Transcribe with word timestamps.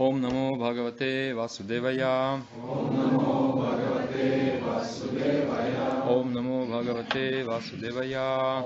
Ом 0.00 0.16
Намо 0.22 0.56
Бхагавате 0.56 1.34
Васудевая. 1.34 2.40
Ом 6.08 6.32
Намо 6.32 6.64
Бхагавате 6.64 7.44
Васудевая. 7.44 8.64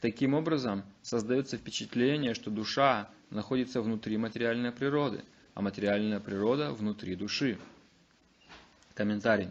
Таким 0.00 0.34
образом, 0.34 0.82
создается 1.02 1.56
впечатление, 1.56 2.34
что 2.34 2.50
душа 2.50 3.08
находится 3.30 3.80
внутри 3.80 4.16
материальной 4.16 4.72
природы, 4.72 5.22
а 5.54 5.62
материальная 5.62 6.20
природа 6.20 6.72
внутри 6.72 7.14
души. 7.14 7.58
Комментарий. 8.94 9.48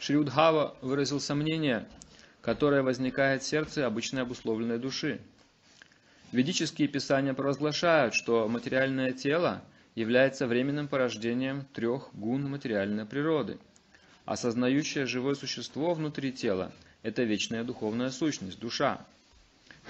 Шри 0.00 0.16
Удхава 0.16 0.76
выразил 0.80 1.20
сомнение 1.20 1.86
которое 2.42 2.82
возникает 2.82 3.42
в 3.42 3.46
сердце 3.46 3.86
обычной 3.86 4.22
обусловленной 4.22 4.78
души. 4.78 5.20
Ведические 6.32 6.88
писания 6.88 7.34
провозглашают, 7.34 8.14
что 8.14 8.48
материальное 8.48 9.12
тело 9.12 9.62
является 9.94 10.46
временным 10.46 10.88
порождением 10.88 11.64
трех 11.72 12.10
гун 12.14 12.50
материальной 12.50 13.06
природы. 13.06 13.58
Осознающее 14.24 15.06
живое 15.06 15.34
существо 15.34 15.94
внутри 15.94 16.32
тела– 16.32 16.72
это 17.02 17.22
вечная 17.22 17.64
духовная 17.64 18.10
сущность, 18.10 18.58
душа. 18.58 19.04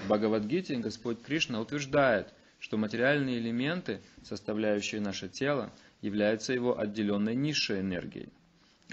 В 0.03 0.07
Бхагавадгите 0.07 0.75
Господь 0.77 1.21
Кришна 1.21 1.61
утверждает, 1.61 2.33
что 2.59 2.77
материальные 2.77 3.39
элементы, 3.39 4.01
составляющие 4.23 5.01
наше 5.01 5.29
тело, 5.29 5.71
являются 6.01 6.53
его 6.53 6.79
отделенной 6.79 7.35
низшей 7.35 7.81
энергией 7.81 8.29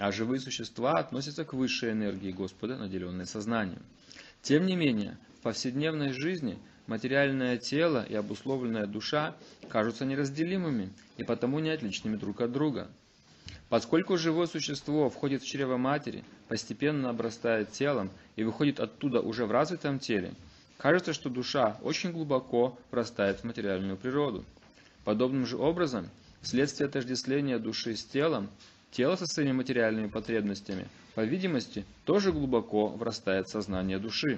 а 0.01 0.11
живые 0.11 0.39
существа 0.39 0.93
относятся 0.93 1.45
к 1.45 1.53
высшей 1.53 1.91
энергии 1.91 2.31
Господа, 2.31 2.75
наделенной 2.75 3.27
сознанием. 3.27 3.83
Тем 4.41 4.65
не 4.65 4.75
менее, 4.75 5.15
в 5.37 5.41
повседневной 5.41 6.11
жизни 6.11 6.57
материальное 6.91 7.57
тело 7.57 8.05
и 8.07 8.13
обусловленная 8.13 8.85
душа 8.85 9.35
кажутся 9.69 10.05
неразделимыми 10.05 10.91
и 11.17 11.23
потому 11.23 11.59
не 11.59 11.69
отличными 11.69 12.17
друг 12.17 12.41
от 12.41 12.51
друга. 12.51 12.87
Поскольку 13.69 14.17
живое 14.17 14.47
существо 14.47 15.09
входит 15.09 15.41
в 15.41 15.47
чрево 15.47 15.77
матери, 15.77 16.23
постепенно 16.47 17.09
обрастает 17.09 17.71
телом 17.71 18.11
и 18.35 18.43
выходит 18.43 18.79
оттуда 18.79 19.21
уже 19.21 19.45
в 19.45 19.51
развитом 19.51 19.97
теле, 19.97 20.33
кажется, 20.77 21.13
что 21.13 21.29
душа 21.29 21.77
очень 21.81 22.11
глубоко 22.11 22.77
врастает 22.91 23.39
в 23.39 23.43
материальную 23.45 23.97
природу. 23.97 24.45
Подобным 25.05 25.45
же 25.45 25.57
образом, 25.57 26.09
вследствие 26.41 26.87
отождествления 26.87 27.57
души 27.57 27.95
с 27.95 28.03
телом, 28.03 28.49
Тело 28.91 29.15
со 29.15 29.25
своими 29.25 29.53
материальными 29.53 30.07
потребностями, 30.07 30.85
по 31.15 31.21
видимости, 31.21 31.85
тоже 32.03 32.33
глубоко 32.33 32.87
врастает 32.87 33.47
в 33.47 33.51
сознание 33.51 33.99
души. 33.99 34.37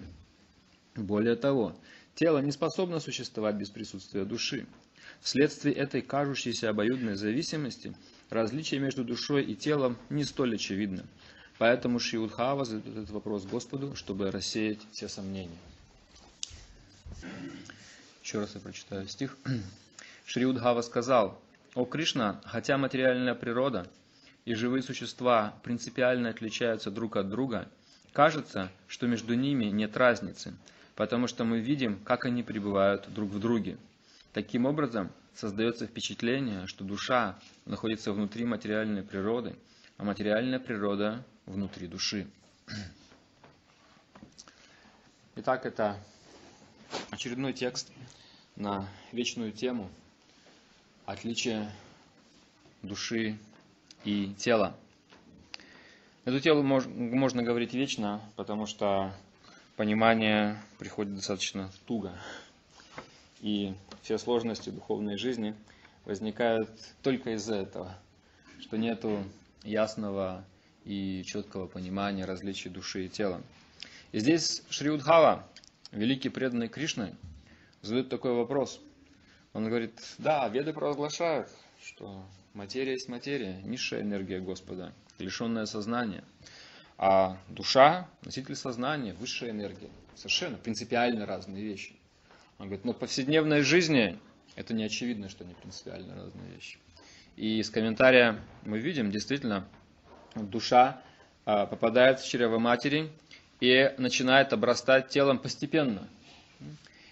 Более 0.95 1.35
того, 1.35 1.75
тело 2.16 2.40
не 2.40 2.51
способно 2.51 3.00
существовать 3.00 3.56
без 3.56 3.69
присутствия 3.69 4.25
души. 4.25 4.66
Вследствие 5.22 5.75
этой 5.75 6.01
кажущейся 6.01 6.69
обоюдной 6.69 7.16
зависимости, 7.16 7.94
различие 8.29 8.79
между 8.79 9.03
душой 9.03 9.44
и 9.44 9.56
телом 9.56 9.97
не 10.09 10.24
столь 10.24 10.56
очевидно. 10.56 11.06
Поэтому 11.57 12.00
Шиудхава 12.00 12.66
задает 12.66 12.97
этот 12.97 13.09
вопрос 13.12 13.46
Господу, 13.46 13.96
чтобы 13.96 14.31
рассеять 14.31 14.79
все 14.91 15.07
сомнения. 15.07 15.57
Еще 18.24 18.40
раз 18.40 18.56
я 18.56 18.62
прочитаю 18.62 19.07
стих. 19.07 19.38
Шриудхава 20.25 20.81
сказал, 20.81 21.40
«О 21.75 21.85
Кришна, 21.85 22.41
хотя 22.45 22.78
материальная 22.78 23.35
природа– 23.35 23.88
и 24.45 24.53
живые 24.53 24.84
существа 24.84 25.53
принципиально 25.63 26.30
отличаются 26.30 26.91
друг 26.91 27.16
от 27.16 27.30
друга, 27.30 27.69
кажется, 28.12 28.69
что 28.88 29.07
между 29.07 29.34
ними 29.35 29.66
нет 29.66 29.95
разницы, 29.95 30.53
потому 30.95 31.27
что 31.27 31.43
мы 31.43 31.59
видим, 31.59 31.99
как 32.03 32.25
они 32.25 32.43
пребывают 32.43 33.11
друг 33.13 33.29
в 33.29 33.39
друге. 33.39 33.77
Таким 34.33 34.65
образом, 34.65 35.11
создается 35.35 35.87
впечатление, 35.87 36.67
что 36.67 36.83
душа 36.83 37.39
находится 37.65 38.13
внутри 38.13 38.45
материальной 38.45 39.03
природы, 39.03 39.55
а 39.97 40.03
материальная 40.03 40.59
природа 40.59 41.23
внутри 41.45 41.87
души. 41.87 42.27
Итак, 45.35 45.65
это 45.65 45.97
очередной 47.09 47.53
текст 47.53 47.91
на 48.55 48.87
вечную 49.11 49.51
тему 49.51 49.89
отличие 51.05 51.71
души 52.81 53.37
и 54.03 54.33
тело. 54.35 54.75
Эту 56.25 56.63
мож, 56.63 56.85
можно 56.85 57.43
говорить 57.43 57.73
вечно, 57.73 58.21
потому 58.35 58.65
что 58.65 59.13
понимание 59.75 60.61
приходит 60.79 61.16
достаточно 61.16 61.72
туго. 61.85 62.11
И 63.41 63.73
все 64.01 64.17
сложности 64.17 64.69
духовной 64.69 65.17
жизни 65.17 65.56
возникают 66.06 66.69
только 67.01 67.31
из-за 67.35 67.56
этого, 67.56 67.95
что 68.59 68.78
нету 68.78 69.23
ясного 69.63 70.45
и 70.85 71.23
четкого 71.25 71.67
понимания 71.67 72.25
различий 72.25 72.69
души 72.69 73.06
и 73.06 73.09
тела. 73.09 73.41
И 74.12 74.19
здесь 74.19 74.63
Шри 74.69 74.89
Удхава, 74.89 75.47
великий 75.91 76.29
преданный 76.29 76.67
Кришны, 76.67 77.16
задает 77.81 78.09
такой 78.09 78.33
вопрос. 78.33 78.79
Он 79.53 79.67
говорит, 79.67 79.94
да, 80.17 80.47
веды 80.50 80.73
провозглашают, 80.73 81.50
что 81.81 82.25
Материя 82.53 82.91
есть 82.91 83.09
материя, 83.09 83.59
низшая 83.63 84.01
энергия 84.01 84.39
Господа, 84.39 84.94
лишенная 85.17 85.66
сознания. 85.66 86.23
А 87.05 87.35
душа, 87.49 88.07
носитель 88.23 88.55
сознания, 88.55 89.11
высшая 89.11 89.49
энергия. 89.49 89.89
Совершенно 90.15 90.55
принципиально 90.55 91.25
разные 91.25 91.61
вещи. 91.61 91.97
Он 92.59 92.67
говорит, 92.67 92.85
но 92.85 92.93
в 92.93 92.97
повседневной 92.97 93.61
жизни 93.63 94.17
это 94.55 94.73
не 94.73 94.85
очевидно, 94.85 95.27
что 95.27 95.43
они 95.43 95.53
принципиально 95.53 96.15
разные 96.15 96.49
вещи. 96.51 96.77
И 97.35 97.59
из 97.59 97.69
комментария 97.69 98.39
мы 98.63 98.79
видим, 98.79 99.11
действительно, 99.11 99.67
душа 100.33 101.01
а, 101.43 101.65
попадает 101.65 102.21
в 102.21 102.29
чрево 102.29 102.57
матери 102.57 103.11
и 103.59 103.93
начинает 103.97 104.53
обрастать 104.53 105.09
телом 105.09 105.39
постепенно. 105.39 106.07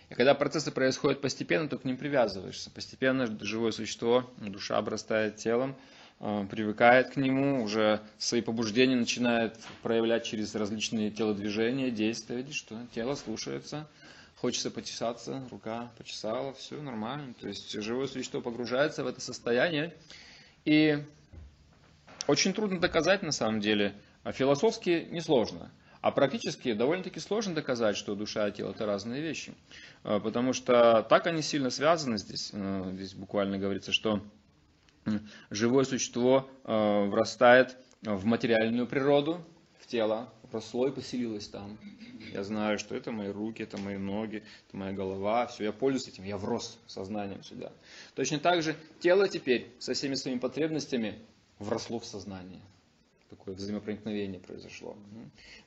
И 0.10 0.14
когда 0.14 0.34
процессы 0.36 0.72
происходят 0.72 1.20
постепенно, 1.20 1.68
то 1.68 1.78
к 1.78 1.84
ним 1.84 1.98
привязываешься. 1.98 2.70
Постепенно 2.70 3.28
живое 3.42 3.74
существо, 3.74 4.32
душа 4.38 4.78
обрастает 4.78 5.36
телом, 5.36 5.76
привыкает 6.50 7.10
к 7.10 7.16
нему, 7.18 7.64
уже 7.64 8.00
свои 8.20 8.42
побуждения 8.42 8.96
начинает 8.96 9.58
проявлять 9.82 10.24
через 10.24 10.54
различные 10.54 11.10
телодвижения, 11.10 11.90
действия. 11.90 12.38
Видишь, 12.38 12.58
что 12.58 12.78
тело 12.94 13.16
слушается, 13.16 13.88
хочется 14.38 14.70
почесаться, 14.70 15.42
рука 15.50 15.92
почесала, 15.98 16.54
все 16.54 16.80
нормально. 16.82 17.34
То 17.40 17.48
есть 17.48 17.72
живое 17.82 18.08
существо 18.08 18.40
погружается 18.40 19.04
в 19.04 19.08
это 19.08 19.20
состояние. 19.20 19.96
И 20.64 21.04
очень 22.28 22.54
трудно 22.54 22.80
доказать 22.80 23.24
на 23.24 23.32
самом 23.32 23.60
деле, 23.60 23.96
а 24.24 24.32
философски 24.32 25.08
несложно. 25.10 25.72
А 26.02 26.12
практически 26.12 26.74
довольно-таки 26.74 27.20
сложно 27.20 27.54
доказать, 27.54 27.96
что 27.96 28.16
душа 28.16 28.48
и 28.48 28.52
тело 28.52 28.72
это 28.72 28.86
разные 28.86 29.22
вещи. 29.22 29.54
А, 30.04 30.20
потому 30.20 30.54
что 30.54 31.06
так 31.08 31.28
они 31.28 31.42
сильно 31.42 31.70
связаны 31.70 32.18
здесь. 32.18 32.50
Э, 32.54 32.92
здесь 32.94 33.14
буквально 33.14 33.60
говорится, 33.60 33.92
что 33.92 34.24
живое 35.50 35.84
существо 35.84 36.50
э, 36.64 37.06
врастает 37.06 37.78
в 38.02 38.26
материальную 38.26 38.88
природу, 38.88 39.44
в 39.80 39.88
тело, 39.88 40.34
росло 40.52 40.88
и 40.88 40.92
поселилось 40.92 41.48
там. 41.48 41.78
Я 42.34 42.44
знаю, 42.44 42.78
что 42.78 42.96
это 42.96 43.12
мои 43.12 43.30
руки, 43.30 43.64
это 43.64 43.78
мои 43.78 43.98
ноги, 43.98 44.44
это 44.68 44.78
моя 44.78 44.94
голова, 44.94 45.48
все, 45.48 45.66
я 45.66 45.72
пользуюсь 45.72 46.08
этим, 46.08 46.24
я 46.24 46.38
врос 46.38 46.80
сознанием 46.88 47.44
сюда. 47.44 47.72
Точно 48.16 48.40
так 48.40 48.62
же 48.62 48.76
тело 49.00 49.28
теперь 49.28 49.72
со 49.80 49.94
всеми 49.94 50.16
своими 50.16 50.40
потребностями 50.40 51.20
вросло 51.60 52.00
в 52.00 52.06
сознание. 52.06 52.62
Такое 53.30 53.56
взаимопроникновение 53.56 54.40
произошло. 54.40 54.98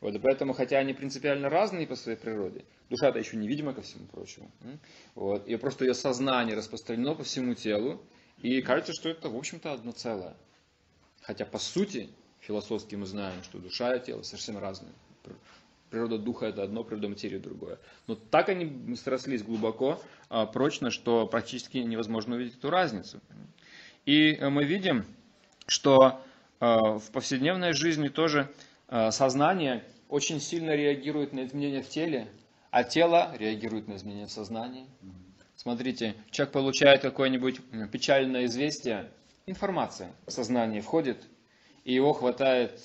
Вот, 0.01 0.15
и 0.15 0.19
поэтому, 0.19 0.53
хотя 0.53 0.79
они 0.79 0.93
принципиально 0.93 1.49
разные 1.49 1.87
по 1.87 1.97
своей 1.97 2.19
природе, 2.19 2.65
душа-то 2.91 3.19
еще 3.19 3.37
невидима 3.39 3.73
ко 3.73 3.81
всему 3.81 4.07
прочему. 4.07 4.51
Вот, 5.15 5.49
и 5.49 5.57
просто 5.57 5.87
ее 5.87 5.95
сознание 5.95 6.57
распространено 6.57 7.15
по 7.15 7.25
всему 7.25 7.55
телу, 7.55 8.03
и 8.45 8.61
кажется, 8.61 8.93
что 8.93 9.09
это, 9.09 9.31
в 9.31 9.37
общем-то, 9.37 9.73
одно 9.73 9.93
целое. 9.93 10.37
Хотя, 11.23 11.47
по 11.47 11.59
сути, 11.59 12.11
философски 12.41 12.95
мы 12.95 13.07
знаем, 13.07 13.43
что 13.43 13.57
душа 13.57 13.95
и 13.97 14.05
тело 14.05 14.21
совершенно 14.21 14.61
разные. 14.61 14.93
Природа 15.89 16.19
духа 16.19 16.45
это 16.45 16.63
одно, 16.63 16.85
природа 16.85 17.09
материи 17.09 17.39
другое. 17.39 17.79
Но 18.07 18.17
так 18.17 18.51
они 18.51 18.97
срослись 18.97 19.43
глубоко, 19.43 19.99
а, 20.29 20.45
прочно, 20.45 20.91
что 20.91 21.27
практически 21.27 21.79
невозможно 21.79 22.37
увидеть 22.37 22.59
эту 22.59 22.69
разницу. 22.69 23.19
И 24.05 24.35
э, 24.35 24.51
мы 24.51 24.65
видим, 24.65 25.07
что 25.67 26.21
э, 26.61 26.67
в 26.67 27.11
повседневной 27.13 27.73
жизни 27.73 28.09
тоже 28.09 28.53
э, 28.89 29.11
сознание 29.11 29.85
очень 30.11 30.39
сильно 30.39 30.73
реагирует 30.77 31.33
на 31.33 31.47
изменения 31.47 31.83
в 31.83 31.89
теле, 31.89 32.29
а 32.71 32.85
тело 32.85 33.35
реагирует 33.39 33.89
на 33.89 33.97
изменения 33.97 34.27
в 34.27 34.33
сознании. 34.33 34.87
Смотрите, 35.57 36.17
человек 36.31 36.53
получает 36.53 37.03
какое-нибудь 37.03 37.61
печальное 37.91 38.47
известие, 38.47 39.11
информация 39.47 40.13
в 40.27 40.31
сознание 40.31 40.83
входит, 40.83 41.25
и 41.85 41.95
его 41.95 42.13
хватает 42.13 42.81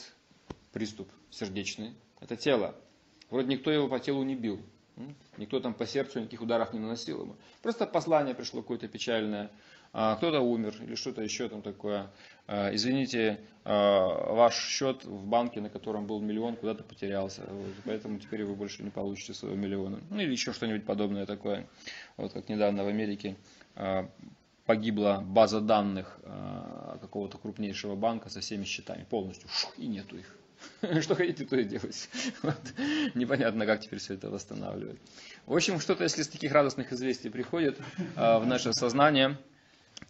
приступ 0.72 1.10
сердечный. 1.32 1.94
Это 2.20 2.36
тело. 2.36 2.76
Вроде 3.30 3.48
никто 3.50 3.72
его 3.72 3.88
по 3.88 4.00
телу 4.00 4.24
не 4.24 4.36
бил. 4.36 4.62
Никто 5.38 5.60
там 5.60 5.74
по 5.74 5.86
сердцу 5.86 6.20
никаких 6.20 6.42
ударов 6.42 6.74
не 6.74 6.80
наносил 6.80 7.22
ему. 7.22 7.36
Просто 7.62 7.86
послание 7.86 8.36
пришло 8.36 8.62
какое-то 8.62 8.88
печальное. 8.88 9.50
А, 9.92 10.16
кто-то 10.16 10.42
умер 10.42 10.76
или 10.82 10.96
что-то 10.96 11.22
еще 11.22 11.50
там 11.50 11.62
такое. 11.62 12.12
А, 12.48 12.74
извините, 12.74 13.40
а, 13.66 14.34
ваш 14.34 14.56
счет 14.56 15.04
в 15.04 15.26
банке, 15.26 15.62
на 15.62 15.70
котором 15.70 16.06
был 16.06 16.20
миллион, 16.20 16.56
куда-то 16.56 16.84
потерялся. 16.84 17.44
Вот, 17.48 17.74
поэтому 17.86 18.20
теперь 18.20 18.44
вы 18.44 18.56
больше 18.56 18.84
не 18.84 18.92
получите 18.92 19.34
своего 19.34 19.58
миллиона. 19.58 20.00
Ну 20.10 20.20
или 20.20 20.32
еще 20.32 20.54
что-нибудь 20.54 20.86
подобное 20.86 21.26
такое. 21.26 21.68
Вот 22.18 22.34
как 22.34 22.50
недавно 22.50 22.84
в 22.84 22.88
Америке 22.88 23.36
погибла 24.66 25.24
база 25.26 25.62
данных 25.62 26.20
какого-то 27.02 27.40
крупнейшего 27.40 27.96
банка 27.96 28.30
со 28.30 28.42
всеми 28.42 28.66
счетами 28.66 29.04
полностью. 29.10 29.50
Шух, 29.50 29.74
и 29.80 29.88
нету 29.88 30.18
их. 30.18 30.36
Что 31.02 31.16
хотите, 31.16 31.46
то 31.46 31.56
и 31.56 31.64
делать. 31.64 32.10
Вот. 32.44 32.62
Непонятно, 33.16 33.66
как 33.66 33.82
теперь 33.82 33.98
все 33.98 34.14
это 34.14 34.30
восстанавливать. 34.30 35.00
В 35.48 35.56
общем, 35.56 35.80
что-то, 35.80 36.04
если 36.04 36.22
из 36.22 36.28
таких 36.28 36.52
радостных 36.52 36.92
известий 36.94 37.30
приходит 37.30 37.80
в 38.16 38.46
наше 38.46 38.74
сознание, 38.74 39.38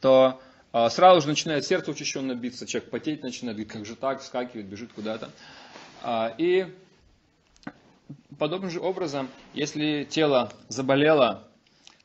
то 0.01 0.41
а, 0.71 0.89
сразу 0.89 1.21
же 1.21 1.27
начинает 1.27 1.65
сердце 1.65 1.91
учащенно 1.91 2.36
биться, 2.36 2.68
человек 2.68 2.89
потеть 2.89 3.24
начинает, 3.24 3.57
говорит, 3.57 3.71
как 3.71 3.86
же 3.86 3.95
так, 3.95 4.21
вскакивает, 4.21 4.68
бежит 4.68 4.94
куда-то. 4.94 5.30
А, 6.03 6.33
и 6.38 6.68
подобным 8.38 8.69
же 8.69 8.80
образом, 8.80 9.30
если 9.53 10.07
тело 10.09 10.51
заболело, 10.68 11.47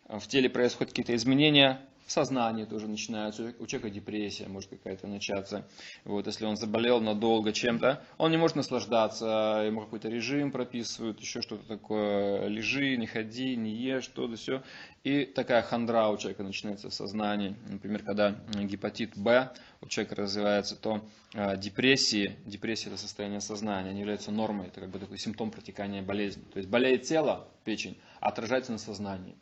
в 0.08 0.26
теле 0.26 0.48
происходят 0.48 0.92
какие-то 0.92 1.14
изменения, 1.14 1.80
сознание 2.06 2.66
тоже 2.66 2.88
начинается, 2.88 3.54
у 3.58 3.66
человека 3.66 3.90
депрессия 3.90 4.46
может 4.48 4.70
какая-то 4.70 5.06
начаться. 5.06 5.66
Вот, 6.04 6.26
если 6.26 6.44
он 6.44 6.56
заболел 6.56 7.00
надолго 7.00 7.52
чем-то, 7.52 8.02
он 8.18 8.30
не 8.30 8.36
может 8.36 8.56
наслаждаться, 8.56 9.62
ему 9.66 9.80
какой-то 9.80 10.08
режим 10.08 10.52
прописывают, 10.52 11.20
еще 11.20 11.40
что-то 11.40 11.66
такое, 11.66 12.46
лежи, 12.48 12.96
не 12.96 13.06
ходи, 13.06 13.56
не 13.56 13.74
ешь, 13.74 14.04
что-то 14.04 14.36
все. 14.36 14.62
И 15.02 15.24
такая 15.24 15.62
хандра 15.62 16.08
у 16.08 16.16
человека 16.16 16.42
начинается 16.42 16.88
в 16.88 16.94
сознании. 16.94 17.56
Например, 17.68 18.02
когда 18.02 18.34
гепатит 18.54 19.16
Б 19.16 19.52
у 19.84 19.88
человека 19.88 20.14
развивается, 20.16 20.76
то 20.76 21.04
э, 21.34 21.56
депрессии, 21.58 22.36
депрессия 22.46 22.88
это 22.88 22.96
состояние 22.96 23.40
сознания, 23.40 23.90
они 23.90 24.00
являются 24.00 24.30
нормой, 24.30 24.68
это 24.68 24.80
как 24.80 24.90
бы 24.90 24.98
такой 24.98 25.18
симптом 25.18 25.50
протекания 25.50 26.02
болезни. 26.02 26.42
То 26.52 26.58
есть 26.58 26.68
болеет 26.68 27.02
тело, 27.02 27.48
печень, 27.64 27.98
а 28.20 28.28
отражается 28.28 28.72
на 28.72 28.78
сознании. 28.78 29.36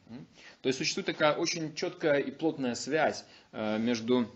То 0.61 0.69
есть 0.69 0.79
существует 0.79 1.07
такая 1.07 1.35
очень 1.35 1.75
четкая 1.75 2.19
и 2.19 2.31
плотная 2.31 2.75
связь 2.75 3.25
э, 3.53 3.79
между 3.79 4.29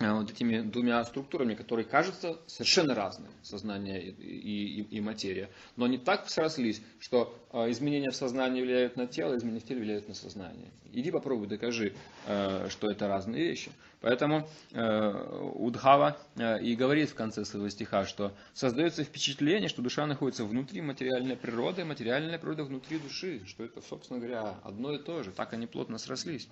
вот 0.00 0.30
этими 0.30 0.62
двумя 0.62 1.04
структурами, 1.04 1.54
которые 1.54 1.84
кажутся 1.84 2.38
совершенно 2.46 2.94
разные, 2.94 3.30
сознание 3.42 4.02
и, 4.02 4.80
и, 4.80 4.96
и 4.96 5.00
материя. 5.00 5.50
Но 5.76 5.84
они 5.84 5.98
так 5.98 6.28
срослись, 6.30 6.82
что 6.98 7.38
э, 7.52 7.70
изменения 7.70 8.10
в 8.10 8.16
сознании 8.16 8.62
влияют 8.62 8.96
на 8.96 9.06
тело, 9.06 9.36
изменения 9.36 9.60
в 9.60 9.64
теле 9.64 9.80
влияют 9.80 10.08
на 10.08 10.14
сознание. 10.14 10.70
Иди 10.92 11.12
попробуй, 11.12 11.46
докажи, 11.46 11.92
что 12.24 12.90
это 12.90 13.06
разные 13.06 13.44
вещи. 13.44 13.70
Поэтому 14.00 14.48
Удхава 14.72 16.16
и 16.60 16.74
говорит 16.74 17.10
в 17.10 17.14
конце 17.14 17.44
своего 17.44 17.68
стиха, 17.68 18.06
что 18.06 18.32
создается 18.54 19.04
впечатление, 19.04 19.68
что 19.68 19.82
душа 19.82 20.04
находится 20.06 20.44
внутри 20.44 20.80
материальной 20.80 21.36
природы, 21.36 21.84
материальная 21.84 22.40
природа 22.40 22.64
внутри 22.64 22.98
души, 22.98 23.42
что 23.46 23.62
это, 23.62 23.80
собственно 23.82 24.18
говоря, 24.18 24.56
одно 24.64 24.92
и 24.92 24.98
то 24.98 25.22
же, 25.22 25.30
так 25.30 25.52
они 25.52 25.68
плотно 25.68 25.96
срослись. 25.98 26.48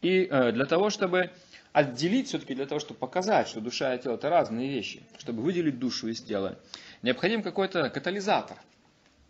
И 0.00 0.26
для 0.26 0.66
того, 0.66 0.90
чтобы 0.90 1.32
отделить, 1.72 2.28
все-таки 2.28 2.54
для 2.54 2.66
того, 2.66 2.80
чтобы 2.80 2.98
показать, 2.98 3.48
что 3.48 3.60
душа 3.60 3.94
и 3.94 4.02
тело 4.02 4.14
это 4.14 4.28
разные 4.28 4.68
вещи, 4.68 5.02
чтобы 5.18 5.42
выделить 5.42 5.78
душу 5.78 6.08
из 6.08 6.20
тела, 6.20 6.58
необходим 7.02 7.42
какой-то 7.42 7.90
катализатор. 7.90 8.56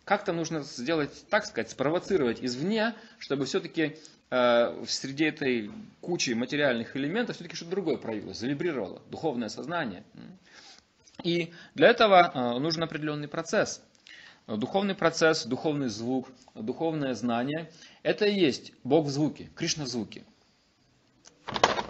Как-то 0.05 0.33
нужно 0.33 0.61
сделать, 0.61 1.25
так 1.29 1.45
сказать, 1.45 1.69
спровоцировать 1.69 2.43
извне, 2.43 2.95
чтобы 3.19 3.45
все-таки 3.45 3.95
Э, 4.33 4.85
среди 4.87 5.25
этой 5.25 5.69
кучи 5.99 6.31
материальных 6.31 6.95
элементов 6.95 7.35
все-таки 7.35 7.57
что-то 7.57 7.71
другое 7.71 7.97
проявилось, 7.97 8.37
завибрировало, 8.37 9.01
духовное 9.09 9.49
сознание. 9.49 10.05
И 11.23 11.51
для 11.75 11.89
этого 11.89 12.31
э, 12.33 12.59
нужен 12.59 12.81
определенный 12.81 13.27
процесс. 13.27 13.83
Духовный 14.47 14.95
процесс, 14.95 15.45
духовный 15.45 15.89
звук, 15.89 16.29
духовное 16.55 17.13
знание– 17.13 17.69
это 18.03 18.25
и 18.25 18.39
есть 18.39 18.71
Бог 18.83 19.05
в 19.05 19.09
звуке, 19.09 19.49
Кришна 19.53 19.83
в 19.83 19.87
звуке. 19.87 20.23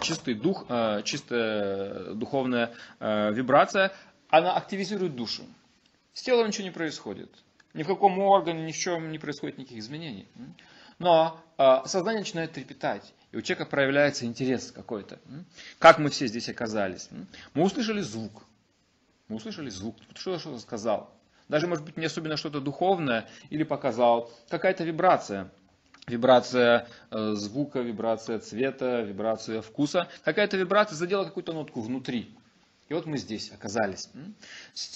Чистый 0.02 0.34
дух, 0.34 0.66
э, 0.68 1.02
чистая 1.04 2.14
духовная 2.14 2.74
вибрация, 3.00 3.92
она 4.28 4.56
активизирует 4.56 5.14
душу. 5.14 5.44
С 6.12 6.22
телом 6.22 6.48
ничего 6.48 6.64
не 6.64 6.70
происходит. 6.70 7.30
Ни 7.74 7.82
в 7.82 7.86
каком 7.86 8.18
органе, 8.18 8.64
ни 8.64 8.72
в 8.72 8.76
чем 8.76 9.10
не 9.10 9.18
происходит 9.18 9.58
никаких 9.58 9.78
изменений. 9.78 10.28
Но 10.98 11.40
э, 11.58 11.78
сознание 11.86 12.20
начинает 12.20 12.52
трепетать, 12.52 13.12
и 13.32 13.36
у 13.36 13.42
человека 13.42 13.68
проявляется 13.68 14.24
интерес 14.26 14.70
какой-то. 14.70 15.18
Как 15.78 15.98
мы 15.98 16.10
все 16.10 16.26
здесь 16.26 16.48
оказались? 16.48 17.08
Мы 17.54 17.64
услышали 17.64 18.00
звук. 18.00 18.44
Мы 19.28 19.36
услышали 19.36 19.70
звук. 19.70 19.96
Кто-то 20.10 20.38
что-то 20.38 20.58
сказал. 20.58 21.10
Даже, 21.48 21.66
может 21.66 21.84
быть, 21.84 21.96
не 21.96 22.06
особенно 22.06 22.36
что-то 22.36 22.60
духовное 22.60 23.28
или 23.50 23.62
показал. 23.62 24.30
Какая-то 24.48 24.84
вибрация. 24.84 25.50
Вибрация 26.08 26.88
э, 27.10 27.32
звука, 27.34 27.80
вибрация 27.80 28.40
цвета, 28.40 29.02
вибрация 29.02 29.62
вкуса. 29.62 30.08
Какая-то 30.24 30.56
вибрация 30.56 30.96
задела 30.96 31.24
какую-то 31.24 31.52
нотку 31.52 31.80
внутри. 31.80 32.34
И 32.92 32.94
вот 32.94 33.06
мы 33.06 33.16
здесь 33.16 33.50
оказались. 33.50 34.10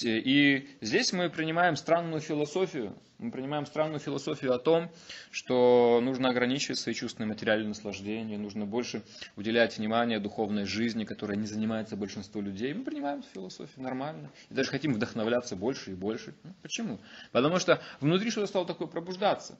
И 0.03 0.69
здесь 0.83 1.15
мы 1.15 1.31
принимаем 1.31 1.77
странную 1.77 2.21
философию. 2.21 2.95
Мы 3.17 3.31
принимаем 3.31 3.65
странную 3.65 4.01
философию 4.01 4.53
о 4.53 4.59
том, 4.59 4.91
что 5.31 6.01
нужно 6.03 6.29
ограничивать 6.29 6.79
свои 6.79 6.95
чувственные 6.95 7.29
материальные 7.29 7.69
наслаждения, 7.69 8.37
нужно 8.37 8.67
больше 8.67 9.03
уделять 9.35 9.79
внимание 9.79 10.21
духовной 10.21 10.67
жизни, 10.67 11.05
которая 11.07 11.39
не 11.39 11.47
занимается 11.47 11.97
большинство 11.97 12.43
людей. 12.43 12.75
Мы 12.75 12.85
принимаем 12.85 13.21
эту 13.21 13.29
философию 13.33 13.83
нормально. 13.83 14.31
И 14.51 14.55
даже 14.55 14.69
хотим 14.69 14.93
вдохновляться 14.93 15.57
больше 15.57 15.93
и 15.93 15.95
больше. 15.95 16.35
Почему? 16.61 17.01
Потому 17.33 17.59
что 17.59 17.81
внутри 18.01 18.31
что-то 18.31 18.47
стало 18.47 18.67
такое 18.67 18.89
пробуждаться. 18.89 19.59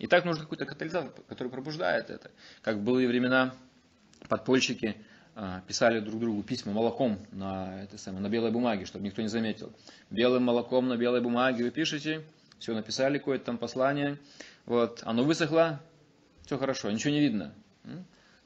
И 0.00 0.08
так 0.08 0.24
нужен 0.24 0.42
какой-то 0.42 0.66
катализатор, 0.66 1.12
который 1.28 1.46
пробуждает 1.46 2.10
это. 2.10 2.32
Как 2.60 2.78
в 2.78 2.82
былые 2.82 3.06
времена 3.06 3.54
подпольщики 4.28 4.96
писали 5.66 6.00
друг 6.00 6.20
другу 6.20 6.42
письма 6.42 6.72
молоком 6.72 7.18
на, 7.32 7.82
это 7.82 7.98
самое, 7.98 8.22
на 8.22 8.28
белой 8.28 8.50
бумаге, 8.50 8.84
чтобы 8.84 9.04
никто 9.04 9.22
не 9.22 9.28
заметил. 9.28 9.72
Белым 10.10 10.44
молоком 10.44 10.88
на 10.88 10.96
белой 10.96 11.20
бумаге 11.20 11.64
вы 11.64 11.70
пишете, 11.70 12.22
все 12.58 12.74
написали, 12.74 13.18
какое-то 13.18 13.46
там 13.46 13.58
послание, 13.58 14.18
вот, 14.66 15.02
оно 15.04 15.24
высохло, 15.24 15.80
все 16.44 16.58
хорошо, 16.58 16.90
ничего 16.90 17.12
не 17.12 17.20
видно. 17.20 17.52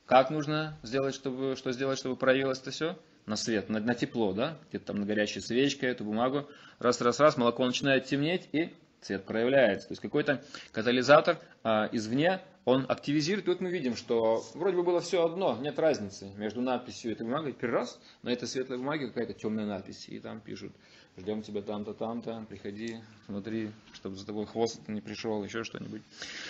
Как 0.07 0.31
нужно 0.31 0.79
сделать, 0.83 1.15
чтобы, 1.15 1.57
что 1.57 1.73
сделать, 1.73 1.99
чтобы 1.99 2.17
проявилось 2.17 2.61
это 2.61 2.71
все? 2.71 2.97
На 3.27 3.35
свет, 3.35 3.69
на, 3.69 3.81
на 3.81 3.95
тепло, 3.95 4.33
да? 4.33 4.57
Где-то 4.69 4.87
там 4.87 5.01
на 5.01 5.07
горячей 5.07 5.41
свечкой 5.41 5.91
эту 5.91 6.05
бумагу. 6.05 6.49
Раз, 6.79 7.01
раз, 7.01 7.19
раз, 7.19 7.37
молоко 7.37 7.67
начинает 7.67 8.05
темнеть 8.05 8.49
и 8.53 8.73
цвет 9.01 9.25
проявляется. 9.25 9.89
То 9.89 9.93
есть 9.93 10.03
какой-то 10.03 10.41
катализатор 10.71 11.39
а, 11.65 11.89
извне 11.91 12.41
он 12.67 12.85
активизирует. 12.89 13.47
И 13.47 13.51
вот 13.51 13.61
мы 13.61 13.71
видим, 13.71 13.97
что 13.97 14.45
вроде 14.55 14.77
бы 14.77 14.83
было 14.83 15.01
все 15.01 15.25
одно, 15.25 15.57
нет 15.63 15.79
разницы 15.79 16.31
между 16.37 16.61
надписью 16.61 17.13
этой 17.13 17.23
бумагой. 17.23 17.53
Теперь 17.53 17.71
раз, 17.71 17.99
на 18.23 18.31
этой 18.31 18.47
светлой 18.47 18.77
бумаге 18.77 19.07
какая-то 19.07 19.33
темная 19.33 19.65
надпись. 19.65 20.07
И 20.09 20.19
там 20.19 20.41
пишут, 20.41 20.73
ждем 21.17 21.43
тебя 21.43 21.63
там-то, 21.63 21.95
там-то, 21.95 22.45
приходи, 22.49 22.99
смотри, 23.27 23.71
чтобы 23.95 24.17
за 24.17 24.27
тобой 24.27 24.47
хвост 24.47 24.81
не 24.89 25.01
пришел, 25.01 25.43
еще 25.45 25.63
что-нибудь. 25.63 26.03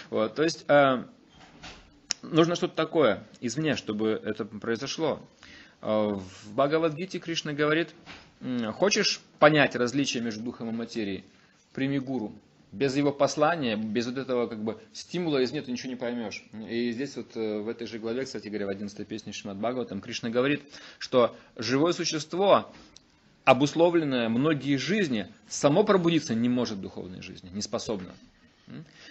Вот, 0.08 0.35
то 0.35 0.42
есть 0.42 0.64
э, 0.68 1.04
нужно 2.23 2.56
что-то 2.56 2.75
такое 2.75 3.23
извне, 3.40 3.76
чтобы 3.76 4.20
это 4.25 4.46
произошло. 4.46 5.20
В 5.82 6.25
Бхагавадгите 6.52 7.18
Кришна 7.18 7.52
говорит, 7.52 7.94
хочешь 8.73 9.20
понять 9.38 9.76
различия 9.76 10.23
между 10.23 10.42
духом 10.42 10.70
и 10.70 10.73
материей, 10.73 11.25
прими 11.75 11.99
гуру. 11.99 12.32
Без 12.76 12.95
его 12.95 13.11
послания, 13.11 13.75
без 13.75 14.06
вот 14.06 14.18
этого 14.18 14.47
как 14.49 14.62
бы 14.62 14.78
стимула 14.92 15.42
извне 15.42 15.62
ты 15.62 15.73
ничего 15.73 15.88
не 15.88 15.97
поймешь. 15.97 16.45
И 16.68 16.92
здесь 16.92 17.16
вот 17.16 17.35
э, 17.35 17.61
в 17.61 17.71
этой 17.71 17.87
же 17.87 17.99
главе, 17.99 18.26
кстати 18.26 18.49
говоря, 18.49 18.66
в 18.66 18.68
11 18.68 19.09
песне 19.09 19.33
Шимат 19.33 19.56
Бхагаватам, 19.56 20.02
Кришна 20.02 20.28
говорит, 20.28 20.61
что 20.99 21.35
живое 21.56 21.95
существо, 21.95 22.71
обусловленное 23.45 24.28
многие 24.28 24.76
жизни, 24.76 25.26
само 25.49 25.85
пробудиться 25.85 26.35
не 26.35 26.50
может 26.50 26.76
в 26.76 26.83
духовной 26.83 27.23
жизни, 27.23 27.49
не 27.49 27.62
способно. 27.62 28.12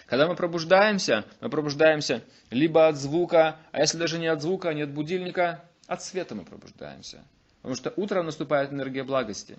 Когда 0.06 0.28
мы 0.28 0.36
пробуждаемся, 0.36 1.24
мы 1.40 1.48
пробуждаемся 1.48 2.22
либо 2.50 2.86
от 2.86 2.96
звука, 2.96 3.56
а 3.72 3.80
если 3.80 3.98
даже 3.98 4.20
не 4.20 4.28
от 4.28 4.42
звука, 4.42 4.72
не 4.74 4.82
от 4.82 4.90
будильника, 4.90 5.64
от 5.88 6.04
света 6.04 6.36
мы 6.36 6.44
пробуждаемся. 6.44 7.24
Потому 7.62 7.74
что 7.74 7.92
утром 7.96 8.26
наступает 8.26 8.72
энергия 8.72 9.02
благости. 9.02 9.58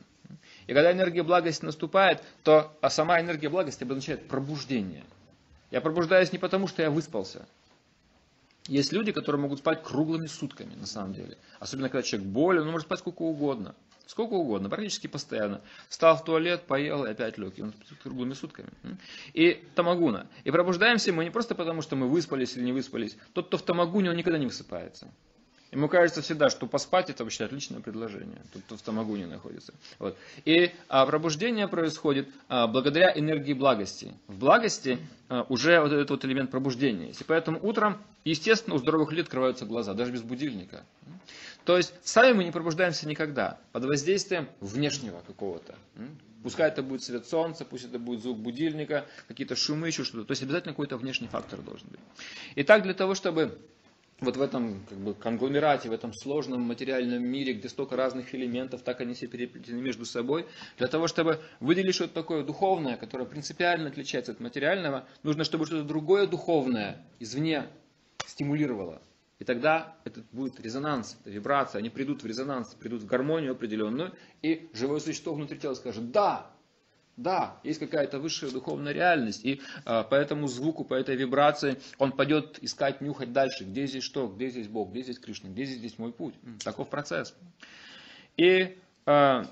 И 0.68 0.74
когда 0.74 0.92
энергия 0.92 1.24
благости 1.24 1.66
наступает, 1.66 2.22
то 2.44 2.78
а 2.82 2.90
сама 2.90 3.20
энергия 3.20 3.50
благости 3.50 3.84
обозначает 3.84 4.28
пробуждение. 4.28 5.06
Я 5.72 5.82
пробуждаюсь 5.82 6.32
не 6.32 6.38
потому, 6.38 6.68
что 6.68 6.82
я 6.82 6.92
выспался. 6.92 7.46
Есть 8.68 8.92
люди, 8.92 9.14
которые 9.14 9.42
могут 9.42 9.60
спать 9.60 9.82
круглыми 9.82 10.28
сутками, 10.28 10.76
на 10.76 10.86
самом 10.86 11.14
деле. 11.14 11.38
Особенно, 11.60 11.90
когда 11.90 12.04
человек 12.04 12.28
болен, 12.28 12.64
он 12.64 12.72
может 12.72 12.88
спать 12.88 13.00
сколько 13.00 13.22
угодно. 13.22 13.76
Сколько 14.08 14.34
угодно, 14.34 14.70
практически 14.70 15.08
постоянно. 15.08 15.62
Встал 15.90 16.18
в 16.18 16.24
туалет, 16.24 16.64
поел 16.64 17.06
и 17.06 17.10
опять 17.10 17.38
лег. 17.38 17.58
И 17.58 17.62
он 17.62 17.74
спит 17.86 18.00
круглыми 18.04 18.34
сутками. 18.34 18.70
И 19.34 19.66
тамагуна. 19.76 20.28
И 20.44 20.52
пробуждаемся 20.52 21.12
мы 21.14 21.26
не 21.26 21.30
просто 21.30 21.56
потому, 21.56 21.82
что 21.82 21.96
мы 21.96 22.08
выспались 22.08 22.56
или 22.56 22.64
не 22.64 22.74
выспались. 22.74 23.18
Тот, 23.34 23.48
кто 23.48 23.58
в 23.58 23.62
тамагуне, 23.64 24.10
он 24.10 24.18
никогда 24.18 24.38
не 24.40 24.46
высыпается. 24.46 25.10
Ему 25.72 25.90
кажется 25.90 26.22
всегда, 26.22 26.50
что 26.50 26.66
поспать 26.66 27.10
это 27.10 27.24
вообще 27.24 27.44
отличное 27.46 27.82
предложение. 27.82 28.42
Тут 28.54 28.64
кто 28.64 28.78
в 28.78 28.82
тамагуне 28.82 29.28
находится. 29.28 29.74
Вот. 30.00 30.18
И 30.46 30.72
а, 30.88 31.06
пробуждение 31.06 31.68
происходит 31.68 32.30
а, 32.48 32.68
благодаря 32.68 33.12
энергии 33.14 33.54
благости. 33.54 34.14
В 34.28 34.38
благости 34.38 34.98
а, 35.28 35.46
уже 35.50 35.82
вот 35.82 35.92
этот 35.92 36.10
вот 36.10 36.24
элемент 36.24 36.52
пробуждения 36.52 37.08
есть. 37.08 37.22
И 37.22 37.24
поэтому 37.26 37.60
утром, 37.62 37.98
естественно, 38.24 38.76
у 38.76 38.80
здоровых 38.80 39.10
людей 39.12 39.24
открываются 39.24 39.66
глаза, 39.66 39.94
даже 39.94 40.14
без 40.14 40.22
будильника. 40.22 40.86
То 41.66 41.76
есть 41.76 41.94
сами 42.02 42.32
мы 42.32 42.44
не 42.46 42.52
пробуждаемся 42.52 43.06
никогда 43.10 43.60
под 43.74 43.84
воздействием 43.84 44.48
внешнего 44.62 45.22
какого-то. 45.28 45.76
Пускай 46.44 46.70
это 46.70 46.82
будет 46.82 47.04
свет 47.04 47.28
солнца, 47.28 47.66
пусть 47.66 47.84
это 47.84 48.00
будет 48.00 48.22
звук 48.22 48.38
будильника, 48.38 49.06
какие-то 49.28 49.58
шумы, 49.58 49.88
еще 49.88 50.06
что-то. 50.06 50.24
То 50.24 50.32
есть 50.32 50.44
обязательно 50.44 50.72
какой-то 50.72 50.96
внешний 50.96 51.28
фактор 51.28 51.60
должен 51.60 51.90
быть. 51.90 52.00
Итак, 52.56 52.84
для 52.84 52.94
того, 52.94 53.16
чтобы 53.16 53.58
вот 54.20 54.36
в 54.36 54.42
этом 54.42 54.84
как 54.90 54.98
бы, 54.98 55.14
конгломерате, 55.14 55.90
в 55.90 55.94
этом 55.94 56.14
сложном 56.14 56.62
материальном 56.62 57.24
мире, 57.24 57.54
где 57.54 57.70
столько 57.70 57.96
разных 57.96 58.34
элементов, 58.34 58.82
так 58.82 59.00
они 59.02 59.14
все 59.14 59.28
переплетены 59.28 59.80
между 59.82 60.06
собой, 60.06 60.48
для 60.78 60.88
того, 60.88 61.08
чтобы 61.08 61.40
выделить 61.60 61.96
что-то 61.96 62.16
такое 62.16 62.44
духовное, 62.44 62.98
которое 62.98 63.26
принципиально 63.26 63.90
отличается 63.90 64.32
от 64.32 64.40
материального, 64.40 65.08
нужно, 65.24 65.44
чтобы 65.44 65.66
что-то 65.66 65.84
другое 65.84 66.26
духовное 66.26 67.06
извне 67.20 67.68
стимулировало. 68.26 69.02
И 69.40 69.44
тогда 69.44 69.96
это 70.04 70.24
будет 70.32 70.60
резонанс, 70.60 71.18
это 71.22 71.30
вибрация, 71.30 71.80
они 71.80 71.92
придут 71.92 72.24
в 72.24 72.26
резонанс, 72.26 72.74
придут 72.74 73.04
в 73.04 73.06
гармонию 73.06 73.52
определенную, 73.52 74.16
и 74.42 74.68
живое 74.74 75.00
существо 75.00 75.36
внутри 75.36 75.60
тела 75.60 75.76
скажет 75.76 76.10
«да», 76.12 76.52
да, 77.18 77.58
есть 77.64 77.80
какая-то 77.80 78.20
высшая 78.20 78.52
духовная 78.52 78.94
реальность, 78.94 79.44
и 79.44 79.60
а, 79.86 80.04
по 80.04 80.14
этому 80.14 80.48
звуку, 80.48 80.86
по 80.86 80.94
этой 80.94 81.16
вибрации 81.16 81.82
он 81.98 82.12
пойдет 82.12 82.60
искать, 82.62 83.02
нюхать 83.02 83.34
дальше, 83.34 83.64
где 83.64 83.88
здесь 83.88 84.04
что, 84.04 84.28
где 84.28 84.50
здесь 84.50 84.68
Бог, 84.68 84.92
где 84.92 85.02
здесь 85.02 85.20
Кришна, 85.20 85.50
где 85.50 85.66
здесь, 85.66 85.80
здесь 85.80 85.98
мой 85.98 86.14
путь. 86.14 86.36
Таков 86.64 86.90
процесс. 86.90 87.36
И 88.38 88.78
а, 89.08 89.46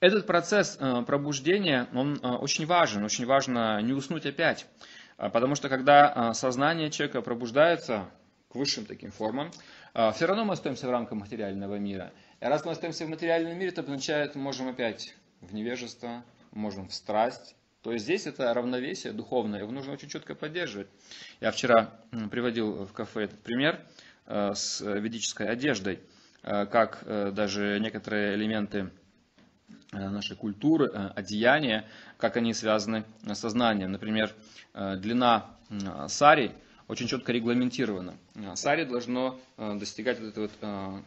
этот 0.00 0.26
процесс 0.26 0.78
а, 0.80 1.02
пробуждения, 1.02 1.88
он 1.92 2.18
а, 2.22 2.38
очень 2.38 2.64
важен, 2.64 3.04
очень 3.04 3.26
важно 3.26 3.80
не 3.82 3.92
уснуть 3.92 4.24
опять, 4.24 4.66
а, 5.18 5.28
потому 5.28 5.54
что 5.54 5.68
когда 5.68 6.08
а, 6.08 6.34
сознание 6.34 6.90
человека 6.90 7.20
пробуждается 7.20 8.08
к 8.48 8.54
высшим 8.54 8.86
таким 8.86 9.10
формам, 9.10 9.50
а, 9.92 10.10
все 10.12 10.24
равно 10.24 10.46
мы 10.46 10.54
остаемся 10.54 10.88
в 10.88 10.90
рамках 10.90 11.18
материального 11.18 11.74
мира. 11.74 12.12
И 12.40 12.46
раз 12.46 12.64
мы 12.64 12.72
остаемся 12.72 13.04
в 13.04 13.10
материальном 13.10 13.58
мире, 13.58 13.68
это 13.68 13.82
означает, 13.82 14.34
мы 14.36 14.40
можем 14.40 14.68
опять 14.68 15.14
в 15.44 15.54
невежество, 15.54 16.24
можем 16.52 16.88
в 16.88 16.94
страсть. 16.94 17.54
То 17.82 17.92
есть 17.92 18.04
здесь 18.04 18.26
это 18.26 18.52
равновесие 18.54 19.12
духовное, 19.12 19.60
его 19.60 19.70
нужно 19.70 19.92
очень 19.92 20.08
четко 20.08 20.34
поддерживать. 20.34 20.88
Я 21.40 21.50
вчера 21.50 21.92
приводил 22.30 22.86
в 22.86 22.92
кафе 22.92 23.24
этот 23.24 23.40
пример 23.40 23.78
э, 24.26 24.54
с 24.54 24.80
ведической 24.80 25.48
одеждой, 25.48 26.00
э, 26.42 26.64
как 26.64 27.02
э, 27.04 27.30
даже 27.30 27.78
некоторые 27.80 28.36
элементы 28.36 28.90
нашей 29.92 30.34
культуры, 30.34 30.88
одеяния, 31.14 31.84
как 32.16 32.36
они 32.36 32.52
связаны 32.52 33.04
с 33.22 33.38
сознанием. 33.38 33.92
Например, 33.92 34.34
длина 34.74 35.50
сари 36.08 36.50
очень 36.88 37.06
четко 37.06 37.30
регламентирована. 37.30 38.16
Сари 38.56 38.86
должно 38.86 39.38
достигать 39.56 40.18
вот 40.18 40.30
этой 40.30 40.48
вот 40.48 41.04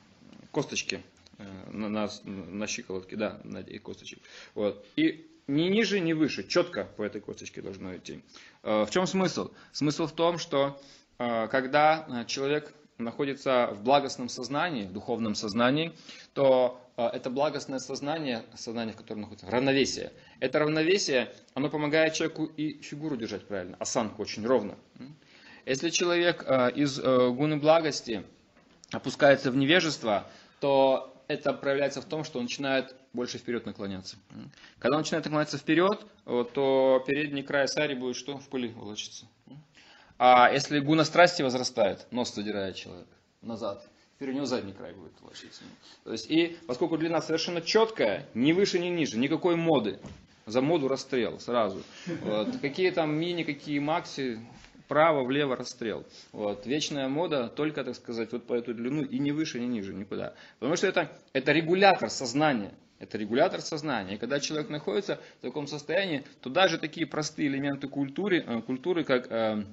косточки 0.52 1.04
на, 1.38 1.90
на, 1.90 2.10
на 2.24 2.68
щиколотке, 2.68 3.16
да, 3.16 3.40
на 3.44 3.64
косточке. 3.80 4.18
Вот. 4.56 4.86
И 4.96 5.28
ни 5.48 5.64
ниже, 5.70 6.00
ни 6.00 6.14
выше, 6.14 6.48
четко 6.48 6.86
по 6.98 7.04
этой 7.04 7.22
косточке 7.22 7.62
должно 7.62 7.96
идти. 7.96 8.22
Э, 8.64 8.86
в 8.86 8.92
чем 8.92 9.08
смысл? 9.08 9.52
Смысл 9.72 10.08
в 10.08 10.12
том, 10.12 10.38
что 10.38 10.80
э, 11.20 11.48
когда 11.48 12.26
человек 12.28 12.74
находится 12.98 13.68
в 13.74 13.84
благостном 13.84 14.28
сознании, 14.28 14.88
в 14.88 14.92
духовном 14.92 15.36
сознании, 15.36 15.94
то 16.34 16.82
это 16.96 17.30
благостное 17.30 17.78
сознание, 17.78 18.44
сознание, 18.56 18.92
в 18.92 18.98
котором 18.98 19.22
находится 19.22 19.46
равновесие. 19.52 20.12
Это 20.40 20.58
равновесие, 20.58 21.32
оно 21.54 21.70
помогает 21.70 22.16
человеку 22.16 22.46
и 22.46 22.82
фигуру 22.82 23.16
держать 23.16 23.46
правильно, 23.46 23.78
осанку 23.78 24.24
очень 24.24 24.44
ровно. 24.44 24.76
Если 25.68 25.92
человек 25.92 26.42
из 26.76 27.00
гуны 27.00 27.58
благости 27.58 28.24
опускается 28.92 29.52
в 29.52 29.58
невежество, 29.58 30.28
то 30.60 31.17
это 31.28 31.54
проявляется 31.54 32.02
в 32.02 32.06
том, 32.06 32.24
что 32.24 32.40
он 32.40 32.46
начинает 32.46 32.96
больше 33.14 33.38
вперед 33.38 33.66
наклоняться. 33.66 34.18
Когда 34.80 34.98
он 34.98 35.02
начинает 35.02 35.26
наклоняться 35.26 35.58
вперед, 35.58 36.06
то 36.26 37.04
передний 37.06 37.44
край 37.44 37.68
сари 37.68 37.96
будет 37.96 38.16
что? 38.16 38.38
В 38.38 38.48
пыли 38.48 38.70
волочиться. 38.70 39.28
А 40.18 40.50
если 40.52 40.80
гуна 40.80 41.04
страсти 41.04 41.42
возрастает, 41.44 42.08
нос 42.12 42.34
задирает 42.34 42.76
человек 42.76 43.08
назад, 43.42 43.88
теперь 44.16 44.32
у 44.32 44.34
него 44.34 44.46
задний 44.46 44.74
край 44.74 44.94
будет 44.94 45.14
волочиться. 45.22 45.62
То 46.04 46.12
есть, 46.12 46.30
и 46.30 46.58
поскольку 46.66 46.98
длина 46.98 47.22
совершенно 47.22 47.62
четкая, 47.62 48.26
ни 48.34 48.52
выше, 48.52 48.80
ни 48.80 48.88
ниже, 48.88 49.18
никакой 49.18 49.56
моды, 49.56 50.00
за 50.48 50.62
моду 50.62 50.88
расстрел 50.88 51.40
сразу. 51.40 51.84
Вот. 52.24 52.58
Какие 52.62 52.92
там 52.92 53.14
мини, 53.14 53.44
какие 53.44 53.80
макси, 53.80 54.40
вправо, 54.88 55.24
влево 55.24 55.58
расстрел. 55.58 56.06
Вот. 56.32 56.66
Вечная 56.66 57.10
мода 57.10 57.50
только, 57.50 57.84
так 57.84 57.96
сказать, 57.96 58.32
вот 58.32 58.48
по 58.48 58.54
эту 58.54 58.74
длину 58.74 59.04
и 59.04 59.20
не 59.20 59.34
выше, 59.34 59.60
ни 59.60 59.66
ниже, 59.66 59.94
никуда. 59.94 60.34
Потому 60.60 60.78
что 60.78 60.88
это, 60.88 61.12
это 61.34 61.52
регулятор 61.52 62.10
сознания. 62.10 62.74
Это 63.00 63.18
регулятор 63.18 63.62
сознания. 63.62 64.16
И 64.16 64.18
когда 64.18 64.40
человек 64.40 64.70
находится 64.70 65.20
в 65.40 65.42
таком 65.42 65.68
состоянии, 65.68 66.24
то 66.42 66.50
даже 66.50 66.78
такие 66.78 67.06
простые 67.06 67.50
элементы 67.50 67.90
культуры, 67.90 68.44
э, 68.48 68.62
культуры 68.62 69.04
как 69.04 69.30
э, 69.30 69.66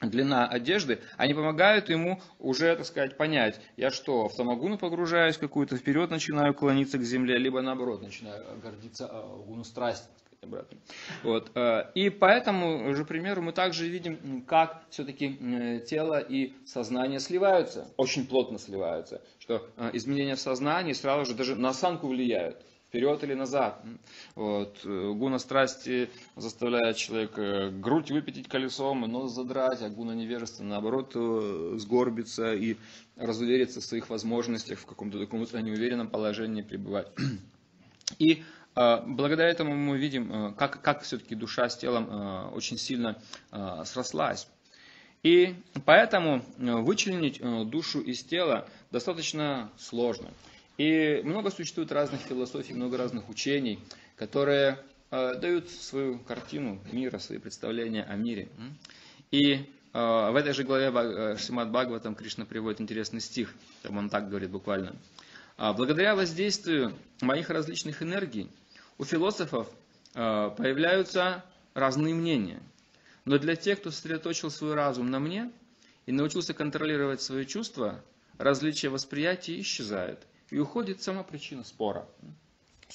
длина 0.00 0.46
одежды, 0.48 0.98
они 1.16 1.34
помогают 1.34 1.88
ему 1.88 2.20
уже, 2.40 2.74
так 2.76 2.84
сказать, 2.84 3.16
понять, 3.16 3.60
я 3.76 3.90
что, 3.90 4.28
в 4.28 4.76
погружаюсь 4.76 5.38
какую-то, 5.38 5.76
вперед 5.76 6.10
начинаю 6.10 6.52
клониться 6.52 6.98
к 6.98 7.02
земле, 7.02 7.38
либо 7.38 7.62
наоборот, 7.62 8.02
начинаю 8.02 8.44
гордиться 8.60 9.08
э, 9.10 9.44
гуну 9.46 9.62
страсти 9.64 10.08
обратно. 10.42 10.78
Вот. 11.22 11.50
Э, 11.54 11.90
и 11.94 12.10
по 12.10 12.26
этому 12.26 12.94
же 12.94 13.04
примеру 13.04 13.42
мы 13.42 13.52
также 13.52 13.88
видим, 13.88 14.42
как 14.42 14.82
все-таки 14.90 15.36
э, 15.40 15.80
тело 15.80 16.18
и 16.18 16.52
сознание 16.66 17.20
сливаются, 17.20 17.88
очень 17.96 18.26
плотно 18.26 18.58
сливаются, 18.58 19.20
что 19.38 19.66
э, 19.76 19.90
изменения 19.94 20.36
в 20.36 20.40
сознании 20.40 20.92
сразу 20.92 21.24
же 21.26 21.36
даже 21.36 21.56
на 21.56 21.70
осанку 21.70 22.08
влияют 22.08 22.62
вперед 22.88 23.22
или 23.22 23.34
назад. 23.34 23.82
Вот. 24.34 24.78
Гуна 24.82 25.38
страсти 25.38 26.08
заставляет 26.36 26.96
человека 26.96 27.70
грудь 27.70 28.10
выпятить 28.10 28.48
колесом, 28.48 29.00
нос 29.02 29.34
задрать, 29.34 29.82
а 29.82 29.90
гуна 29.90 30.12
невежества 30.12 30.64
наоборот 30.64 31.12
сгорбиться 31.78 32.54
и 32.54 32.76
разувериться 33.16 33.82
в 33.82 33.84
своих 33.84 34.08
возможностях, 34.08 34.78
в 34.78 34.86
каком-то 34.86 35.18
таком 35.18 35.40
неуверенном 35.40 36.08
положении 36.08 36.62
пребывать. 36.62 37.08
И 38.18 38.42
благодаря 38.78 39.48
этому 39.48 39.74
мы 39.74 39.98
видим, 39.98 40.32
э, 40.32 40.52
как, 40.52 40.80
как 40.82 41.02
все-таки 41.02 41.34
душа 41.34 41.68
с 41.68 41.76
телом 41.76 42.08
э, 42.08 42.48
очень 42.50 42.78
сильно 42.78 43.20
э, 43.50 43.82
срослась. 43.84 44.46
И 45.24 45.56
поэтому 45.84 46.44
вычленить 46.58 47.40
душу 47.68 48.00
из 48.00 48.22
тела 48.22 48.68
достаточно 48.92 49.72
сложно. 49.76 50.30
И 50.76 51.20
много 51.24 51.50
существует 51.50 51.90
разных 51.90 52.20
философий, 52.20 52.72
много 52.72 52.96
разных 52.96 53.28
учений, 53.28 53.80
которые 54.14 54.78
дают 55.10 55.68
свою 55.70 56.20
картину 56.20 56.78
мира, 56.92 57.18
свои 57.18 57.38
представления 57.38 58.04
о 58.04 58.14
мире. 58.14 58.48
И 59.32 59.68
в 59.92 60.38
этой 60.38 60.52
же 60.52 60.62
главе 60.62 61.36
Шимат 61.36 61.68
Бхагаватам 61.72 62.14
Кришна 62.14 62.44
приводит 62.44 62.80
интересный 62.80 63.20
стих, 63.20 63.56
там 63.82 63.96
он 63.96 64.10
так 64.10 64.28
говорит 64.28 64.50
буквально. 64.50 64.94
Благодаря 65.56 66.14
воздействию 66.14 66.94
моих 67.20 67.50
различных 67.50 68.04
энергий 68.04 68.48
у 68.98 69.04
философов 69.04 69.68
появляются 70.12 71.44
разные 71.74 72.14
мнения. 72.14 72.60
Но 73.24 73.38
для 73.38 73.56
тех, 73.56 73.80
кто 73.80 73.90
сосредоточил 73.90 74.50
свой 74.50 74.74
разум 74.74 75.10
на 75.10 75.20
мне 75.20 75.50
и 76.06 76.12
научился 76.12 76.54
контролировать 76.54 77.22
свои 77.22 77.46
чувства, 77.46 78.02
различие 78.38 78.90
восприятия 78.90 79.60
исчезает 79.60 80.26
и 80.50 80.58
уходит 80.58 81.02
сама 81.02 81.22
причина 81.22 81.62
спора. 81.62 82.08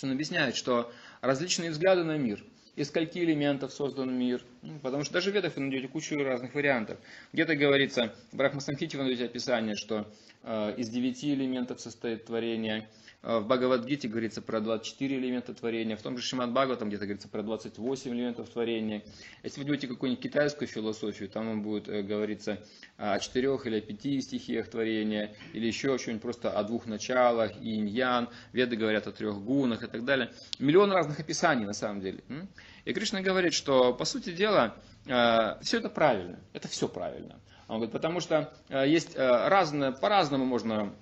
Он 0.01 0.11
объясняет, 0.11 0.55
что 0.55 0.91
различные 1.21 1.71
взгляды 1.71 2.03
на 2.03 2.17
мир, 2.17 2.43
из 2.75 2.87
скольки 2.87 3.19
элементов 3.19 3.71
создан 3.71 4.11
мир, 4.17 4.43
ну, 4.63 4.79
потому 4.79 5.03
что 5.03 5.13
даже 5.13 5.29
в 5.29 5.35
ведах 5.35 5.55
вы 5.55 5.61
найдете 5.61 5.87
кучу 5.87 6.17
разных 6.17 6.55
вариантов. 6.55 6.97
Где-то 7.31 7.55
говорится, 7.55 8.15
в 8.31 8.35
Брахмасамхите 8.35 8.97
вы 8.97 9.03
найдете 9.03 9.25
описание, 9.25 9.75
что 9.75 10.11
э, 10.41 10.73
из 10.77 10.89
девяти 10.89 11.35
элементов 11.35 11.79
состоит 11.79 12.25
творение, 12.25 12.89
Э, 12.89 13.12
в 13.23 13.39
Бхагавадгите 13.45 14.09
говорится 14.09 14.41
про 14.41 14.59
24 14.59 15.17
элемента 15.17 15.53
творения, 15.53 15.95
в 15.95 16.01
том 16.01 16.17
же 16.17 16.23
Шимат 16.23 16.53
там 16.53 16.89
где-то 16.89 17.05
говорится 17.05 17.29
про 17.29 17.41
28 17.41 18.11
элементов 18.11 18.49
творения. 18.49 19.01
Если 19.43 19.61
вы 19.61 19.67
возьмете 19.67 19.87
какую-нибудь 19.87 20.21
китайскую 20.21 20.67
философию, 20.67 21.29
там 21.29 21.47
вам 21.47 21.63
будет 21.63 21.87
э, 21.87 22.01
говориться 22.01 22.61
о 22.97 23.17
четырех 23.19 23.65
или 23.65 23.77
о 23.77 23.81
пяти 23.81 24.19
стихиях 24.19 24.69
творения, 24.69 25.33
или 25.53 25.65
еще 25.65 25.97
что-нибудь 25.97 26.21
просто 26.21 26.51
о 26.51 26.63
двух 26.63 26.85
началах, 26.85 27.53
инь-ян, 27.61 28.27
веды 28.51 28.75
говорят 28.75 29.07
о 29.07 29.13
трех 29.13 29.41
гунах 29.41 29.83
и 29.83 29.87
так 29.87 30.03
далее. 30.03 30.33
Миллион 30.59 30.91
разных 30.91 31.21
описаний 31.21 31.65
на 31.65 31.73
самом 31.73 32.01
деле. 32.01 32.25
И 32.83 32.91
Кришна 32.91 33.21
говорит, 33.21 33.53
что 33.53 33.93
по 33.93 34.03
сути 34.03 34.33
дела 34.33 34.75
э, 35.05 35.61
все 35.61 35.77
это 35.77 35.87
правильно, 35.87 36.41
это 36.51 36.67
все 36.67 36.89
правильно. 36.89 37.39
Он 37.69 37.77
говорит, 37.77 37.93
потому 37.93 38.19
что 38.19 38.53
есть 38.69 39.15
разное, 39.15 39.93
по-разному 39.93 40.43
можно 40.43 40.93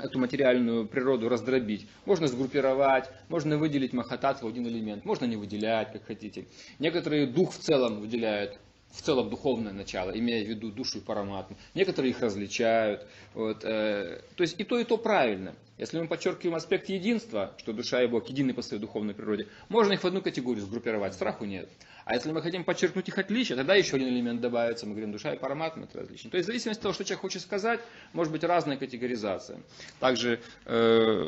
эту 0.00 0.18
материальную 0.18 0.86
природу 0.86 1.28
раздробить. 1.28 1.86
Можно 2.06 2.28
сгруппировать, 2.28 3.10
можно 3.28 3.58
выделить 3.58 3.92
махатат 3.92 4.42
в 4.42 4.46
один 4.46 4.66
элемент, 4.66 5.04
можно 5.04 5.24
не 5.24 5.36
выделять, 5.36 5.92
как 5.92 6.06
хотите. 6.06 6.46
Некоторые 6.78 7.26
дух 7.26 7.52
в 7.52 7.58
целом 7.58 8.00
выделяют, 8.00 8.58
в 8.90 9.02
целом 9.02 9.30
духовное 9.30 9.72
начало, 9.72 10.10
имея 10.10 10.44
в 10.44 10.48
виду 10.48 10.70
душу 10.70 10.98
и 10.98 11.00
параматму. 11.00 11.56
Некоторые 11.74 12.10
их 12.10 12.20
различают. 12.20 13.06
Вот, 13.34 13.64
э, 13.64 14.22
то 14.34 14.42
есть 14.42 14.58
и 14.58 14.64
то, 14.64 14.78
и 14.78 14.84
то 14.84 14.96
правильно. 14.96 15.54
Если 15.78 15.98
мы 15.98 16.08
подчеркиваем 16.08 16.56
аспект 16.56 16.88
единства, 16.88 17.54
что 17.58 17.72
душа 17.72 18.02
и 18.02 18.08
Бог 18.08 18.28
едины 18.28 18.52
по 18.52 18.62
своей 18.62 18.80
духовной 18.80 19.14
природе, 19.14 19.46
можно 19.68 19.92
их 19.92 20.02
в 20.02 20.04
одну 20.04 20.20
категорию 20.20 20.64
сгруппировать, 20.64 21.14
страху 21.14 21.44
нет. 21.44 21.68
А 22.04 22.14
если 22.14 22.32
мы 22.32 22.42
хотим 22.42 22.64
подчеркнуть 22.64 23.06
их 23.08 23.16
отличия, 23.16 23.56
тогда 23.56 23.74
еще 23.74 23.96
один 23.96 24.08
элемент 24.08 24.40
добавится, 24.40 24.86
мы 24.86 24.92
говорим, 24.92 25.12
душа 25.12 25.34
и 25.34 25.38
параматма 25.38 25.84
это 25.84 25.98
различие. 25.98 26.30
То 26.30 26.36
есть 26.36 26.46
в 26.46 26.50
зависимости 26.50 26.80
от 26.80 26.82
того, 26.82 26.94
что 26.94 27.04
человек 27.04 27.20
хочет 27.20 27.42
сказать, 27.42 27.80
может 28.12 28.32
быть 28.32 28.42
разная 28.42 28.76
категоризация. 28.76 29.60
Также 30.00 30.40
э, 30.64 31.24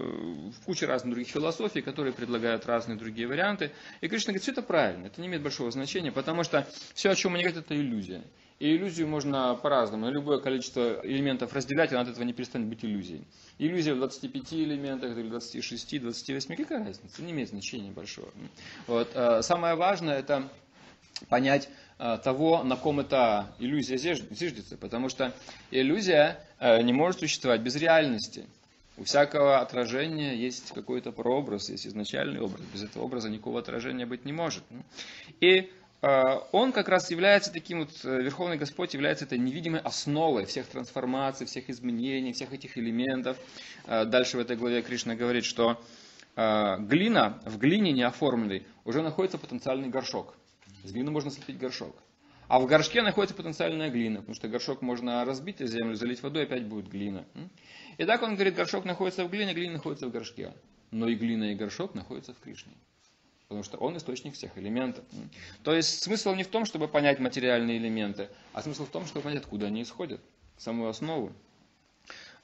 куча 0.64 0.87
разных 0.87 1.14
других 1.14 1.33
философий, 1.33 1.80
которые 1.80 2.12
предлагают 2.12 2.66
разные 2.66 2.97
другие 2.99 3.28
варианты. 3.28 3.71
И 4.00 4.09
Кришна 4.09 4.33
говорит, 4.33 4.42
все 4.42 4.52
это 4.52 4.62
правильно, 4.62 5.07
это 5.07 5.21
не 5.21 5.28
имеет 5.28 5.42
большого 5.42 5.71
значения, 5.71 6.11
потому 6.11 6.42
что 6.42 6.66
все, 6.95 7.11
о 7.11 7.14
чем 7.14 7.35
они 7.35 7.45
говорят, 7.45 7.64
это 7.64 7.76
иллюзия. 7.76 8.25
И 8.61 8.76
иллюзию 8.76 9.09
можно 9.09 9.55
по-разному, 9.55 10.11
любое 10.11 10.38
количество 10.38 11.00
элементов 11.02 11.55
разделять, 11.55 11.93
она 11.93 12.02
от 12.02 12.09
этого 12.09 12.25
не 12.25 12.35
перестанет 12.35 12.69
быть 12.69 12.85
иллюзией. 12.85 13.25
Иллюзия 13.59 13.95
в 13.95 13.97
25 13.97 14.52
элементах, 14.52 15.17
или 15.17 15.29
26, 15.31 16.02
28, 16.02 16.57
какая 16.57 16.85
разница, 16.85 17.23
не 17.23 17.33
имеет 17.33 17.49
значения 17.49 17.90
большого. 17.90 18.29
Вот. 18.87 19.11
Э, 19.14 19.40
самое 19.40 19.76
важное 19.76 20.19
это 20.19 20.47
понять 21.31 21.71
э, 21.99 22.19
того, 22.23 22.62
на 22.62 22.76
ком 22.76 23.00
эта 23.00 23.50
иллюзия 23.59 23.97
зиждется, 23.97 24.76
потому 24.76 25.09
что 25.09 25.33
иллюзия 25.71 26.38
э, 26.59 26.83
не 26.83 26.93
может 26.93 27.21
существовать 27.21 27.62
без 27.62 27.76
реальности. 27.76 28.45
У 28.99 29.05
всякого 29.05 29.61
отражения 29.61 30.37
есть 30.37 30.73
какой-то 30.73 31.12
прообраз, 31.12 31.71
есть 31.71 31.87
изначальный 31.87 32.40
образ. 32.40 32.61
Без 32.75 32.83
этого 32.83 33.05
образа 33.05 33.31
никакого 33.31 33.61
отражения 33.61 34.05
быть 34.05 34.26
не 34.26 34.33
может. 34.33 34.62
И 35.40 35.71
он 36.02 36.73
как 36.73 36.89
раз 36.89 37.10
является 37.10 37.52
таким 37.52 37.80
вот, 37.80 37.91
Верховный 38.04 38.56
Господь 38.56 38.95
является 38.95 39.26
этой 39.26 39.39
невидимой 39.39 39.80
основой 39.80 40.47
всех 40.47 40.67
трансформаций, 40.67 41.47
всех 41.47 41.69
изменений, 41.69 42.32
всех 42.32 42.52
этих 42.52 42.78
элементов. 42.78 43.36
Дальше 43.86 44.39
в 44.39 44.41
этой 44.41 44.56
главе 44.56 44.82
Кришна 44.82 45.15
говорит, 45.15 45.45
что 45.45 45.82
глина, 46.36 47.41
в 47.45 47.58
глине 47.58 47.93
неоформленной 47.93 48.67
уже 48.84 49.02
находится 49.02 49.36
потенциальный 49.36 49.89
горшок. 49.89 50.36
Из 50.84 50.93
глины 50.93 51.10
можно 51.10 51.30
слепить 51.30 51.58
горшок. 51.58 51.95
А 52.49 52.58
в 52.58 52.67
горшке 52.67 53.02
находится 53.02 53.36
потенциальная 53.36 53.91
глина, 53.91 54.21
потому 54.21 54.34
что 54.34 54.49
горшок 54.49 54.82
можно 54.82 55.25
разбить 55.25 55.60
землю, 55.60 55.95
залить 55.95 56.23
водой, 56.23 56.45
опять 56.45 56.65
будет 56.65 56.89
глина. 56.89 57.25
И 57.99 58.04
так 58.04 58.23
он 58.23 58.34
говорит, 58.34 58.54
горшок 58.54 58.84
находится 58.84 59.25
в 59.25 59.30
глине, 59.30 59.52
глина 59.52 59.75
находится 59.75 60.06
в 60.08 60.10
горшке. 60.10 60.52
Но 60.91 61.06
и 61.06 61.15
глина, 61.15 61.52
и 61.52 61.54
горшок 61.54 61.95
находятся 61.95 62.32
в 62.32 62.41
Кришне. 62.41 62.73
Потому 63.50 63.65
что 63.65 63.78
он 63.78 63.97
источник 63.97 64.34
всех 64.34 64.56
элементов. 64.56 65.04
То 65.65 65.75
есть 65.75 66.04
смысл 66.04 66.34
не 66.34 66.45
в 66.45 66.47
том, 66.47 66.65
чтобы 66.65 66.86
понять 66.86 67.19
материальные 67.19 67.78
элементы, 67.78 68.28
а 68.52 68.63
смысл 68.63 68.86
в 68.86 68.91
том, 68.91 69.06
чтобы 69.06 69.25
понять, 69.25 69.41
откуда 69.41 69.67
они 69.67 69.82
исходят, 69.82 70.21
самую 70.56 70.89
основу. 70.89 71.32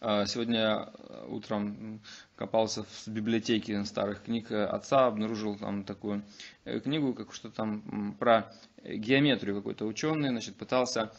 А, 0.01 0.27
сегодня 0.27 0.89
э, 0.99 1.27
утром 1.29 2.01
копался 2.35 2.83
в 2.83 3.07
библиотеке 3.07 3.85
старых 3.85 4.25
книг 4.25 4.51
отца, 4.51 5.07
обнаружил 5.07 5.57
там 5.57 5.85
такую 5.85 6.25
э, 6.65 6.81
книгу, 6.81 7.15
как 7.15 7.33
что 7.33 7.51
там 7.51 8.17
про 8.19 8.53
геометрию 8.83 9.55
какой-то 9.55 9.87
ученый, 9.87 10.31
значит, 10.31 10.57
пытался 10.57 11.13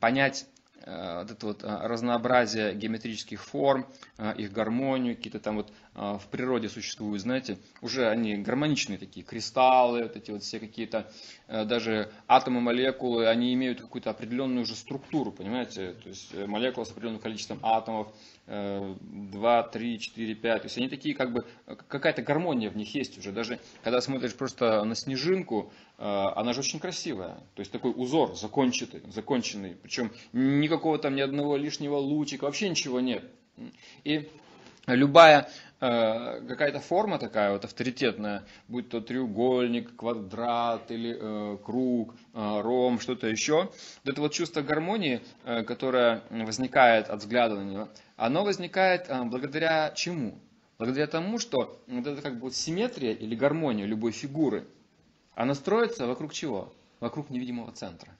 понять 0.00 0.46
Э, 0.63 0.63
вот 0.84 1.30
это 1.30 1.46
вот 1.46 1.64
э, 1.64 1.66
разнообразие 1.66 2.74
геометрических 2.74 3.42
форм, 3.42 3.86
э, 4.18 4.34
их 4.36 4.52
гармонию, 4.52 5.16
какие-то 5.16 5.40
там 5.40 5.56
вот 5.56 5.72
в 5.94 6.22
природе 6.32 6.68
существуют, 6.68 7.22
знаете, 7.22 7.56
уже 7.80 8.08
они 8.08 8.36
гармоничные 8.38 8.98
такие, 8.98 9.24
кристаллы, 9.24 10.02
вот 10.02 10.16
эти 10.16 10.32
вот 10.32 10.42
все 10.42 10.58
какие-то, 10.58 11.08
даже 11.46 12.10
атомы, 12.26 12.60
молекулы, 12.60 13.28
они 13.28 13.54
имеют 13.54 13.80
какую-то 13.80 14.10
определенную 14.10 14.62
уже 14.62 14.74
структуру, 14.74 15.30
понимаете, 15.30 15.92
то 15.92 16.08
есть 16.08 16.34
молекула 16.34 16.82
с 16.82 16.90
определенным 16.90 17.20
количеством 17.20 17.60
атомов, 17.62 18.08
2, 18.46 19.62
3, 19.62 19.98
4, 19.98 20.34
5. 20.34 20.62
То 20.62 20.66
есть 20.66 20.76
они 20.76 20.88
такие, 20.88 21.14
как 21.14 21.32
бы, 21.32 21.44
какая-то 21.88 22.22
гармония 22.22 22.70
в 22.70 22.76
них 22.76 22.94
есть 22.94 23.16
уже. 23.18 23.32
Даже 23.32 23.58
когда 23.82 24.00
смотришь 24.00 24.34
просто 24.34 24.84
на 24.84 24.94
снежинку, 24.94 25.72
э, 25.98 26.04
она 26.04 26.52
же 26.52 26.60
очень 26.60 26.78
красивая. 26.78 27.36
То 27.54 27.60
есть 27.60 27.72
такой 27.72 27.92
узор 27.96 28.36
законченный, 28.36 29.02
законченный. 29.10 29.76
Причем 29.82 30.12
никакого 30.32 30.98
там 30.98 31.16
ни 31.16 31.22
одного 31.22 31.56
лишнего 31.56 31.96
лучика, 31.96 32.44
вообще 32.44 32.68
ничего 32.68 33.00
нет. 33.00 33.24
И 34.04 34.28
любая 34.86 35.48
какая-то 35.84 36.80
форма 36.80 37.18
такая 37.18 37.52
вот 37.52 37.64
авторитетная, 37.64 38.44
будь 38.68 38.88
то 38.88 39.00
треугольник, 39.00 39.94
квадрат 39.96 40.90
или 40.90 41.16
э, 41.18 41.58
круг, 41.62 42.14
э, 42.32 42.60
ром, 42.60 43.00
что-то 43.00 43.26
еще, 43.26 43.64
вот 43.64 44.12
это 44.12 44.20
вот 44.20 44.32
чувство 44.32 44.62
гармонии, 44.62 45.20
э, 45.44 45.62
которое 45.62 46.22
возникает 46.30 47.10
от 47.10 47.20
взгляда 47.20 47.56
на 47.56 47.70
него, 47.70 47.88
оно 48.16 48.44
возникает 48.44 49.06
э, 49.08 49.24
благодаря 49.24 49.90
чему? 49.90 50.38
Благодаря 50.78 51.06
тому, 51.06 51.38
что 51.38 51.80
вот 51.86 52.06
это 52.06 52.22
как 52.22 52.34
бы 52.34 52.42
вот 52.42 52.54
симметрия 52.54 53.12
или 53.12 53.34
гармония 53.34 53.84
любой 53.84 54.12
фигуры, 54.12 54.66
она 55.34 55.54
строится 55.54 56.06
вокруг 56.06 56.32
чего? 56.32 56.72
Вокруг 57.00 57.30
невидимого 57.30 57.72
центра. 57.72 58.16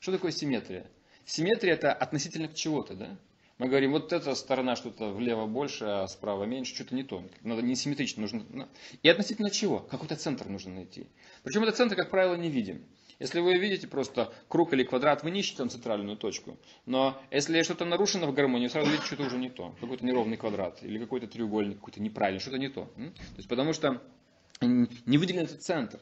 Что 0.00 0.12
такое 0.12 0.32
симметрия? 0.32 0.86
Симметрия 1.26 1.74
это 1.74 1.92
относительно 1.92 2.48
к 2.48 2.54
чего-то, 2.54 2.94
да? 2.94 3.16
Мы 3.62 3.68
говорим, 3.68 3.92
вот 3.92 4.12
эта 4.12 4.34
сторона 4.34 4.74
что-то 4.74 5.12
влево 5.12 5.46
больше, 5.46 5.84
а 5.84 6.08
справа 6.08 6.42
меньше, 6.42 6.74
что-то 6.74 6.96
не 6.96 7.04
то. 7.04 7.22
Надо 7.44 7.62
не 7.62 7.76
симметрично, 7.76 8.22
нужно... 8.22 8.44
Ну, 8.50 8.66
и 9.04 9.08
относительно 9.08 9.50
чего? 9.50 9.78
Какой-то 9.78 10.16
центр 10.16 10.48
нужно 10.48 10.74
найти. 10.74 11.06
Причем 11.44 11.62
этот 11.62 11.76
центр, 11.76 11.94
как 11.94 12.10
правило, 12.10 12.34
не 12.34 12.50
видим. 12.50 12.84
Если 13.20 13.38
вы 13.38 13.56
видите 13.58 13.86
просто 13.86 14.32
круг 14.48 14.72
или 14.72 14.82
квадрат, 14.82 15.22
вы 15.22 15.30
не 15.30 15.38
ищете 15.38 15.58
там 15.58 15.70
центральную 15.70 16.16
точку. 16.16 16.58
Но 16.86 17.16
если 17.30 17.62
что-то 17.62 17.84
нарушено 17.84 18.26
в 18.26 18.34
гармонии, 18.34 18.66
сразу 18.66 18.90
видите, 18.90 19.06
что-то 19.06 19.26
уже 19.26 19.38
не 19.38 19.48
то. 19.48 19.72
Какой-то 19.80 20.04
неровный 20.04 20.36
квадрат 20.38 20.82
или 20.82 20.98
какой-то 20.98 21.28
треугольник, 21.28 21.76
какой-то 21.76 22.02
неправильный, 22.02 22.40
что-то 22.40 22.58
не 22.58 22.68
то. 22.68 22.86
То 22.96 23.36
есть 23.36 23.48
потому 23.48 23.74
что 23.74 24.02
не 24.60 25.18
выделен 25.18 25.44
этот 25.44 25.62
центр. 25.62 26.00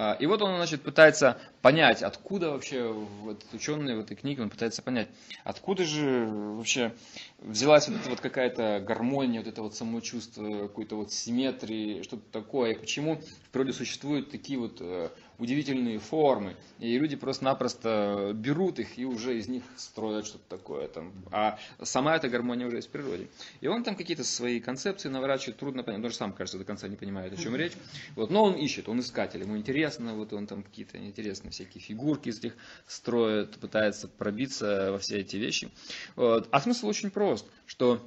А, 0.00 0.12
и 0.12 0.26
вот 0.26 0.40
он, 0.42 0.54
значит, 0.54 0.82
пытается 0.82 1.38
понять, 1.60 2.04
откуда 2.04 2.50
вообще, 2.52 2.92
вот 2.92 3.44
ученый 3.52 3.96
в 3.96 4.00
этой 4.00 4.16
книге, 4.16 4.42
он 4.42 4.48
пытается 4.48 4.80
понять, 4.80 5.08
откуда 5.42 5.82
же 5.82 6.24
вообще 6.30 6.94
взялась 7.40 7.88
вот 7.88 7.98
эта 7.98 8.10
вот 8.10 8.20
какая-то 8.20 8.80
гармония, 8.86 9.40
вот 9.40 9.48
это 9.48 9.60
вот 9.60 9.74
самочувство, 9.74 10.68
какой-то 10.68 10.94
вот 10.94 11.12
симметрии, 11.12 12.02
что-то 12.02 12.22
такое, 12.30 12.74
и 12.74 12.78
почему 12.78 13.16
в 13.16 13.48
природе 13.50 13.72
существуют 13.72 14.30
такие 14.30 14.60
вот 14.60 14.76
э, 14.80 15.08
удивительные 15.38 15.98
формы, 15.98 16.56
и 16.78 16.98
люди 16.98 17.16
просто-напросто 17.16 18.32
берут 18.34 18.78
их 18.78 18.98
и 18.98 19.04
уже 19.04 19.38
из 19.38 19.48
них 19.48 19.62
строят 19.76 20.26
что-то 20.26 20.44
такое. 20.48 20.88
Там. 20.88 21.12
А 21.30 21.58
сама 21.82 22.16
эта 22.16 22.28
гармония 22.28 22.66
уже 22.66 22.76
есть 22.76 22.88
в 22.88 22.90
природе. 22.90 23.28
И 23.60 23.68
он 23.68 23.84
там 23.84 23.94
какие-то 23.94 24.24
свои 24.24 24.60
концепции 24.60 25.08
наворачивает, 25.08 25.58
трудно 25.58 25.82
понять, 25.82 25.98
он 25.98 26.02
даже 26.02 26.16
сам, 26.16 26.32
кажется, 26.32 26.58
до 26.58 26.64
конца 26.64 26.88
не 26.88 26.96
понимает, 26.96 27.32
о 27.32 27.36
чем 27.36 27.54
речь. 27.54 27.72
Вот. 28.16 28.30
Но 28.30 28.44
он 28.44 28.54
ищет, 28.54 28.88
он 28.88 29.00
искатель, 29.00 29.40
ему 29.40 29.56
интересно, 29.56 29.87
вот 29.96 30.32
он 30.32 30.46
там 30.46 30.62
какие-то 30.62 30.98
интересные 30.98 31.50
всякие 31.50 31.82
фигурки 31.82 32.28
из 32.28 32.42
них 32.42 32.56
строит, 32.86 33.58
пытается 33.58 34.08
пробиться 34.08 34.92
во 34.92 34.98
все 34.98 35.18
эти 35.18 35.36
вещи. 35.36 35.70
Вот. 36.16 36.48
А 36.50 36.60
смысл 36.60 36.88
очень 36.88 37.10
прост, 37.10 37.46
что 37.66 38.02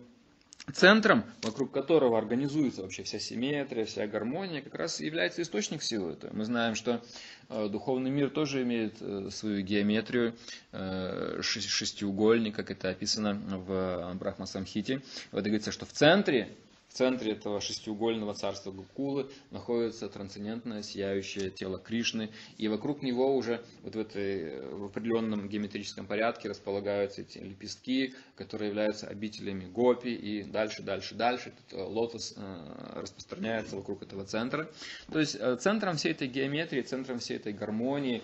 центром, 0.74 1.24
вокруг 1.42 1.72
которого 1.72 2.18
организуется 2.18 2.82
вообще 2.82 3.04
вся 3.04 3.20
симметрия, 3.20 3.86
вся 3.86 4.08
гармония, 4.08 4.62
как 4.62 4.76
раз 4.76 5.00
является 5.00 5.42
источник 5.42 5.82
силы. 5.82 6.18
Мы 6.32 6.46
знаем, 6.46 6.76
что 6.76 7.04
э, 7.50 7.68
духовный 7.70 8.12
мир 8.12 8.30
тоже 8.30 8.62
имеет 8.64 9.02
э, 9.02 9.30
свою 9.32 9.62
геометрию, 9.62 10.36
э, 10.72 11.40
шестиугольник, 11.42 12.56
как 12.56 12.72
это 12.72 12.90
описано 12.90 13.34
в 13.34 14.14
Брахма 14.16 14.46
Самхите. 14.46 15.02
Вот 15.32 15.44
говорится, 15.44 15.72
что 15.72 15.86
в 15.86 15.92
центре 15.92 16.56
в 16.92 16.94
центре 16.94 17.32
этого 17.32 17.62
шестиугольного 17.62 18.34
царства 18.34 18.72
Гукулы 18.72 19.30
находится 19.50 20.10
трансцендентное 20.10 20.84
сияющее 20.84 21.50
тело 21.50 21.78
Кришны, 21.78 22.32
и 22.58 22.68
вокруг 22.68 23.02
него 23.02 23.34
уже 23.34 23.64
вот 23.82 23.96
в, 23.96 24.00
этой, 24.00 24.60
в 24.60 24.86
определенном 24.86 25.48
геометрическом 25.48 26.06
порядке 26.06 26.50
располагаются 26.50 27.22
эти 27.22 27.38
лепестки, 27.38 28.14
которые 28.36 28.70
являются 28.70 29.08
обителями 29.08 29.66
Гопи, 29.66 30.14
и 30.14 30.44
дальше, 30.44 30.84
дальше, 30.84 31.16
дальше 31.16 31.54
этот 31.56 31.80
э, 31.80 31.82
лотос 31.82 32.34
э, 32.36 33.00
распространяется 33.00 33.78
вокруг 33.78 34.04
этого 34.04 34.26
центра. 34.26 34.70
То 35.10 35.20
есть 35.20 35.38
э, 35.40 35.56
центром 35.62 35.96
всей 35.96 36.12
этой 36.12 36.28
геометрии, 36.28 36.82
центром 36.82 37.20
всей 37.20 37.38
этой 37.38 37.54
гармонии, 37.54 38.22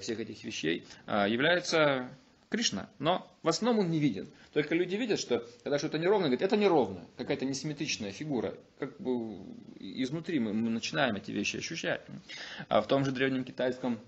всех 0.00 0.20
этих 0.20 0.44
вещей 0.44 0.84
является 1.06 2.10
Кришна. 2.52 2.90
Но 2.98 3.34
в 3.42 3.48
основном 3.48 3.86
он 3.86 3.90
не 3.90 3.98
виден. 3.98 4.28
Только 4.52 4.74
люди 4.74 4.94
видят, 4.94 5.18
что 5.18 5.42
когда 5.62 5.78
что-то 5.78 5.98
неровно, 5.98 6.26
говорят, 6.26 6.42
это 6.42 6.58
неровно, 6.58 7.00
какая-то 7.16 7.46
несимметричная 7.46 8.12
фигура. 8.12 8.54
Как 8.78 9.00
бы 9.00 9.38
изнутри 9.78 10.38
мы, 10.38 10.52
мы 10.52 10.68
начинаем 10.68 11.16
эти 11.16 11.30
вещи 11.30 11.56
ощущать. 11.56 12.02
А 12.68 12.82
в 12.82 12.86
том 12.88 13.06
же 13.06 13.10
древнем 13.10 13.44
китайском 13.44 13.98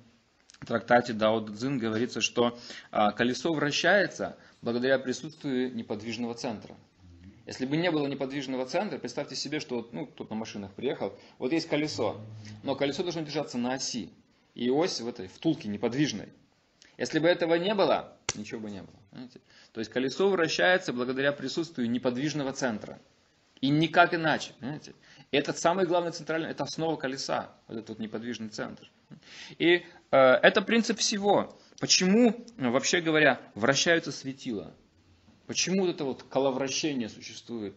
трактате 0.66 1.14
Дао 1.14 1.40
Цзин 1.40 1.78
говорится, 1.78 2.20
что 2.20 2.58
а, 2.90 3.12
колесо 3.12 3.50
вращается 3.54 4.36
благодаря 4.60 4.98
присутствию 4.98 5.74
неподвижного 5.74 6.34
центра. 6.34 6.76
Если 7.46 7.64
бы 7.64 7.78
не 7.78 7.90
было 7.90 8.06
неподвижного 8.06 8.66
центра, 8.66 8.98
представьте 8.98 9.36
себе, 9.36 9.58
что 9.58 9.88
ну, 9.92 10.04
кто 10.04 10.26
на 10.28 10.36
машинах 10.36 10.74
приехал, 10.74 11.18
вот 11.38 11.52
есть 11.52 11.66
колесо, 11.66 12.20
но 12.62 12.74
колесо 12.74 13.02
должно 13.02 13.22
держаться 13.22 13.56
на 13.56 13.72
оси, 13.72 14.10
и 14.54 14.68
ось 14.68 15.00
в 15.00 15.08
этой 15.08 15.28
втулке 15.28 15.70
неподвижной. 15.70 16.28
Если 16.98 17.18
бы 17.18 17.26
этого 17.26 17.54
не 17.54 17.74
было, 17.74 18.13
ничего 18.38 18.60
бы 18.60 18.70
не 18.70 18.82
было. 18.82 18.96
Понимаете? 19.10 19.40
То 19.72 19.80
есть 19.80 19.90
колесо 19.90 20.28
вращается 20.28 20.92
благодаря 20.92 21.32
присутствию 21.32 21.90
неподвижного 21.90 22.52
центра. 22.52 22.98
И 23.60 23.68
никак 23.68 24.14
иначе. 24.14 24.52
Понимаете? 24.60 24.94
Этот 25.30 25.58
самый 25.58 25.86
главный 25.86 26.12
центральный, 26.12 26.50
это 26.50 26.64
основа 26.64 26.96
колеса, 26.96 27.50
вот 27.66 27.78
этот 27.78 27.88
вот 27.90 27.98
неподвижный 27.98 28.48
центр. 28.48 28.90
И 29.58 29.84
э, 30.10 30.16
это 30.16 30.62
принцип 30.62 30.98
всего. 30.98 31.58
Почему, 31.80 32.44
вообще 32.56 33.00
говоря, 33.00 33.40
вращаются 33.54 34.12
светила? 34.12 34.74
Почему 35.46 35.86
это 35.86 36.04
вот 36.04 36.22
коловращение 36.22 37.08
существует? 37.08 37.74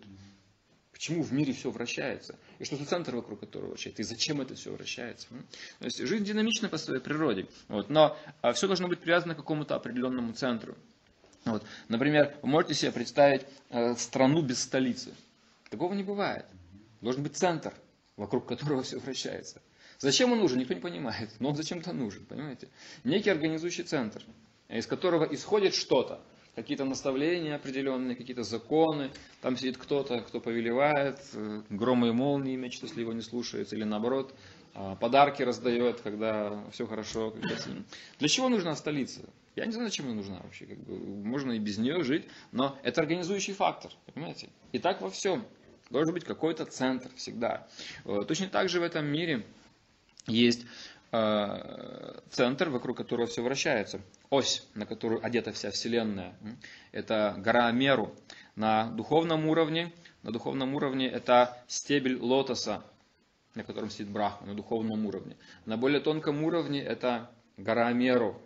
Почему 0.91 1.24
в 1.24 1.34
мире 1.34 1.54
все 1.54 1.70
вращается? 1.70 2.38
И 2.60 2.63
что 2.65 2.76
за 2.76 2.86
центр, 2.86 3.15
вокруг 3.15 3.39
которого 3.39 3.70
вращается? 3.70 4.02
И 4.02 4.06
зачем 4.06 4.41
это 4.41 4.56
все 4.56 4.72
вращается? 4.72 5.28
То 5.80 5.86
есть 5.86 6.00
жизнь 6.00 6.24
динамична 6.24 6.70
по 6.70 6.78
своей 6.78 7.02
природе. 7.02 7.48
Вот, 7.67 7.89
но 7.89 8.17
а, 8.41 8.54
все 8.54 8.67
должно 8.67 8.88
быть 8.88 9.00
привязано 9.00 9.36
к 9.36 9.38
какому-то 9.38 9.76
определенному 9.76 10.34
центру. 10.34 10.76
Вот, 11.46 11.63
например, 11.88 12.36
вы 12.41 12.50
можете 12.50 12.74
себе 12.74 12.91
представить 12.91 13.46
э, 13.70 13.96
страну 13.96 14.41
без 14.41 14.62
столицы. 14.62 15.13
Такого 15.70 15.93
не 15.93 16.04
бывает. 16.04 16.46
Должен 17.02 17.24
быть 17.24 17.38
центр, 17.38 17.74
вокруг 18.15 18.48
которого 18.48 18.84
все 18.84 18.98
вращается. 18.98 19.62
Зачем 20.00 20.32
он 20.32 20.39
нужен, 20.39 20.60
никто 20.60 20.74
не 20.74 20.82
понимает, 20.82 21.30
но 21.39 21.50
он 21.50 21.56
зачем-то 21.56 21.93
нужен, 21.93 22.26
понимаете? 22.26 22.67
Некий 23.04 23.30
организующий 23.30 23.84
центр, 23.84 24.22
из 24.67 24.86
которого 24.86 25.26
исходит 25.26 25.74
что-то 25.74 26.22
какие-то 26.58 26.86
наставления 26.86 27.56
определенные, 27.56 28.15
какие-то 28.15 28.41
законы. 28.41 29.12
Там 29.41 29.56
сидит 29.56 29.78
кто-то, 29.78 30.22
кто 30.22 30.41
повелевает, 30.41 31.20
э, 31.34 31.62
громы 31.70 32.08
и 32.08 32.12
молнии 32.12 32.56
мечет, 32.56 32.82
если 32.82 33.02
его 33.02 33.13
не 33.13 33.22
слушается, 33.22 33.76
или 33.76 33.84
наоборот, 33.84 34.34
а, 34.74 34.96
подарки 34.96 35.43
раздает, 35.43 36.02
когда 36.02 36.63
все 36.72 36.88
хорошо. 36.88 37.30
Когда 37.30 37.56
Для 38.17 38.28
чего 38.28 38.50
нужна 38.50 38.76
столица? 38.76 39.22
Я 39.56 39.67
не 39.67 39.72
знаю, 39.72 39.89
зачем 39.89 40.08
она 40.08 40.15
нужна 40.15 40.39
вообще. 40.43 40.65
Как 40.65 40.80
бы, 40.80 40.98
можно 40.98 41.52
и 41.52 41.60
без 41.60 41.78
нее 41.78 42.04
жить, 42.04 42.26
но 42.52 42.76
это 42.82 43.02
организующий 43.02 43.54
фактор, 43.54 43.91
понимаете? 44.12 44.50
И 44.72 44.80
так 44.80 45.02
во 45.02 45.12
всем. 45.12 45.46
Должен 45.91 46.13
быть 46.13 46.24
какой-то 46.24 46.65
центр 46.65 47.12
всегда. 47.15 47.67
Точно 48.04 48.48
так 48.48 48.67
же 48.67 48.80
в 48.80 48.84
этом 48.84 49.06
мире 49.06 49.46
есть 50.26 50.65
Э, 50.65 50.96
центр, 51.12 52.70
вокруг 52.70 52.98
которого 52.98 53.28
все 53.28 53.41
вращается. 53.41 54.02
Ось, 54.30 54.67
на 54.76 54.86
которую 54.86 55.26
одета 55.26 55.52
вся 55.52 55.72
Вселенная. 55.72 56.36
Это 56.91 57.36
гора 57.38 57.72
Меру. 57.72 58.13
На 58.56 58.89
духовном 58.91 59.48
уровне, 59.48 59.93
на 60.24 60.32
духовном 60.32 60.76
уровне 60.76 61.08
это 61.08 61.58
стебель 61.67 62.17
лотоса, 62.17 62.84
на 63.56 63.63
котором 63.63 63.89
сидит 63.89 64.10
Брахма, 64.10 64.48
на 64.48 64.56
духовном 64.56 65.06
уровне. 65.06 65.38
На 65.65 65.78
более 65.78 66.00
тонком 66.02 66.43
уровне 66.43 66.82
это 66.82 67.30
гора 67.56 67.91
Меру. 67.93 68.41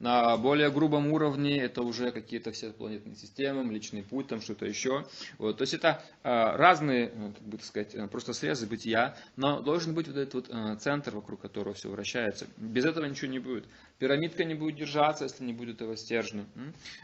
На 0.00 0.36
более 0.36 0.70
грубом 0.70 1.12
уровне 1.12 1.58
это 1.58 1.82
уже 1.82 2.12
какие-то 2.12 2.52
все 2.52 2.70
планетные 2.70 3.16
системы, 3.16 3.72
личный 3.72 4.04
путь, 4.04 4.28
там 4.28 4.40
что-то 4.40 4.64
еще. 4.64 5.06
Вот. 5.38 5.58
То 5.58 5.62
есть 5.62 5.74
это 5.74 6.00
а, 6.22 6.56
разные, 6.56 7.10
ну, 7.16 7.32
как 7.32 7.42
бы 7.42 7.56
так 7.56 7.66
сказать, 7.66 7.94
э, 7.96 8.06
просто 8.06 8.32
срезы 8.32 8.68
бытия, 8.68 9.16
но 9.34 9.60
должен 9.60 9.94
быть 9.94 10.06
вот 10.06 10.16
этот 10.16 10.34
вот 10.34 10.46
а, 10.50 10.76
центр, 10.76 11.16
вокруг 11.16 11.40
которого 11.40 11.74
все 11.74 11.90
вращается. 11.90 12.46
Без 12.56 12.84
этого 12.84 13.06
ничего 13.06 13.28
не 13.28 13.40
будет. 13.40 13.64
Пирамидка 13.98 14.44
не 14.44 14.54
будет 14.54 14.76
держаться, 14.76 15.24
если 15.24 15.44
не 15.44 15.52
будет 15.52 15.76
этого 15.76 15.96
стержня. 15.96 16.46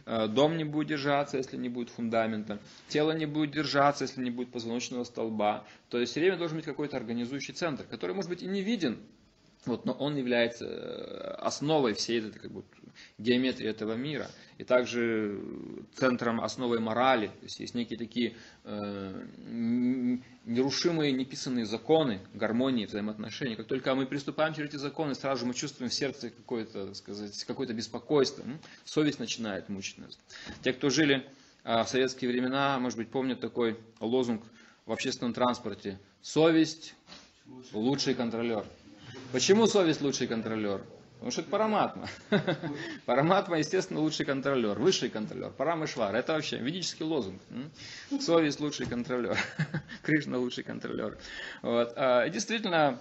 Дом 0.06 0.56
не 0.56 0.62
будет 0.62 0.86
держаться, 0.86 1.36
если 1.36 1.56
не 1.56 1.68
будет 1.68 1.90
фундамента. 1.90 2.60
Тело 2.86 3.10
не 3.10 3.26
будет 3.26 3.50
держаться, 3.50 4.04
если 4.04 4.22
не 4.22 4.30
будет 4.30 4.52
позвоночного 4.52 5.02
столба. 5.02 5.64
То 5.88 5.98
есть 5.98 6.12
все 6.12 6.20
время 6.20 6.36
должен 6.36 6.58
быть 6.58 6.64
какой-то 6.64 6.96
организующий 6.96 7.54
центр, 7.54 7.84
который 7.84 8.14
может 8.14 8.30
быть 8.30 8.42
и 8.42 8.46
не 8.46 8.62
виден, 8.62 9.00
вот, 9.66 9.84
но 9.84 9.92
он 9.92 10.16
является 10.16 10.66
э, 10.66 11.34
основой 11.38 11.94
всей 11.94 12.20
этой 12.20 12.38
как 12.38 12.50
бы, 12.50 12.64
геометрии 13.18 13.68
этого 13.68 13.94
мира. 13.94 14.30
И 14.58 14.64
также 14.64 15.40
центром 15.94 16.40
основой 16.40 16.78
морали. 16.78 17.28
То 17.28 17.44
есть 17.44 17.60
есть 17.60 17.74
некие 17.74 17.98
такие 17.98 18.36
э, 18.64 19.26
нерушимые, 20.44 21.12
неписанные 21.12 21.66
законы 21.66 22.20
гармонии 22.34 22.86
взаимоотношений. 22.86 23.56
Как 23.56 23.66
только 23.66 23.94
мы 23.94 24.06
приступаем 24.06 24.54
через 24.54 24.70
эти 24.70 24.76
законы, 24.76 25.14
сразу 25.14 25.40
же 25.40 25.46
мы 25.46 25.54
чувствуем 25.54 25.90
в 25.90 25.94
сердце 25.94 26.30
какое-то, 26.30 26.94
сказать, 26.94 27.44
какое-то 27.44 27.72
беспокойство. 27.74 28.44
Совесть 28.84 29.18
начинает 29.18 29.68
мучить 29.68 29.98
нас. 29.98 30.18
Те, 30.62 30.72
кто 30.72 30.90
жили 30.90 31.26
э, 31.64 31.82
в 31.82 31.88
советские 31.88 32.30
времена, 32.30 32.78
может 32.78 32.98
быть, 32.98 33.08
помнят 33.08 33.40
такой 33.40 33.76
лозунг 34.00 34.44
в 34.86 34.92
общественном 34.92 35.32
транспорте. 35.32 35.98
Совесть– 36.22 36.94
лучший 37.72 38.14
контролер. 38.14 38.64
Почему 39.32 39.66
совесть 39.66 40.00
лучший 40.00 40.26
контролер? 40.26 40.82
Потому 41.24 41.30
что 41.32 41.40
это 41.40 41.50
параматма. 41.50 42.08
Параматма, 43.06 43.58
естественно, 43.58 44.00
лучший 44.00 44.26
контролер, 44.26 44.78
высший 44.78 45.08
контролер. 45.08 45.50
Парамышвар. 45.50 46.14
Это 46.14 46.34
вообще 46.34 46.58
ведический 46.58 47.06
лозунг. 47.06 47.40
Совесть 48.20 48.60
лучший 48.60 48.86
контролер. 48.86 49.38
Кришна 50.02 50.36
лучший 50.36 50.64
контролер. 50.64 51.16
Вот. 51.62 51.94
А, 51.96 52.28
действительно, 52.28 53.00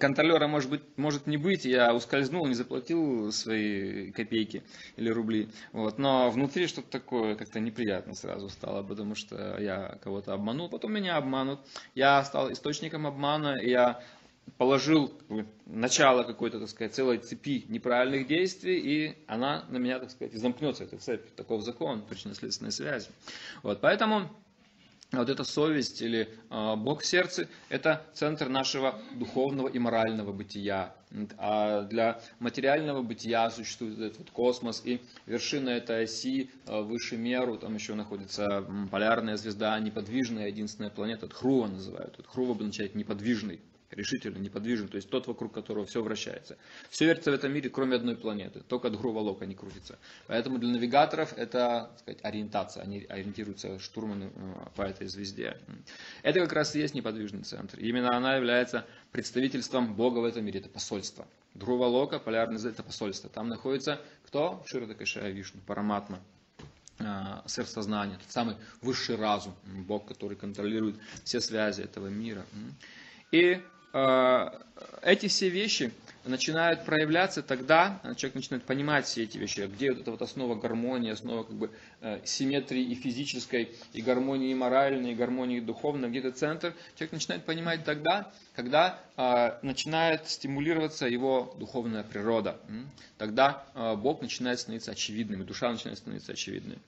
контролера 0.00 0.46
может, 0.48 0.70
быть, 0.70 0.82
может 0.96 1.26
не 1.26 1.36
быть, 1.36 1.66
я 1.66 1.94
ускользнул, 1.94 2.46
не 2.46 2.54
заплатил 2.54 3.30
свои 3.30 4.10
копейки 4.12 4.62
или 4.96 5.10
рубли. 5.10 5.50
Вот. 5.72 5.98
Но 5.98 6.30
внутри 6.30 6.66
что-то 6.66 6.88
такое 6.88 7.34
как-то 7.34 7.60
неприятно 7.60 8.14
сразу 8.14 8.48
стало, 8.48 8.82
потому 8.82 9.14
что 9.14 9.58
я 9.60 9.98
кого-то 10.02 10.32
обманул, 10.32 10.70
потом 10.70 10.94
меня 10.94 11.16
обманут. 11.16 11.60
Я 11.94 12.24
стал 12.24 12.50
источником 12.50 13.06
обмана, 13.06 13.58
я 13.60 14.02
положил 14.58 15.12
начало 15.66 16.22
какой-то, 16.22 16.60
так 16.60 16.68
сказать, 16.68 16.94
целой 16.94 17.18
цепи 17.18 17.64
неправильных 17.68 18.26
действий, 18.26 18.78
и 18.78 19.18
она 19.26 19.64
на 19.68 19.78
меня, 19.78 19.98
так 19.98 20.10
сказать, 20.10 20.34
замкнется, 20.34 20.84
эта 20.84 20.96
цепь, 20.98 21.34
таков 21.34 21.62
закон 21.62 22.02
причинно-следственной 22.02 22.72
связи. 22.72 23.08
Вот, 23.62 23.80
поэтому 23.80 24.30
вот 25.12 25.28
эта 25.28 25.44
совесть 25.44 26.02
или 26.02 26.28
э, 26.50 26.76
Бог 26.76 27.02
в 27.02 27.06
сердце– 27.06 27.48
это 27.68 28.04
центр 28.14 28.48
нашего 28.48 29.00
духовного 29.14 29.68
и 29.68 29.78
морального 29.78 30.32
бытия. 30.32 30.94
А 31.38 31.82
для 31.82 32.20
материального 32.40 33.02
бытия 33.02 33.48
существует 33.50 33.98
этот 33.98 34.18
вот 34.18 34.30
космос, 34.30 34.82
и 34.84 35.00
вершина 35.26 35.70
этой 35.70 36.04
оси 36.04 36.50
э, 36.66 36.80
выше 36.80 37.16
меру, 37.16 37.56
там 37.56 37.74
еще 37.74 37.94
находится 37.94 38.66
полярная 38.90 39.36
звезда, 39.36 39.78
неподвижная 39.78 40.48
единственная 40.48 40.90
планета, 40.90 41.28
Хрува 41.28 41.68
называют. 41.68 42.18
Хрува 42.26 42.52
обозначает 42.52 42.94
неподвижный 42.94 43.60
решительно 43.94 44.38
неподвижен, 44.38 44.88
то 44.88 44.96
есть 44.96 45.08
тот, 45.10 45.26
вокруг 45.26 45.52
которого 45.52 45.86
все 45.86 46.02
вращается. 46.02 46.56
Все 46.90 47.06
вертится 47.06 47.30
в 47.30 47.34
этом 47.34 47.52
мире, 47.52 47.70
кроме 47.70 47.96
одной 47.96 48.16
планеты, 48.16 48.60
только 48.60 48.88
от 48.88 48.98
Грувалока 48.98 49.46
не 49.46 49.54
крутится. 49.54 49.98
Поэтому 50.26 50.58
для 50.58 50.70
навигаторов 50.70 51.32
это 51.36 51.90
так 51.90 51.98
сказать, 51.98 52.18
ориентация, 52.22 52.82
они 52.82 53.06
ориентируются 53.08 53.78
штурманы 53.78 54.30
э, 54.34 54.54
по 54.74 54.82
этой 54.82 55.06
звезде. 55.06 55.56
Это 56.22 56.40
как 56.40 56.52
раз 56.52 56.74
и 56.74 56.80
есть 56.80 56.94
неподвижный 56.94 57.42
центр. 57.42 57.78
Именно 57.78 58.16
она 58.16 58.36
является 58.36 58.86
представительством 59.12 59.94
Бога 59.94 60.18
в 60.18 60.24
этом 60.24 60.44
мире, 60.44 60.60
это 60.60 60.68
посольство. 60.68 61.26
Друвалока, 61.54 62.18
полярный 62.18 62.58
звезд, 62.58 62.74
это 62.74 62.82
посольство. 62.82 63.30
Там 63.30 63.48
находится 63.48 64.00
кто? 64.26 64.62
Ширадакашая 64.66 65.30
Вишну, 65.30 65.60
Параматма 65.66 66.20
э, 66.98 67.04
сверхсознание, 67.46 68.18
тот 68.18 68.30
самый 68.30 68.56
высший 68.82 69.16
разум, 69.16 69.54
Бог, 69.64 70.06
который 70.06 70.36
контролирует 70.36 70.96
все 71.22 71.40
связи 71.40 71.82
этого 71.82 72.08
мира. 72.08 72.44
И 73.30 73.62
эти 73.94 75.28
все 75.28 75.48
вещи 75.48 75.92
начинают 76.24 76.84
проявляться 76.84 77.42
тогда, 77.42 78.00
человек 78.16 78.34
начинает 78.34 78.64
понимать 78.64 79.06
все 79.06 79.24
эти 79.24 79.38
вещи, 79.38 79.68
где 79.72 79.92
вот 79.92 80.00
эта 80.00 80.10
вот 80.10 80.22
основа 80.22 80.54
гармонии, 80.54 81.12
основа 81.12 81.44
как 81.44 81.54
бы 81.54 81.70
э, 82.00 82.20
симметрии 82.24 82.82
и 82.82 82.94
физической, 82.94 83.70
и 83.92 84.02
гармонии 84.02 84.54
моральной, 84.54 85.12
и 85.12 85.14
гармонии 85.14 85.60
духовной, 85.60 86.08
где-то 86.08 86.32
центр, 86.32 86.74
человек 86.96 87.12
начинает 87.12 87.44
понимать 87.44 87.84
тогда, 87.84 88.32
когда 88.54 88.98
э, 89.16 89.58
начинает 89.62 90.28
стимулироваться 90.28 91.06
его 91.06 91.54
духовная 91.58 92.04
природа. 92.04 92.58
Тогда 93.18 93.64
э, 93.74 93.94
Бог 93.96 94.22
начинает 94.22 94.60
становиться 94.60 94.92
очевидным, 94.92 95.42
и 95.42 95.44
душа 95.44 95.70
начинает 95.70 95.98
становиться 95.98 96.32
очевидной. 96.32 96.78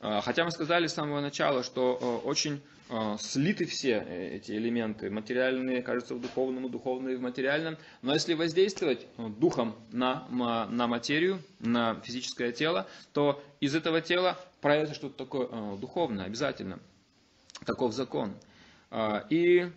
Э, 0.00 0.20
хотя 0.22 0.44
мы 0.44 0.50
сказали 0.50 0.86
с 0.86 0.94
самого 0.94 1.20
начала, 1.20 1.62
что 1.62 1.98
э, 2.00 2.26
очень 2.26 2.60
э, 2.88 3.16
слиты 3.18 3.66
все 3.66 3.98
эти 4.32 4.52
элементы, 4.52 5.10
материальные, 5.10 5.82
кажется, 5.82 6.14
в 6.14 6.20
духовном, 6.20 6.70
духовные 6.70 7.16
в 7.16 7.20
материальном. 7.20 7.76
Но 8.02 8.14
если 8.14 8.34
воздействовать 8.34 9.06
духом 9.16 9.74
на, 9.90 10.26
на 10.30 10.86
материю, 10.86 11.42
на 11.58 12.00
физическое 12.00 12.52
тело, 12.52 12.86
то 13.12 13.42
из 13.60 13.74
этого 13.74 14.00
тела 14.00 14.38
проявится 14.60 14.94
что-то 14.94 15.16
такое 15.24 15.76
духовное, 15.76 16.26
обязательно. 16.26 16.78
Таков 17.66 17.92
закон. 17.92 18.34
И 19.30 19.70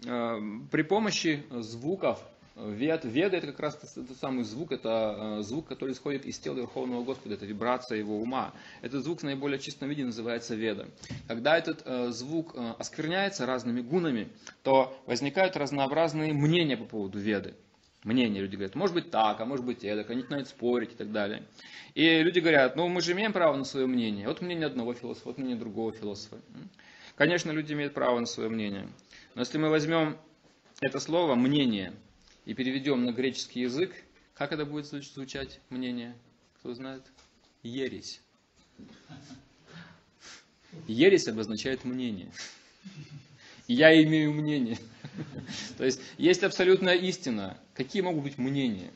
при 0.00 0.82
помощи 0.82 1.44
звуков 1.50 2.22
Вед, 2.56 3.04
веда 3.04 3.36
это 3.36 3.48
как 3.48 3.58
раз 3.58 3.74
тот 3.74 4.16
самый 4.16 4.44
звук, 4.44 4.70
это 4.70 5.38
э, 5.40 5.42
звук, 5.42 5.66
который 5.66 5.92
исходит 5.92 6.24
из 6.24 6.38
тела 6.38 6.54
Верховного 6.54 7.02
Господа, 7.02 7.34
это 7.34 7.46
вибрация 7.46 7.98
его 7.98 8.16
ума. 8.16 8.52
Этот 8.80 9.02
звук 9.02 9.20
в 9.20 9.22
наиболее 9.24 9.58
чистом 9.58 9.88
виде 9.88 10.04
называется 10.04 10.54
веда. 10.54 10.86
Когда 11.26 11.58
этот 11.58 11.82
э, 11.84 12.10
звук 12.10 12.54
э, 12.54 12.74
оскверняется 12.78 13.44
разными 13.44 13.80
гунами, 13.80 14.28
то 14.62 14.96
возникают 15.06 15.56
разнообразные 15.56 16.32
мнения 16.32 16.76
по 16.76 16.84
поводу 16.84 17.18
веды. 17.18 17.54
Мнения, 18.04 18.40
люди 18.40 18.54
говорят, 18.54 18.76
может 18.76 18.94
быть 18.94 19.10
так, 19.10 19.40
а 19.40 19.44
может 19.46 19.66
быть 19.66 19.82
это, 19.82 20.08
они 20.12 20.22
начинают 20.22 20.46
спорить 20.46 20.92
и 20.92 20.94
так 20.94 21.10
далее. 21.10 21.42
И 21.94 22.22
люди 22.22 22.38
говорят, 22.38 22.76
ну 22.76 22.86
мы 22.86 23.00
же 23.00 23.12
имеем 23.12 23.32
право 23.32 23.56
на 23.56 23.64
свое 23.64 23.86
мнение. 23.86 24.28
Вот 24.28 24.42
мнение 24.42 24.66
одного 24.66 24.94
философа, 24.94 25.30
вот 25.30 25.38
мнение 25.38 25.56
другого 25.56 25.90
философа. 25.90 26.36
Конечно, 27.16 27.50
люди 27.50 27.72
имеют 27.72 27.94
право 27.94 28.20
на 28.20 28.26
свое 28.26 28.48
мнение. 28.48 28.88
Но 29.34 29.40
если 29.40 29.58
мы 29.58 29.70
возьмем 29.70 30.18
это 30.80 31.00
слово 31.00 31.34
«мнение», 31.34 31.94
и 32.44 32.54
переведем 32.54 33.04
на 33.04 33.12
греческий 33.12 33.60
язык, 33.60 33.94
как 34.34 34.52
это 34.52 34.64
будет 34.64 34.86
звучать 34.86 35.60
мнение? 35.70 36.16
Кто 36.58 36.74
знает? 36.74 37.02
Ересь. 37.62 38.20
Ересь 40.86 41.28
обозначает 41.28 41.84
мнение. 41.84 42.30
Я 43.66 43.94
имею 44.02 44.32
мнение. 44.32 44.78
То 45.78 45.84
есть 45.84 46.00
есть 46.18 46.42
абсолютная 46.42 46.96
истина. 46.96 47.56
Какие 47.74 48.02
могут 48.02 48.24
быть 48.24 48.38
мнения? 48.38 48.92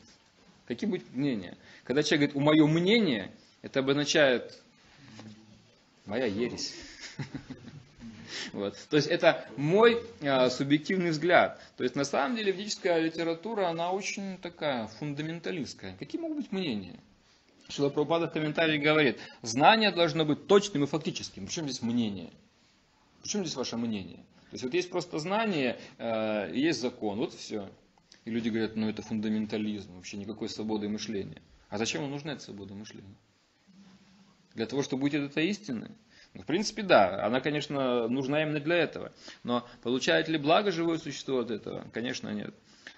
Какие 0.67 0.89
будут 0.89 1.11
мнения? 1.15 1.57
Когда 1.83 2.03
человек 2.03 2.31
говорит, 2.31 2.35
у 2.35 2.45
мое 2.45 2.67
мнение, 2.67 3.31
это 3.61 3.79
обозначает 3.79 4.61
моя 6.05 6.25
ересь. 6.25 6.75
Вот. 8.53 8.77
То 8.89 8.97
есть 8.97 9.07
это 9.07 9.45
мой 9.57 10.01
э, 10.21 10.49
субъективный 10.49 11.11
взгляд. 11.11 11.61
То 11.77 11.83
есть 11.83 11.95
на 11.95 12.03
самом 12.03 12.35
деле 12.35 12.51
ведическая 12.51 12.99
литература, 12.99 13.67
она 13.67 13.91
очень 13.91 14.37
такая 14.37 14.87
фундаменталистская. 14.87 15.95
Какие 15.97 16.21
могут 16.21 16.37
быть 16.37 16.51
мнения? 16.51 16.99
Шила 17.69 17.89
Прабхупада 17.89 18.27
в 18.27 18.33
комментарии 18.33 18.79
говорит, 18.79 19.19
знание 19.43 19.91
должно 19.91 20.25
быть 20.25 20.47
точным 20.47 20.83
и 20.83 20.87
фактическим. 20.87 21.45
Причем 21.45 21.65
здесь 21.65 21.81
мнение? 21.81 22.31
Причем 23.21 23.41
здесь 23.41 23.55
ваше 23.55 23.77
мнение? 23.77 24.17
То 24.49 24.55
есть 24.55 24.63
вот 24.63 24.73
есть 24.73 24.89
просто 24.89 25.19
знание, 25.19 25.79
э, 25.99 26.51
есть 26.53 26.81
закон, 26.81 27.19
вот 27.19 27.33
все. 27.33 27.69
И 28.25 28.31
люди 28.31 28.49
говорят, 28.49 28.75
ну 28.75 28.89
это 28.89 29.03
фундаментализм, 29.03 29.95
вообще 29.95 30.17
никакой 30.17 30.49
свободы 30.49 30.89
мышления. 30.89 31.41
А 31.69 31.77
зачем 31.77 32.01
вам 32.01 32.11
нужна 32.11 32.33
эта 32.33 32.41
свобода 32.41 32.73
мышления? 32.73 33.15
Для 34.55 34.65
того, 34.65 34.81
чтобы 34.81 35.03
быть 35.03 35.13
этой 35.13 35.47
истиной? 35.47 35.91
В 36.33 36.45
принципе, 36.45 36.83
да, 36.83 37.25
она, 37.25 37.41
конечно, 37.41 38.07
нужна 38.07 38.43
именно 38.43 38.59
для 38.59 38.77
этого. 38.77 39.11
Но 39.43 39.67
получает 39.81 40.27
ли 40.27 40.37
благо 40.37 40.71
живое 40.71 40.97
существо 40.97 41.39
от 41.39 41.51
этого? 41.51 41.87
Конечно, 41.91 42.29
нет. 42.29 42.53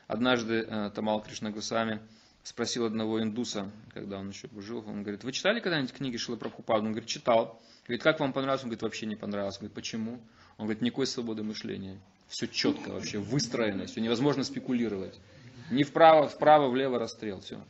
Однажды 0.07 0.65
э, 0.67 0.91
Тамал 0.93 1.21
Кришна 1.21 1.49
Гусами 1.51 2.01
спросил 2.43 2.85
одного 2.85 3.21
индуса, 3.21 3.71
когда 3.93 4.19
он 4.19 4.29
еще 4.29 4.49
жил, 4.57 4.83
он 4.87 5.03
говорит, 5.03 5.23
вы 5.23 5.31
читали 5.31 5.59
когда-нибудь 5.59 5.93
книги 5.93 6.17
Шила 6.17 6.35
Прабхупада? 6.35 6.83
Он 6.83 6.91
говорит, 6.91 7.07
читал. 7.07 7.61
Говорит, 7.85 8.03
как 8.03 8.19
вам 8.19 8.33
понравилось? 8.33 8.63
Он 8.63 8.69
говорит, 8.69 8.81
вообще 8.81 9.05
не 9.05 9.15
понравилось. 9.15 9.55
Он 9.55 9.59
говорит, 9.59 9.75
почему? 9.75 10.21
Он 10.57 10.65
говорит, 10.65 10.81
никакой 10.81 11.07
свободы 11.07 11.43
мышления. 11.43 11.99
Все 12.27 12.47
четко 12.47 12.89
вообще, 12.89 13.19
выстроено, 13.19 13.85
все 13.85 14.01
невозможно 14.01 14.43
спекулировать. 14.43 15.19
Ни 15.69 15.83
вправо, 15.83 16.27
вправо, 16.27 16.69
влево 16.69 16.99
расстрел, 16.99 17.39
все. 17.41 17.63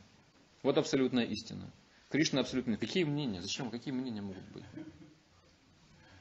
Вот 0.62 0.78
абсолютная 0.78 1.24
истина. 1.24 1.70
Кришна 2.10 2.40
абсолютно. 2.40 2.76
Какие 2.76 3.04
мнения? 3.04 3.40
Зачем? 3.40 3.70
Какие 3.70 3.92
мнения 3.94 4.22
могут 4.22 4.44
быть? 4.52 4.64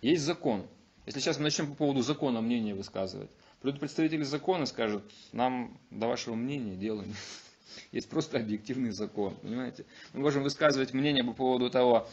Есть 0.01 0.23
закон. 0.23 0.67
Если 1.05 1.19
сейчас 1.19 1.37
мы 1.37 1.43
начнем 1.43 1.67
по 1.67 1.75
поводу 1.75 2.01
закона 2.01 2.41
мнение 2.41 2.75
высказывать, 2.75 3.29
придут 3.61 3.79
представители 3.79 4.23
закона 4.23 4.63
и 4.63 4.67
скажут, 4.67 5.03
нам 5.31 5.79
до 5.89 6.07
вашего 6.07 6.35
мнения 6.35 6.75
дело 6.75 7.03
Есть 7.91 8.09
просто 8.09 8.37
объективный 8.37 8.91
закон, 8.91 9.35
понимаете? 9.41 9.85
Мы 10.13 10.21
можем 10.21 10.43
высказывать 10.43 10.93
мнение 10.93 11.23
по 11.23 11.33
поводу 11.33 11.69
того, 11.69 12.07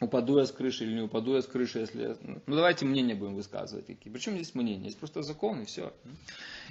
упаду 0.00 0.38
я 0.38 0.46
с 0.46 0.52
крыши 0.52 0.84
или 0.84 0.94
не 0.94 1.02
упаду 1.02 1.34
я 1.34 1.42
с 1.42 1.46
крыши, 1.46 1.78
если... 1.78 2.16
Ну, 2.22 2.56
давайте 2.56 2.84
мнения 2.84 3.14
будем 3.14 3.34
высказывать 3.34 3.86
какие. 3.86 4.12
Причем 4.12 4.34
здесь 4.34 4.54
мнение? 4.54 4.86
Есть 4.86 4.98
просто 4.98 5.22
закон 5.22 5.62
и 5.62 5.64
все. 5.64 5.92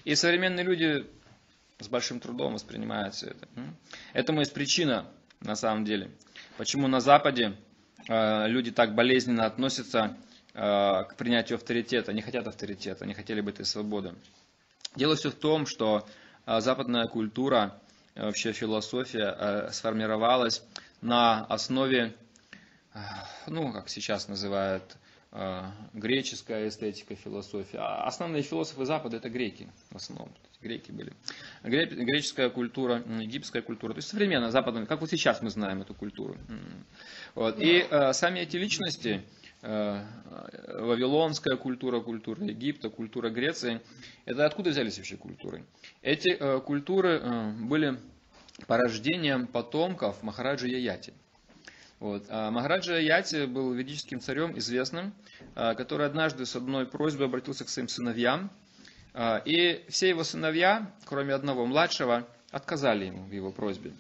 И 0.04 0.16
современные 0.16 0.66
люди 0.66 1.06
с 1.80 1.88
большим 1.88 2.20
трудом 2.20 2.54
воспринимают 2.54 3.16
все 3.16 3.28
это. 3.28 3.48
Этому 4.14 4.40
есть 4.40 4.54
причина, 4.54 5.06
на 5.42 5.56
самом 5.56 5.86
деле. 5.86 6.12
Почему 6.58 6.88
на 6.88 7.00
Западе 7.00 7.56
э, 8.08 8.48
люди 8.48 8.72
так 8.72 8.96
болезненно 8.96 9.46
относятся 9.46 10.18
к 10.60 11.16
принятию 11.16 11.56
авторитета, 11.56 12.12
не 12.12 12.22
хотят 12.22 12.46
авторитета, 12.46 13.06
они 13.06 13.14
хотели 13.14 13.40
бы 13.40 13.52
этой 13.52 13.64
свободы. 13.64 14.14
Дело 14.96 15.16
все 15.16 15.30
в 15.30 15.36
том, 15.36 15.66
что 15.66 16.06
э, 16.46 16.60
западная 16.60 17.08
культура, 17.08 17.80
э, 18.16 18.26
вообще 18.26 18.52
философия 18.52 19.70
сформировалась 19.72 20.64
на 21.02 21.46
основе, 21.46 22.14
ну, 23.48 23.72
как 23.72 23.88
сейчас 23.88 24.28
называют, 24.28 24.98
греческая 25.94 26.68
эстетика, 26.68 27.16
философия. 27.16 27.78
А 27.78 28.04
основные 28.06 28.42
философы 28.42 28.84
Запада 28.84 29.18
это 29.18 29.30
греки 29.30 29.70
в 29.92 29.96
основном. 29.96 30.34
Греки 30.60 30.92
были. 30.92 31.14
Греческая 31.64 32.50
культура, 32.50 33.02
египетская 33.08 33.62
культура, 33.62 33.94
то 33.94 34.00
есть 34.00 34.10
современная 34.10 34.50
западная, 34.50 34.88
как 34.88 35.00
вот 35.00 35.10
сейчас 35.10 35.42
мы 35.42 35.52
знаем 35.52 35.82
эту 35.82 35.94
культуру. 35.94 36.36
Вот. 37.36 37.60
И 37.60 37.88
сами 38.12 38.40
эти 38.40 38.58
личности, 38.58 39.24
Э, 39.39 39.39
вавилонская 39.62 41.58
культура, 41.58 42.00
культура 42.00 42.46
Египта, 42.46 42.90
культура 42.90 43.30
Греции. 43.30 43.82
Это 44.26 44.46
откуда 44.46 44.70
взялись 44.70 44.98
вообще 44.98 45.18
культуры? 45.18 45.66
Эти 46.02 46.30
э, 46.30 46.62
культуры 46.62 47.20
э, 47.22 47.52
были 47.60 48.00
порождением 48.68 49.48
потомков 49.48 50.24
Махараджа 50.24 50.68
Яяти. 50.68 51.14
Вот. 52.00 52.26
А 52.30 52.52
Махараджа 52.52 52.98
Яяти 53.00 53.46
был 53.46 53.74
ведическим 53.74 54.22
царем 54.22 54.58
известным, 54.58 55.14
который 55.56 56.06
однажды 56.06 56.46
с 56.46 56.56
одной 56.56 56.86
просьбой 56.86 57.28
обратился 57.28 57.66
к 57.66 57.70
своим 57.70 57.90
сыновьям. 57.90 58.50
И 59.46 59.84
все 59.90 60.10
его 60.10 60.24
сыновья, 60.24 60.94
кроме 61.06 61.34
одного 61.34 61.66
младшего, 61.66 62.26
отказали 62.52 63.06
ему 63.06 63.24
в 63.26 63.32
его 63.32 63.52
просьбе. 63.52 63.92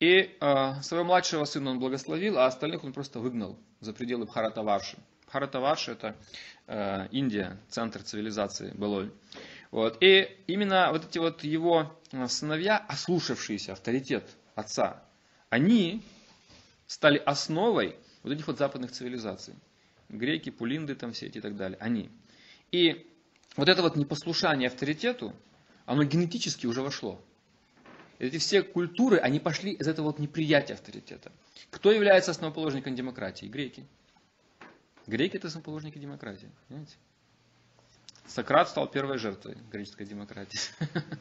И 0.00 0.36
своего 0.82 1.04
младшего 1.04 1.44
сына 1.44 1.70
он 1.70 1.78
благословил, 1.78 2.38
а 2.38 2.46
остальных 2.46 2.82
он 2.82 2.92
просто 2.92 3.20
выгнал 3.20 3.56
за 3.80 3.92
пределы 3.92 4.26
Бхаратаварши. 4.26 4.98
Бхаратаварши 5.26 5.92
это 5.92 6.16
э, 6.66 7.08
Индия, 7.10 7.58
центр 7.68 8.02
цивилизации 8.02 8.72
былой. 8.72 9.12
Вот. 9.70 9.98
И 10.02 10.36
именно 10.46 10.90
вот 10.90 11.04
эти 11.04 11.18
вот 11.18 11.44
его 11.44 11.96
э, 12.12 12.26
сыновья, 12.28 12.78
ослушавшиеся 12.78 13.72
авторитет 13.72 14.28
отца, 14.54 15.02
они 15.48 16.02
стали 16.86 17.18
основой 17.18 17.96
вот 18.22 18.32
этих 18.32 18.46
вот 18.46 18.58
западных 18.58 18.90
цивилизаций. 18.90 19.54
Греки, 20.08 20.50
пулинды 20.50 20.94
там 20.94 21.12
все 21.12 21.26
эти 21.26 21.38
и 21.38 21.40
так 21.40 21.56
далее. 21.56 21.78
Они. 21.80 22.10
И 22.72 23.06
вот 23.56 23.68
это 23.68 23.82
вот 23.82 23.96
непослушание 23.96 24.68
авторитету, 24.68 25.34
оно 25.86 26.02
генетически 26.04 26.66
уже 26.66 26.82
вошло. 26.82 27.20
Эти 28.20 28.36
все 28.36 28.62
культуры, 28.62 29.16
они 29.16 29.40
пошли 29.40 29.72
из 29.72 29.88
этого 29.88 30.08
вот 30.08 30.18
неприятия 30.18 30.74
авторитета. 30.74 31.32
Кто 31.70 31.90
является 31.90 32.30
основоположником 32.32 32.94
демократии? 32.94 33.46
Греки. 33.46 33.86
Греки 35.06 35.38
это 35.38 35.48
основоположники 35.48 35.98
демократии. 35.98 36.50
Понимаете? 36.68 36.96
Сократ 38.26 38.68
стал 38.68 38.88
первой 38.88 39.16
жертвой 39.16 39.56
греческой 39.72 40.04
демократии. 40.04 40.60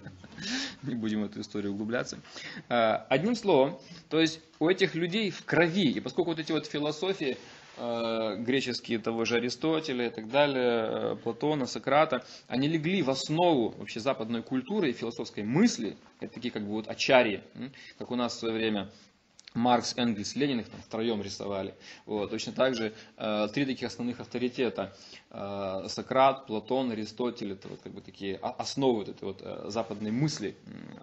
Не 0.83 0.95
будем 0.95 1.21
в 1.21 1.25
эту 1.25 1.39
историю 1.39 1.71
углубляться. 1.71 2.19
А, 2.67 3.07
одним 3.09 3.35
словом, 3.35 3.79
то 4.09 4.19
есть 4.19 4.41
у 4.59 4.67
этих 4.67 4.93
людей 4.93 5.31
в 5.31 5.45
крови, 5.45 5.91
и 5.91 5.99
поскольку 6.01 6.31
вот 6.31 6.39
эти 6.39 6.51
вот 6.51 6.65
философии 6.65 7.38
греческие 7.79 8.99
того 8.99 9.25
же 9.25 9.37
Аристотеля 9.37 10.07
и 10.07 10.09
так 10.09 10.29
далее, 10.29 11.15
Платона, 11.23 11.65
Сократа, 11.65 12.25
они 12.47 12.67
легли 12.67 13.01
в 13.01 13.09
основу 13.09 13.69
вообще 13.77 13.99
западной 13.99 14.43
культуры 14.43 14.89
и 14.89 14.93
философской 14.93 15.43
мысли, 15.43 15.95
это 16.19 16.33
такие 16.33 16.51
как 16.51 16.63
бы 16.63 16.71
вот 16.71 16.87
ачарии, 16.89 17.41
как 17.97 18.11
у 18.11 18.15
нас 18.15 18.35
в 18.35 18.39
свое 18.39 18.53
время 18.53 18.91
Маркс, 19.53 19.95
Энгельс, 19.97 20.35
Ленин 20.35 20.59
их 20.59 20.69
там 20.69 20.79
втроем 20.81 21.21
рисовали. 21.21 21.73
Вот. 22.05 22.29
Точно 22.29 22.53
так 22.53 22.75
же 22.75 22.93
э, 23.17 23.47
три 23.53 23.65
таких 23.65 23.88
основных 23.88 24.19
авторитета. 24.19 24.95
Э, 25.31 25.85
Сократ, 25.88 26.45
Платон, 26.45 26.91
Аристотель. 26.91 27.53
Это 27.53 27.67
вот 27.67 27.79
как 27.81 27.93
бы 27.93 28.01
такие 28.01 28.35
основы 28.38 28.99
вот 28.99 29.09
этой 29.09 29.23
вот 29.23 29.41
э, 29.41 29.65
западной 29.69 30.12
мысли, 30.12 30.55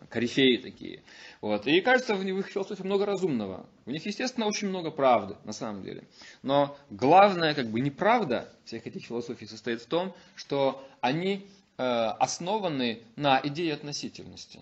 корифеи 0.09 0.59
такие. 0.59 1.03
Вот. 1.41 1.67
И 1.67 1.81
кажется, 1.81 2.15
в, 2.15 2.21
в 2.21 2.39
их 2.39 2.47
философии 2.47 2.85
много 2.85 3.05
разумного. 3.05 3.67
У 3.85 3.91
них, 3.91 4.07
естественно, 4.07 4.47
очень 4.47 4.69
много 4.69 4.91
правды, 4.91 5.37
на 5.45 5.53
самом 5.53 5.83
деле. 5.83 6.05
Но 6.43 6.77
главная 6.91 7.55
как 7.55 7.69
бы 7.69 7.81
неправда 7.81 8.49
всех 8.65 8.87
этих 8.87 9.05
философий 9.07 9.47
состоит 9.47 9.83
в 9.83 9.87
том, 9.87 10.15
что 10.37 10.87
они 11.01 11.49
э, 11.79 11.83
основаны 11.83 13.03
на 13.17 13.41
идее 13.43 13.75
относительности. 13.75 14.61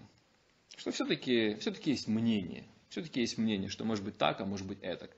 Что 0.76 0.90
все-таки 0.90 1.56
все 1.56 1.72
есть 1.84 2.08
мнение. 2.08 2.64
Все-таки 2.94 3.22
есть 3.22 3.38
мнение, 3.38 3.68
что 3.68 3.84
может 3.84 4.04
быть 4.04 4.16
так, 4.18 4.40
а 4.40 4.44
может 4.44 4.68
быть 4.68 4.78
это. 4.80 5.10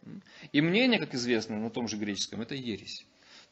И 0.50 0.62
мнение, 0.62 0.98
как 0.98 1.12
известно 1.12 1.60
на 1.60 1.68
том 1.68 1.88
же 1.88 1.98
греческом, 1.98 2.40
это 2.40 2.54
ересь. 2.54 3.04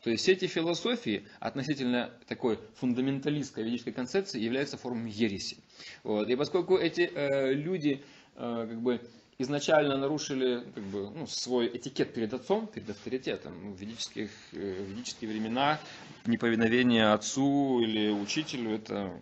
То 0.02 0.08
есть 0.08 0.26
эти 0.30 0.46
философии 0.46 1.28
относительно 1.40 2.10
такой 2.26 2.58
фундаменталистской 2.76 3.64
ведической 3.64 3.92
концепции 3.92 4.40
являются 4.40 4.78
формами 4.78 5.10
ереси. 5.10 5.58
Вот. 6.04 6.30
И 6.30 6.36
поскольку 6.36 6.78
эти 6.78 7.02
э, 7.02 7.52
люди 7.52 8.02
э, 8.36 8.66
как 8.66 8.80
бы 8.80 9.02
изначально 9.36 9.98
нарушили 9.98 10.64
как 10.74 10.84
бы, 10.84 11.10
ну, 11.10 11.26
свой 11.26 11.66
этикет 11.76 12.14
перед 12.14 12.32
отцом, 12.32 12.66
перед 12.66 12.88
авторитетом 12.88 13.74
в 13.74 13.78
ведических, 13.78 14.30
э, 14.52 14.84
в 14.84 14.88
ведические 14.88 15.32
времена, 15.32 15.78
неповиновение 16.24 17.12
отцу 17.12 17.80
или 17.80 18.08
учителю, 18.08 18.70
это 18.70 19.20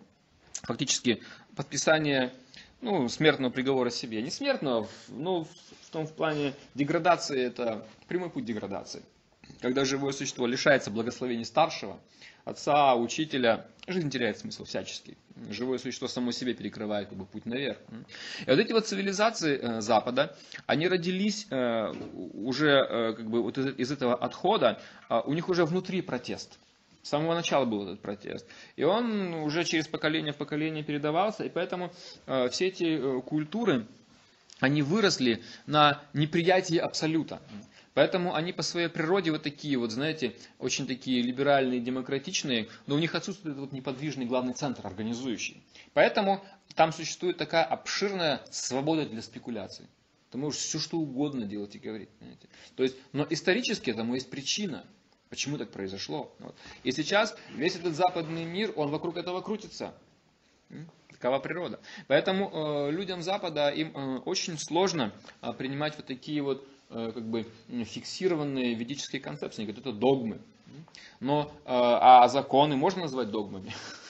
фактически 0.61 1.21
подписание 1.57 2.31
ну, 2.83 3.07
смертного 3.07 3.51
приговора 3.51 3.89
себе. 3.89 4.21
Не 4.21 4.29
смертного, 4.29 4.87
но 5.07 5.45
в 5.45 5.89
том 5.91 6.05
в 6.05 6.13
плане 6.13 6.53
деградации, 6.75 7.41
это 7.41 7.87
прямой 8.07 8.29
путь 8.29 8.45
деградации. 8.45 9.01
Когда 9.61 9.85
живое 9.85 10.11
существо 10.11 10.45
лишается 10.45 10.91
благословения 10.91 11.45
старшего, 11.45 11.99
отца, 12.43 12.95
учителя, 12.95 13.65
жизнь 13.87 14.09
теряет 14.09 14.37
смысл 14.37 14.65
всяческий. 14.65 15.17
Живое 15.49 15.77
существо 15.77 16.07
само 16.07 16.31
себе 16.31 16.53
перекрывает 16.53 17.09
как 17.09 17.17
бы, 17.17 17.25
путь 17.25 17.45
наверх. 17.45 17.77
И 18.45 18.49
вот 18.49 18.59
эти 18.59 18.73
вот 18.73 18.85
цивилизации 18.85 19.59
э, 19.59 19.81
Запада, 19.81 20.35
они 20.65 20.87
родились 20.87 21.47
э, 21.49 21.93
уже 22.33 22.69
э, 22.69 23.13
как 23.13 23.29
бы, 23.29 23.41
вот 23.41 23.57
из, 23.57 23.91
этого 23.91 24.15
отхода, 24.15 24.81
э, 25.09 25.21
у 25.25 25.33
них 25.33 25.49
уже 25.49 25.65
внутри 25.65 26.01
протест. 26.01 26.59
С 27.03 27.09
самого 27.09 27.35
начала 27.35 27.65
был 27.65 27.83
этот 27.83 28.01
протест. 28.01 28.47
И 28.77 28.83
он 28.83 29.33
уже 29.33 29.65
через 29.65 29.87
поколение 29.87 30.31
в 30.31 30.37
поколение 30.37 30.83
передавался, 30.83 31.43
и 31.43 31.49
поэтому 31.49 31.91
э, 32.25 32.47
все 32.49 32.67
эти 32.67 32.85
э, 32.85 33.21
культуры, 33.21 33.85
они 34.61 34.81
выросли 34.81 35.43
на 35.65 36.01
неприятии 36.13 36.77
абсолюта. 36.77 37.41
Поэтому 37.93 38.33
они 38.33 38.53
по 38.53 38.63
своей 38.63 38.87
природе 38.87 39.31
вот 39.31 39.43
такие 39.43 39.77
вот, 39.77 39.91
знаете, 39.91 40.33
очень 40.57 40.87
такие 40.87 41.21
либеральные, 41.21 41.81
демократичные, 41.81 42.69
но 42.87 42.95
у 42.95 42.99
них 42.99 43.13
отсутствует 43.13 43.57
вот 43.57 43.73
неподвижный 43.73 44.25
главный 44.25 44.53
центр, 44.53 44.87
организующий. 44.87 45.61
Поэтому 45.93 46.43
там 46.73 46.93
существует 46.93 47.37
такая 47.37 47.65
обширная 47.65 48.41
свобода 48.49 49.05
для 49.05 49.21
спекуляций. 49.21 49.85
Ты 50.31 50.37
можешь 50.37 50.61
все 50.61 50.79
что 50.79 50.97
угодно 50.97 51.45
делать 51.45 51.75
и 51.75 51.79
говорить. 51.79 52.09
Понимаете? 52.17 52.47
То 52.75 52.83
есть, 52.83 52.95
но 53.11 53.27
исторически 53.29 53.91
этому 53.91 54.15
есть 54.15 54.29
причина. 54.31 54.85
Почему 55.33 55.57
так 55.57 55.71
произошло? 55.71 56.31
Вот. 56.37 56.53
И 56.83 56.91
сейчас 56.91 57.35
весь 57.55 57.75
этот 57.75 57.95
западный 57.95 58.45
мир, 58.45 58.71
он 58.75 58.91
вокруг 58.91 59.17
этого 59.17 59.41
крутится. 59.41 59.91
Такова 61.09 61.39
природа. 61.39 61.79
Поэтому 62.05 62.51
э, 62.53 62.91
людям 62.91 63.23
Запада 63.23 63.69
им 63.69 63.97
э, 63.97 64.17
очень 64.25 64.59
сложно 64.59 65.11
э, 65.41 65.51
принимать 65.53 65.95
вот 65.97 66.05
такие 66.05 66.43
вот 66.43 66.67
э, 66.91 67.11
как 67.15 67.23
бы 67.23 67.47
фиксированные 67.67 68.75
ведические 68.75 69.23
концепции, 69.23 69.65
как 69.65 69.79
это 69.79 69.91
догмы. 69.91 70.37
Но, 71.19 71.51
э, 71.51 71.61
а 71.65 72.27
законы 72.27 72.75
можно 72.75 73.01
назвать 73.01 73.31
догмами? 73.31 73.73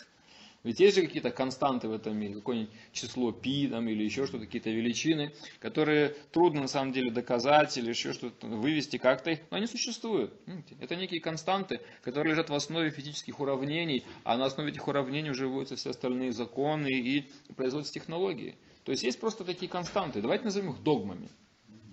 Ведь 0.63 0.80
есть 0.80 0.95
же 0.95 1.02
какие-то 1.02 1.32
константы 1.32 1.89
в 1.89 1.91
этом 1.91 2.17
мире, 2.17 2.36
какое-нибудь 2.36 2.73
число 2.93 3.34
π 3.34 3.67
там, 3.69 3.89
или 3.89 4.04
еще 4.04 4.26
что-то, 4.26 4.45
какие-то 4.45 4.69
величины, 4.69 5.34
которые 5.60 6.15
трудно 6.32 6.62
на 6.62 6.67
самом 6.67 6.93
деле 6.93 7.12
доказать 7.12 7.78
или 7.78 7.89
еще 7.89 8.13
что-то 8.13 8.47
вывести 8.47 8.97
как-то, 8.97 9.38
но 9.52 9.58
они 9.58 9.67
существуют. 9.67 10.34
Это 10.80 10.95
некие 10.95 11.19
константы, 11.19 11.82
которые 12.02 12.32
лежат 12.32 12.49
в 12.49 12.54
основе 12.54 12.91
физических 12.91 13.41
уравнений, 13.41 14.06
а 14.23 14.38
на 14.38 14.45
основе 14.45 14.71
этих 14.71 14.88
уравнений 14.88 15.32
уже 15.32 15.47
выводятся 15.47 15.76
все 15.76 15.89
остальные 15.89 16.32
законы 16.32 16.88
и 16.88 17.30
производятся 17.56 17.93
технологии. 17.93 18.56
То 18.86 18.91
есть 18.91 19.04
есть 19.04 19.19
просто 19.19 19.43
такие 19.43 19.69
константы, 19.69 20.21
давайте 20.21 20.45
назовем 20.45 20.71
их 20.71 20.82
догмами. 20.82 21.30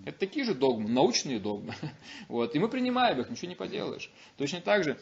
Это 0.05 0.17
такие 0.17 0.45
же 0.45 0.55
догмы, 0.55 0.89
научные 0.89 1.39
догмы. 1.39 1.75
Вот. 2.27 2.55
И 2.55 2.59
мы 2.59 2.69
принимаем 2.69 3.19
их, 3.19 3.29
ничего 3.29 3.49
не 3.49 3.55
поделаешь. 3.55 4.09
Точно 4.37 4.61
так 4.61 4.83
же 4.83 4.97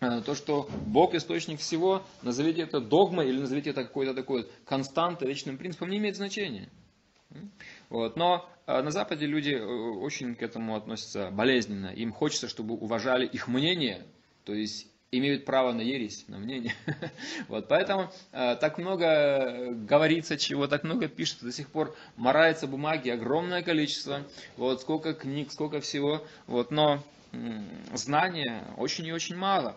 то, 0.00 0.34
что 0.34 0.68
Бог 0.86 1.14
источник 1.14 1.58
всего, 1.58 2.04
назовите 2.22 2.62
это 2.62 2.80
догмой 2.80 3.28
или 3.28 3.40
назовите 3.40 3.70
это 3.70 3.82
какой-то 3.82 4.14
такой 4.14 4.48
константой, 4.64 5.28
вечным 5.28 5.58
принципом, 5.58 5.90
не 5.90 5.98
имеет 5.98 6.16
значения. 6.16 6.68
Вот. 7.90 8.16
Но 8.16 8.48
э, 8.66 8.80
на 8.80 8.90
Западе 8.90 9.26
люди 9.26 9.50
э, 9.50 9.62
очень 9.62 10.34
к 10.34 10.42
этому 10.42 10.76
относятся 10.76 11.30
болезненно. 11.30 11.88
Им 11.88 12.12
хочется, 12.12 12.48
чтобы 12.48 12.74
уважали 12.74 13.26
их 13.26 13.48
мнение, 13.48 14.06
то 14.44 14.54
есть 14.54 14.86
имеют 15.10 15.44
право 15.44 15.72
на 15.72 15.80
ересь, 15.80 16.24
на 16.28 16.38
мнение. 16.38 16.74
Вот, 17.48 17.68
поэтому 17.68 18.10
э, 18.32 18.56
так 18.56 18.78
много 18.78 19.72
говорится 19.72 20.36
чего, 20.36 20.66
так 20.66 20.84
много 20.84 21.08
пишется, 21.08 21.46
до 21.46 21.52
сих 21.52 21.68
пор 21.68 21.96
морается 22.16 22.66
бумаги 22.66 23.08
огромное 23.08 23.62
количество, 23.62 24.24
вот, 24.56 24.80
сколько 24.82 25.14
книг, 25.14 25.50
сколько 25.50 25.80
всего, 25.80 26.26
вот, 26.46 26.70
но 26.70 27.02
знания 27.94 28.64
очень 28.76 29.06
и 29.06 29.12
очень 29.12 29.36
мало. 29.36 29.76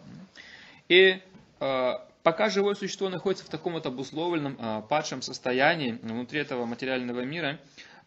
И 0.90 1.22
э, 1.60 1.94
пока 2.24 2.50
живое 2.50 2.76
существо 2.76 3.10
находится 3.10 3.46
в 3.46 3.50
таком 3.50 3.74
вот 3.74 3.86
обусловленном 3.86 4.58
э, 4.60 4.82
падшем 4.90 5.22
состоянии 5.22 5.98
внутри 6.02 6.40
этого 6.40 6.66
материального 6.66 7.22
мира, 7.22 7.60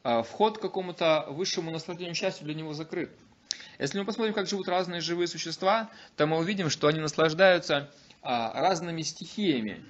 э, 0.03 0.23
вход 0.23 0.59
к 0.59 0.61
какому-то 0.61 1.27
высшему 1.31 1.71
наслаждению 1.71 2.15
счастью 2.15 2.47
для 2.47 2.55
него 2.55 2.73
закрыт. 2.75 3.11
Если 3.79 3.99
мы 3.99 4.05
посмотрим, 4.05 4.35
как 4.35 4.47
живут 4.47 4.69
разные 4.69 5.01
живые 5.01 5.27
существа, 5.27 5.91
то 6.17 6.27
мы 6.27 6.39
увидим, 6.39 6.71
что 6.71 6.89
они 6.89 7.01
наслаждаются 7.01 7.91
разными 8.23 9.03
стихиями, 9.03 9.85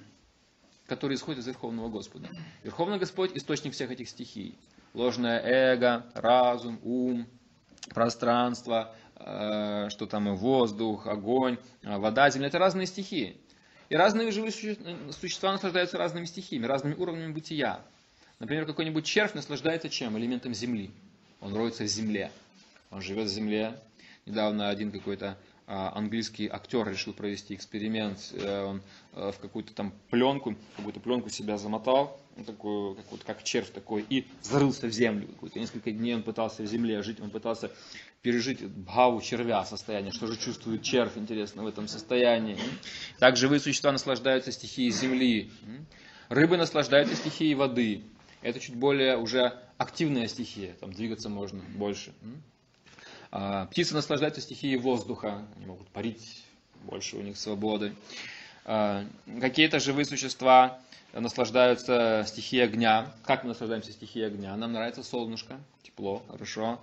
которые 0.87 1.15
исходят 1.15 1.41
из 1.41 1.47
Верховного 1.47 1.89
Господа. 1.89 2.29
Верховный 2.63 2.97
Господь– 2.97 3.31
источник 3.35 3.73
всех 3.73 3.91
этих 3.91 4.09
стихий. 4.09 4.57
Ложное 4.93 5.41
эго, 5.41 6.05
разум, 6.13 6.79
ум, 6.83 7.27
пространство, 7.93 8.95
Э, 9.17 9.87
что 9.89 10.07
там 10.07 10.27
и 10.27 10.31
воздух, 10.35 11.07
огонь, 11.07 11.57
э, 11.83 11.97
вода, 11.97 12.29
земля, 12.29 12.47
это 12.47 12.59
разные 12.59 12.85
стихии. 12.85 13.37
И 13.89 13.95
разные 13.95 14.29
живые 14.31 14.51
существа 14.51 15.51
наслаждаются 15.51 15.97
разными 15.97 16.25
стихиями, 16.25 16.65
разными 16.65 16.95
уровнями 16.95 17.31
бытия. 17.31 17.79
Например, 18.39 18.65
какой-нибудь 18.65 19.05
червь 19.05 19.33
наслаждается 19.33 19.89
чем? 19.89 20.17
Элементом 20.17 20.53
земли. 20.53 20.91
Он 21.39 21.55
роется 21.55 21.83
в 21.83 21.87
земле. 21.87 22.31
Он 22.91 23.01
живет 23.01 23.27
в 23.27 23.31
земле. 23.31 23.79
Недавно 24.25 24.69
один 24.69 24.91
какой-то 24.91 25.37
а, 25.67 25.91
английский 25.95 26.47
актер 26.47 26.87
решил 26.87 27.13
провести 27.13 27.55
эксперимент. 27.55 28.33
Э, 28.33 28.63
он 28.63 28.81
в 29.13 29.35
какую-то 29.39 29.73
там 29.73 29.93
пленку, 30.09 30.55
какую-то 30.77 30.99
пленку 30.99 31.29
себя 31.29 31.57
замотал, 31.57 32.19
такую, 32.43 32.95
как, 32.95 33.05
вот, 33.11 33.23
как 33.23 33.43
червь 33.43 33.69
такой, 33.69 34.05
и 34.09 34.25
зарылся 34.41 34.87
в 34.87 34.91
землю. 34.91 35.27
Несколько 35.55 35.91
дней 35.91 36.15
он 36.15 36.23
пытался 36.23 36.63
в 36.63 36.65
земле 36.65 37.01
жить, 37.01 37.21
он 37.21 37.29
пытался 37.29 37.71
пережить 38.21 38.65
бхаву 38.65 39.21
червя 39.21 39.63
состояние, 39.65 40.11
что 40.11 40.27
же 40.27 40.37
чувствует 40.37 40.81
червь, 40.81 41.15
интересно, 41.15 41.63
в 41.63 41.67
этом 41.67 41.87
состоянии. 41.87 42.57
Так 43.19 43.37
живые 43.37 43.59
существа 43.59 43.91
наслаждаются 43.91 44.51
стихией 44.51 44.91
земли. 44.91 45.51
Рыбы 46.27 46.57
наслаждаются 46.57 47.15
стихией 47.15 47.53
воды. 47.53 48.03
Это 48.41 48.59
чуть 48.59 48.75
более 48.75 49.17
уже 49.17 49.53
активная 49.77 50.27
стихия, 50.27 50.73
там 50.79 50.91
двигаться 50.91 51.29
можно 51.29 51.61
больше. 51.75 52.13
А, 53.37 53.65
птицы 53.65 53.93
наслаждаются 53.93 54.39
стихией 54.39 54.77
воздуха, 54.77 55.45
они 55.57 55.65
могут 55.65 55.89
парить, 55.89 56.45
больше 56.83 57.17
у 57.17 57.21
них 57.21 57.35
свободы. 57.35 57.93
А, 58.63 59.03
какие-то 59.41 59.81
живые 59.81 60.05
существа 60.05 60.79
наслаждаются 61.11 62.23
стихией 62.25 62.63
огня. 62.63 63.11
Как 63.25 63.43
мы 63.43 63.49
наслаждаемся 63.49 63.91
стихией 63.91 64.27
огня? 64.27 64.55
Нам 64.55 64.71
нравится 64.71 65.03
солнышко, 65.03 65.59
тепло, 65.83 66.23
хорошо. 66.29 66.79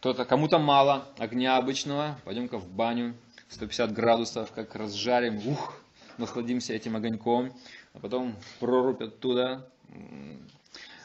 Кто-то, 0.00 0.26
кому-то 0.26 0.58
мало 0.58 1.06
огня 1.16 1.56
обычного, 1.56 2.18
пойдем-ка 2.26 2.58
в 2.58 2.68
баню, 2.68 3.14
150 3.48 3.94
градусов, 3.94 4.52
как 4.52 4.74
разжарим, 4.74 5.40
ух, 5.48 5.74
насладимся 6.18 6.74
этим 6.74 6.96
огоньком, 6.96 7.50
а 7.94 8.00
потом 8.00 8.36
прорубь 8.60 9.00
оттуда. 9.00 9.66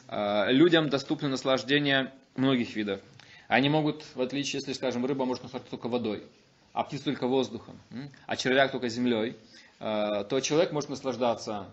А, 0.08 0.50
людям 0.50 0.90
доступны 0.90 1.28
наслаждения 1.28 2.12
многих 2.36 2.76
видов. 2.76 3.00
Они 3.50 3.68
могут, 3.68 4.04
в 4.14 4.20
отличие, 4.22 4.60
если, 4.60 4.72
скажем, 4.74 5.04
рыба 5.04 5.24
может 5.24 5.42
наслаждаться 5.42 5.76
только 5.76 5.88
водой, 5.88 6.22
а 6.72 6.84
птица 6.84 7.06
только 7.06 7.26
воздухом, 7.26 7.80
а 8.26 8.36
червяк 8.36 8.70
только 8.70 8.88
землей, 8.88 9.36
а, 9.80 10.22
то 10.22 10.38
человек 10.38 10.70
может 10.70 10.88
наслаждаться 10.88 11.66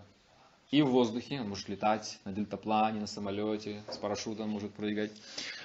и 0.72 0.82
в 0.82 0.88
воздухе, 0.88 1.40
он 1.40 1.50
может 1.50 1.68
летать 1.68 2.18
на 2.24 2.32
дельтаплане, 2.32 2.98
на 3.00 3.06
самолете, 3.06 3.80
с 3.88 3.96
парашютом 3.96 4.48
может 4.48 4.74
прыгать. 4.74 5.12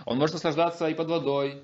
Он 0.05 0.20
может 0.20 0.36
наслаждаться 0.36 0.88
и 0.88 0.93
под 0.93 1.07
водой, 1.07 1.64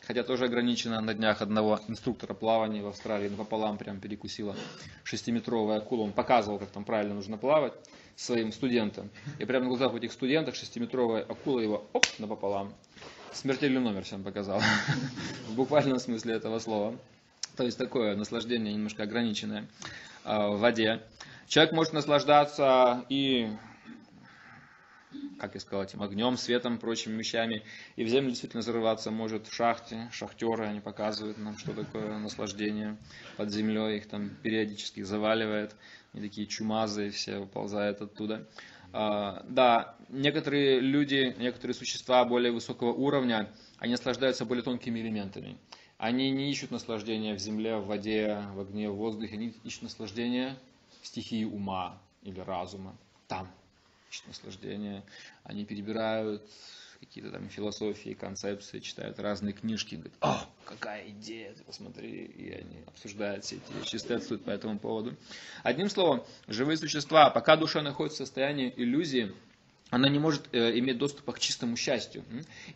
хотя 0.00 0.22
тоже 0.22 0.46
ограничено 0.46 1.02
на 1.02 1.12
днях 1.12 1.42
одного 1.42 1.78
инструктора 1.86 2.32
плавания 2.32 2.82
в 2.82 2.86
Австралии 2.86 3.28
напополам 3.28 3.76
прям 3.76 4.00
перекусила 4.00 4.56
шестиметровая 5.04 5.76
акула. 5.76 6.04
Он 6.04 6.12
показывал, 6.12 6.58
как 6.58 6.70
там 6.70 6.86
правильно 6.86 7.12
нужно 7.12 7.36
плавать 7.36 7.74
своим 8.16 8.52
студентам. 8.52 9.10
И 9.38 9.44
прямо 9.44 9.64
на 9.64 9.68
глазах 9.68 9.92
у 9.92 9.98
этих 9.98 10.12
студентов 10.12 10.56
шестиметровая 10.56 11.24
акула 11.24 11.60
его 11.60 11.86
оп, 11.92 12.06
напополам. 12.18 12.72
Смертельный 13.34 13.80
номер 13.80 14.04
всем 14.04 14.22
показал. 14.22 14.60
В 15.48 15.54
буквальном 15.54 15.98
смысле 15.98 16.34
этого 16.34 16.58
слова. 16.58 16.98
То 17.56 17.64
есть 17.64 17.78
такое 17.78 18.14
наслаждение 18.14 18.74
немножко 18.74 19.04
ограниченное 19.04 19.66
а, 20.22 20.50
в 20.50 20.60
воде. 20.60 21.02
Человек 21.46 21.72
может 21.72 21.94
наслаждаться 21.94 23.06
и, 23.08 23.48
как 25.38 25.54
я 25.54 25.60
сказал, 25.60 25.82
этим 25.82 26.02
огнем, 26.02 26.36
светом, 26.36 26.78
прочими 26.78 27.16
вещами. 27.16 27.62
И 27.96 28.04
в 28.04 28.08
землю 28.08 28.30
действительно 28.30 28.62
зарываться 28.62 29.10
может 29.10 29.46
в 29.46 29.54
шахте. 29.54 30.10
Шахтеры, 30.12 30.66
они 30.66 30.80
показывают 30.80 31.38
нам, 31.38 31.56
что 31.56 31.72
такое 31.72 32.18
наслаждение 32.18 32.98
под 33.38 33.50
землей. 33.50 33.96
Их 33.96 34.08
там 34.08 34.28
периодически 34.42 35.02
заваливает. 35.02 35.74
Они 36.12 36.28
такие 36.28 36.46
чумазые 36.46 37.10
все 37.10 37.38
выползают 37.38 38.02
оттуда. 38.02 38.46
А, 38.92 39.44
да, 39.48 39.96
некоторые 40.08 40.80
люди, 40.80 41.34
некоторые 41.38 41.74
существа 41.74 42.24
более 42.24 42.52
высокого 42.52 42.92
уровня, 42.92 43.50
они 43.78 43.92
наслаждаются 43.92 44.44
более 44.44 44.62
тонкими 44.62 45.00
элементами. 45.00 45.56
Они 45.98 46.30
не 46.30 46.50
ищут 46.50 46.70
наслаждения 46.70 47.34
в 47.34 47.38
земле, 47.38 47.76
в 47.76 47.86
воде, 47.86 48.42
в 48.54 48.60
огне, 48.60 48.90
в 48.90 48.96
воздухе. 48.96 49.34
Они 49.34 49.54
ищут 49.64 49.82
наслаждения 49.82 50.58
стихии 51.02 51.44
ума 51.44 51.98
или 52.22 52.40
разума. 52.40 52.96
Там 53.28 53.48
ищут 54.10 54.26
наслаждение. 54.28 55.02
Они 55.44 55.64
перебирают 55.64 56.42
какие-то 57.06 57.32
там 57.32 57.48
философии, 57.48 58.14
концепции, 58.14 58.78
читают 58.78 59.18
разные 59.18 59.52
книжки, 59.52 59.96
говорят, 59.96 60.14
о, 60.20 60.46
какая 60.64 61.08
идея, 61.08 61.52
ты 61.52 61.64
посмотри, 61.64 62.24
и 62.24 62.52
они 62.52 62.84
обсуждают 62.86 63.44
все 63.44 63.56
эти 63.56 63.72
вещи, 63.76 63.96
статствуют 63.96 64.44
по 64.44 64.50
этому 64.50 64.78
поводу. 64.78 65.16
Одним 65.64 65.90
словом, 65.90 66.24
живые 66.46 66.76
существа, 66.76 67.30
пока 67.30 67.56
душа 67.56 67.82
находится 67.82 68.22
в 68.22 68.26
состоянии 68.26 68.72
иллюзии, 68.76 69.34
она 69.92 70.08
не 70.08 70.18
может 70.18 70.48
э, 70.52 70.78
иметь 70.78 70.96
доступа 70.96 71.32
к 71.32 71.38
чистому 71.38 71.76
счастью. 71.76 72.24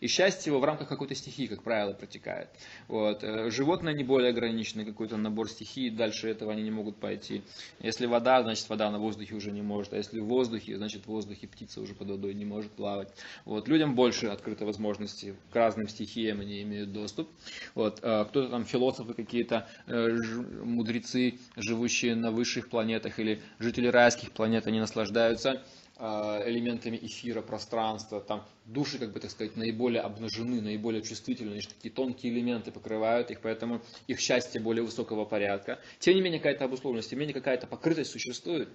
И 0.01 0.07
счастье 0.07 0.51
его 0.51 0.59
в 0.59 0.63
рамках 0.63 0.87
какой-то 0.87 1.15
стихии, 1.15 1.47
как 1.47 1.63
правило, 1.63 1.93
протекает. 1.93 2.47
Вот. 2.87 3.23
Э, 3.23 3.49
животное 3.49 3.93
не 3.93 4.03
более 4.03 4.29
ограниченный 4.29 4.85
какой-то 4.85 5.17
набор 5.17 5.49
стихий, 5.49 5.89
дальше 5.89 6.29
этого 6.29 6.51
они 6.51 6.61
не 6.61 6.69
могут 6.69 6.97
пойти. 6.97 7.41
Если 7.79 8.05
вода, 8.05 8.43
значит 8.43 8.69
вода 8.69 8.91
на 8.91 8.99
воздухе 8.99 9.33
уже 9.33 9.51
не 9.51 9.63
может. 9.63 9.93
А 9.93 9.97
если 9.97 10.19
в 10.19 10.25
воздухе, 10.25 10.77
значит 10.77 11.05
в 11.05 11.07
воздухе 11.07 11.47
птица 11.47 11.81
уже 11.81 11.95
под 11.95 12.07
водой 12.07 12.35
не 12.35 12.45
может 12.45 12.71
плавать. 12.73 13.09
Вот. 13.45 13.67
Людям 13.67 13.95
больше 13.95 14.27
открыто 14.27 14.67
возможности, 14.67 15.35
к 15.49 15.55
разным 15.55 15.87
стихиям 15.87 16.41
они 16.41 16.61
имеют 16.61 16.93
доступ. 16.93 17.31
Вот. 17.73 17.97
Э, 18.03 18.25
кто-то 18.25 18.49
там 18.49 18.63
философы 18.63 19.15
какие-то, 19.15 19.67
э, 19.87 20.15
мудрецы, 20.63 21.39
живущие 21.55 22.13
на 22.13 22.29
высших 22.29 22.69
планетах 22.69 23.17
или 23.17 23.41
жители 23.57 23.87
райских 23.87 24.33
планет, 24.33 24.67
они 24.67 24.79
наслаждаются 24.79 25.63
элементами 25.99 26.97
эфира, 27.01 27.41
пространства, 27.41 28.21
там 28.21 28.45
души, 28.65 28.99
как 28.99 29.13
бы 29.13 29.19
так 29.19 29.31
сказать, 29.31 29.55
наиболее 29.55 30.01
обнажены, 30.01 30.61
наиболее 30.61 31.01
чувствительны, 31.01 31.55
лишь 31.55 31.67
такие 31.67 31.91
тонкие 31.93 32.33
элементы 32.33 32.71
покрывают 32.71 33.31
их, 33.31 33.41
поэтому 33.41 33.81
их 34.05 34.19
счастье 34.19 34.61
более 34.61 34.83
высокого 34.83 35.25
порядка. 35.25 35.79
Тем 35.99 36.15
не 36.15 36.21
менее, 36.21 36.39
какая-то 36.39 36.65
обусловленность, 36.65 37.09
тем 37.09 37.19
не 37.19 37.25
менее, 37.25 37.33
какая-то 37.33 37.67
покрытость 37.67 38.11
существует. 38.11 38.69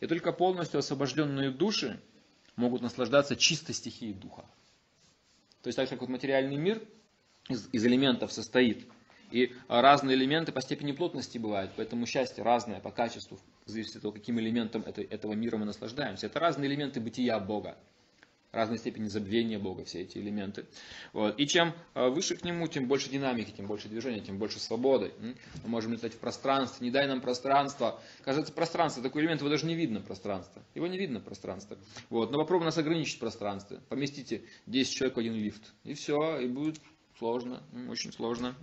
И 0.00 0.06
только 0.06 0.32
полностью 0.32 0.78
освобожденные 0.78 1.50
души 1.50 2.00
могут 2.56 2.82
наслаждаться 2.82 3.36
чистой 3.36 3.74
стихией 3.74 4.14
духа. 4.14 4.44
То 5.62 5.68
есть 5.68 5.76
так 5.76 5.88
как 5.88 6.00
вот 6.00 6.08
материальный 6.08 6.56
мир 6.56 6.82
из, 7.48 7.68
из 7.72 7.84
элементов 7.84 8.32
состоит, 8.32 8.86
и 9.30 9.54
разные 9.68 10.16
элементы 10.16 10.52
по 10.52 10.60
степени 10.60 10.92
плотности 10.92 11.38
бывают, 11.38 11.72
поэтому 11.76 12.06
счастье 12.06 12.42
разное 12.42 12.80
по 12.80 12.90
качеству, 12.90 13.38
зависит 13.64 13.96
от 13.96 14.02
того, 14.02 14.12
каким 14.12 14.38
элементом 14.40 14.82
этого 14.82 15.32
мира 15.32 15.56
мы 15.56 15.64
наслаждаемся. 15.64 16.26
Это 16.26 16.40
разные 16.40 16.68
элементы 16.68 17.00
бытия 17.00 17.38
Бога, 17.38 17.76
разной 18.56 18.78
степени 18.78 19.08
забвения 19.08 19.58
Бога, 19.58 19.84
все 19.84 20.02
эти 20.02 20.18
элементы. 20.18 20.66
Вот. 21.12 21.38
И 21.38 21.46
чем 21.46 21.74
э, 21.94 22.08
выше 22.08 22.36
к 22.36 22.44
нему, 22.44 22.66
тем 22.66 22.88
больше 22.88 23.10
динамики, 23.10 23.50
тем 23.50 23.66
больше 23.66 23.88
движения, 23.88 24.20
тем 24.20 24.38
больше 24.38 24.58
свободы. 24.58 25.12
Мы 25.20 25.68
можем 25.68 25.92
летать 25.92 26.14
в 26.14 26.18
пространстве, 26.18 26.86
не 26.86 26.90
дай 26.90 27.06
нам 27.06 27.20
пространство. 27.20 28.00
Кажется, 28.24 28.52
пространство, 28.52 29.02
такой 29.02 29.22
элемент, 29.22 29.40
его 29.40 29.50
даже 29.50 29.66
не 29.66 29.74
видно 29.74 30.00
пространство. 30.00 30.62
Его 30.74 30.86
не 30.86 30.98
видно 30.98 31.20
пространство. 31.20 31.76
Вот. 32.08 32.32
Но 32.32 32.38
попробуем 32.38 32.66
нас 32.66 32.78
ограничить 32.78 33.20
пространство. 33.20 33.80
Поместите 33.88 34.42
10 34.66 34.92
человек 34.92 35.16
в 35.16 35.20
один 35.20 35.34
лифт. 35.34 35.74
И 35.84 35.94
все, 35.94 36.38
и 36.38 36.46
будет 36.46 36.80
сложно, 37.18 37.62
очень 37.88 38.12
сложно. 38.12 38.54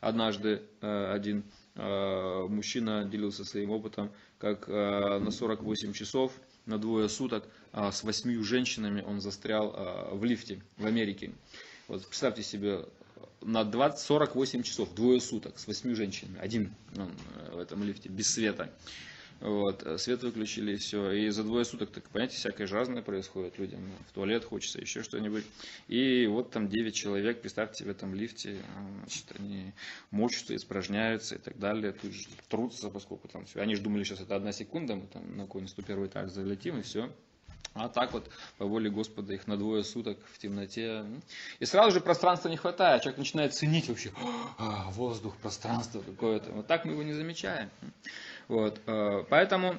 Однажды 0.00 0.62
э, 0.80 1.12
один 1.12 1.44
э, 1.74 2.46
мужчина 2.48 3.04
делился 3.04 3.44
своим 3.44 3.70
опытом, 3.70 4.10
как 4.38 4.68
э, 4.68 5.18
на 5.18 5.30
48 5.30 5.92
часов, 5.92 6.32
на 6.66 6.78
двое 6.78 7.08
суток 7.08 7.48
с 7.72 8.02
восьмью 8.04 8.44
женщинами 8.44 9.02
он 9.02 9.20
застрял 9.20 10.10
в 10.12 10.22
лифте 10.24 10.60
в 10.76 10.86
Америке. 10.86 11.32
Вот 11.88 12.06
представьте 12.06 12.42
себе, 12.42 12.84
на 13.40 13.64
20, 13.64 13.98
48 13.98 14.62
часов, 14.62 14.94
двое 14.94 15.20
суток 15.20 15.58
с 15.58 15.66
восьмью 15.66 15.96
женщинами, 15.96 16.38
один 16.38 16.74
он 16.96 17.10
в 17.52 17.58
этом 17.58 17.82
лифте, 17.82 18.08
без 18.08 18.30
света. 18.32 18.70
Вот, 19.40 19.82
э, 19.84 19.96
свет 19.96 20.22
выключили 20.22 20.74
и 20.74 20.76
все. 20.76 21.10
И 21.12 21.30
за 21.30 21.44
двое 21.44 21.64
суток, 21.64 21.90
так 21.90 22.04
понимаете, 22.10 22.36
всякое 22.36 22.66
же 22.66 22.74
разное 22.74 23.02
происходит 23.02 23.58
людям. 23.58 23.80
В 24.08 24.12
туалет 24.12 24.44
хочется, 24.44 24.80
еще 24.80 25.02
что-нибудь. 25.02 25.44
И 25.88 26.26
вот 26.26 26.50
там 26.50 26.68
9 26.68 26.94
человек, 26.94 27.40
представьте, 27.40 27.84
в 27.84 27.88
этом 27.88 28.14
лифте, 28.14 28.58
значит, 29.00 29.24
они 29.38 29.72
мочатся, 30.10 30.54
испражняются 30.54 31.36
и 31.36 31.38
так 31.38 31.58
далее. 31.58 31.92
Тут 31.92 32.12
же 32.12 32.26
трутся, 32.48 32.90
поскольку 32.90 33.28
там 33.28 33.46
все. 33.46 33.60
Они 33.60 33.74
же 33.74 33.82
думали, 33.82 34.04
сейчас 34.04 34.20
это 34.20 34.36
одна 34.36 34.52
секунда, 34.52 34.94
мы 34.94 35.06
там 35.06 35.36
на 35.36 35.44
какой-нибудь 35.44 35.72
101 35.72 36.06
этаж 36.06 36.30
залетим 36.30 36.78
и 36.78 36.82
все. 36.82 37.10
А 37.72 37.88
так 37.88 38.12
вот, 38.12 38.28
по 38.58 38.66
воле 38.66 38.90
Господа, 38.90 39.32
их 39.32 39.46
на 39.46 39.56
двое 39.56 39.84
суток 39.84 40.18
в 40.32 40.38
темноте. 40.38 41.04
И 41.60 41.64
сразу 41.64 41.92
же 41.92 42.00
пространства 42.00 42.48
не 42.48 42.56
хватает. 42.56 43.02
Человек 43.02 43.18
начинает 43.18 43.54
ценить 43.54 43.88
вообще 43.88 44.12
а, 44.58 44.90
воздух, 44.90 45.36
пространство 45.36 46.00
какое-то. 46.00 46.50
Вот 46.50 46.66
так 46.66 46.84
мы 46.84 46.92
его 46.92 47.02
не 47.04 47.12
замечаем. 47.12 47.70
Вот, 48.50 48.80
э, 48.84 49.24
поэтому 49.30 49.76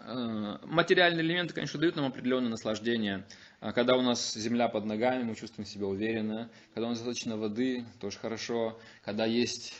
э, 0.00 0.58
материальные 0.64 1.24
элементы, 1.24 1.54
конечно, 1.54 1.78
дают 1.78 1.94
нам 1.94 2.06
определенное 2.06 2.50
наслаждение. 2.50 3.24
А 3.60 3.72
когда 3.72 3.96
у 3.96 4.02
нас 4.02 4.34
земля 4.34 4.66
под 4.66 4.86
ногами, 4.86 5.22
мы 5.22 5.36
чувствуем 5.36 5.64
себя 5.64 5.86
уверенно. 5.86 6.50
Когда 6.74 6.88
у 6.88 6.90
нас 6.90 6.98
достаточно 6.98 7.36
воды, 7.36 7.84
тоже 8.00 8.18
хорошо. 8.18 8.76
Когда 9.04 9.24
есть 9.24 9.72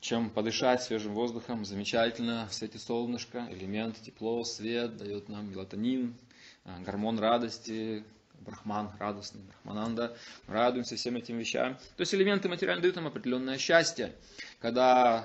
чем 0.00 0.30
подышать 0.30 0.82
свежим 0.82 1.14
воздухом, 1.14 1.64
замечательно. 1.64 2.48
В 2.50 2.54
свете 2.54 2.80
солнышка, 2.80 3.46
элемент, 3.52 3.94
тепло, 4.02 4.42
свет 4.42 4.96
дает 4.96 5.28
нам 5.28 5.48
мелатонин, 5.48 6.16
э, 6.64 6.82
гормон 6.84 7.20
радости, 7.20 8.02
брахман 8.40 8.90
радостный, 8.98 9.42
брахмананда. 9.42 10.16
Радуемся 10.48 10.96
всем 10.96 11.14
этим 11.14 11.38
вещам. 11.38 11.76
То 11.96 12.00
есть 12.00 12.12
элементы 12.16 12.48
материально 12.48 12.82
дают 12.82 12.96
нам 12.96 13.06
определенное 13.06 13.58
счастье. 13.58 14.12
Когда 14.58 15.24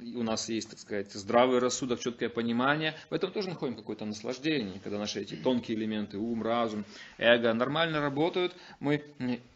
у 0.00 0.22
нас 0.22 0.48
есть, 0.48 0.70
так 0.70 0.78
сказать, 0.78 1.12
здравый 1.12 1.58
рассудок, 1.58 2.00
четкое 2.00 2.28
понимание, 2.28 2.94
в 3.10 3.14
этом 3.14 3.30
тоже 3.30 3.48
находим 3.48 3.76
какое-то 3.76 4.04
наслаждение, 4.04 4.80
когда 4.80 4.98
наши 4.98 5.20
эти 5.20 5.34
тонкие 5.34 5.76
элементы, 5.76 6.18
ум, 6.18 6.42
разум, 6.42 6.84
эго 7.18 7.52
нормально 7.52 8.00
работают, 8.00 8.54
мы 8.80 9.02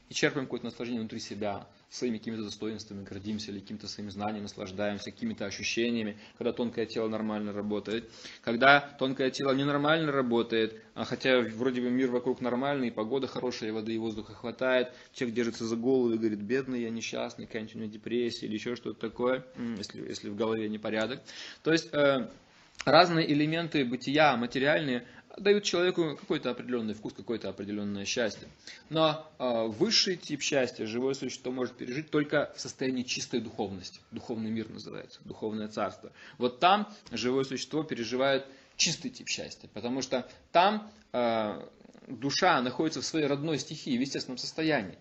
и 0.08 0.14
черпаем 0.14 0.46
какое-то 0.46 0.66
наслаждение 0.66 1.00
внутри 1.00 1.20
себя, 1.20 1.66
своими 1.90 2.18
какими-то 2.18 2.44
достоинствами 2.44 3.04
гордимся 3.04 3.50
или 3.50 3.60
каким-то 3.60 3.88
своим 3.88 4.10
знанием 4.10 4.42
наслаждаемся, 4.42 5.10
какими-то 5.10 5.46
ощущениями, 5.46 6.18
когда 6.36 6.52
тонкое 6.52 6.86
тело 6.86 7.08
нормально 7.08 7.52
работает. 7.52 8.10
Когда 8.42 8.80
тонкое 8.80 9.30
тело 9.30 9.52
ненормально 9.52 10.12
работает, 10.12 10.82
а 10.94 11.04
хотя 11.04 11.40
вроде 11.40 11.80
бы 11.80 11.90
мир 11.90 12.10
вокруг 12.10 12.40
нормальный, 12.40 12.90
погода 12.90 13.26
хорошая, 13.26 13.72
воды 13.72 13.94
и 13.94 13.98
воздуха 13.98 14.34
хватает, 14.34 14.92
человек 15.12 15.36
держится 15.36 15.64
за 15.64 15.76
голову 15.76 16.12
и 16.12 16.18
говорит, 16.18 16.40
бедный, 16.40 16.82
я 16.82 16.90
несчастный, 16.90 17.46
какая-нибудь 17.46 17.74
у 17.74 17.78
меня 17.78 17.90
депрессия 17.90 18.46
или 18.46 18.54
еще 18.54 18.76
что-то 18.76 19.00
такое, 19.00 19.44
если, 19.76 20.06
если 20.06 20.28
в 20.28 20.36
голове 20.36 20.68
непорядок. 20.68 21.20
То 21.62 21.72
есть 21.72 21.88
э, 21.92 22.28
разные 22.84 23.30
элементы 23.32 23.84
бытия 23.84 24.36
материальные 24.36 25.04
дают 25.38 25.64
человеку 25.64 26.16
какой-то 26.16 26.50
определенный 26.50 26.94
вкус, 26.94 27.12
какое-то 27.12 27.48
определенное 27.48 28.04
счастье. 28.04 28.48
Но 28.88 29.30
э, 29.38 29.66
высший 29.66 30.16
тип 30.16 30.42
счастья 30.42 30.86
живое 30.86 31.14
существо 31.14 31.52
может 31.52 31.76
пережить 31.76 32.10
только 32.10 32.52
в 32.56 32.60
состоянии 32.60 33.02
чистой 33.02 33.40
духовности. 33.40 34.00
Духовный 34.10 34.50
мир 34.50 34.68
называется, 34.68 35.20
духовное 35.24 35.68
царство. 35.68 36.12
Вот 36.38 36.60
там 36.60 36.88
живое 37.10 37.44
существо 37.44 37.82
переживает 37.82 38.46
чистый 38.76 39.10
тип 39.10 39.28
счастья, 39.28 39.68
потому 39.74 40.02
что 40.02 40.28
там 40.52 40.90
э, 41.12 41.66
душа 42.06 42.60
находится 42.62 43.00
в 43.00 43.04
своей 43.04 43.26
родной 43.26 43.58
стихии, 43.58 43.96
в 43.96 44.00
естественном 44.00 44.38
состоянии. 44.38 44.98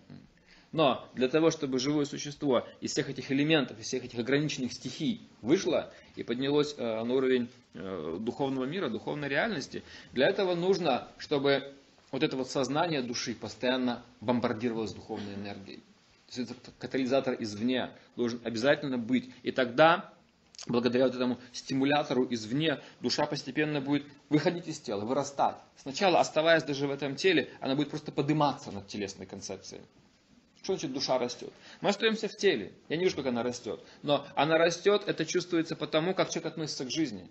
Но 0.72 1.08
для 1.14 1.28
того, 1.28 1.50
чтобы 1.50 1.78
живое 1.78 2.04
существо 2.04 2.66
из 2.80 2.92
всех 2.92 3.08
этих 3.08 3.32
элементов, 3.32 3.78
из 3.78 3.86
всех 3.86 4.04
этих 4.04 4.18
ограниченных 4.18 4.72
стихий 4.72 5.26
вышло 5.40 5.90
и 6.14 6.22
поднялось 6.22 6.74
э, 6.76 7.04
на 7.04 7.14
уровень 7.14 7.48
э, 7.74 8.18
духовного 8.20 8.66
мира, 8.66 8.90
духовной 8.90 9.28
реальности, 9.28 9.82
для 10.12 10.28
этого 10.28 10.54
нужно, 10.54 11.08
чтобы 11.16 11.72
вот 12.10 12.22
это 12.22 12.36
вот 12.36 12.50
сознание 12.50 13.02
души 13.02 13.34
постоянно 13.34 14.02
бомбардировалось 14.20 14.92
духовной 14.92 15.34
энергией. 15.34 15.78
То 16.30 16.40
есть 16.40 16.50
этот 16.50 16.74
катализатор 16.78 17.36
извне 17.38 17.90
должен 18.16 18.40
обязательно 18.44 18.98
быть. 18.98 19.30
И 19.42 19.50
тогда, 19.50 20.12
благодаря 20.66 21.06
вот 21.06 21.14
этому 21.14 21.38
стимулятору 21.52 22.26
извне, 22.28 22.80
душа 23.00 23.24
постепенно 23.24 23.80
будет 23.80 24.04
выходить 24.28 24.68
из 24.68 24.78
тела, 24.78 25.06
вырастать. 25.06 25.56
Сначала, 25.76 26.20
оставаясь 26.20 26.64
даже 26.64 26.86
в 26.86 26.90
этом 26.90 27.16
теле, 27.16 27.48
она 27.60 27.74
будет 27.74 27.88
просто 27.88 28.12
подниматься 28.12 28.70
над 28.70 28.86
телесной 28.86 29.24
концепцией. 29.24 29.80
Что 30.68 30.74
значит 30.74 30.92
душа 30.92 31.18
растет? 31.18 31.50
Мы 31.80 31.88
остаемся 31.88 32.28
в 32.28 32.36
теле. 32.36 32.74
Я 32.90 32.98
не 32.98 33.04
вижу, 33.04 33.16
как 33.16 33.24
она 33.24 33.42
растет. 33.42 33.80
Но 34.02 34.26
она 34.34 34.58
растет, 34.58 35.02
это 35.06 35.24
чувствуется 35.24 35.76
потому, 35.76 36.12
как 36.12 36.28
человек 36.28 36.52
относится 36.52 36.84
к 36.84 36.90
жизни. 36.90 37.30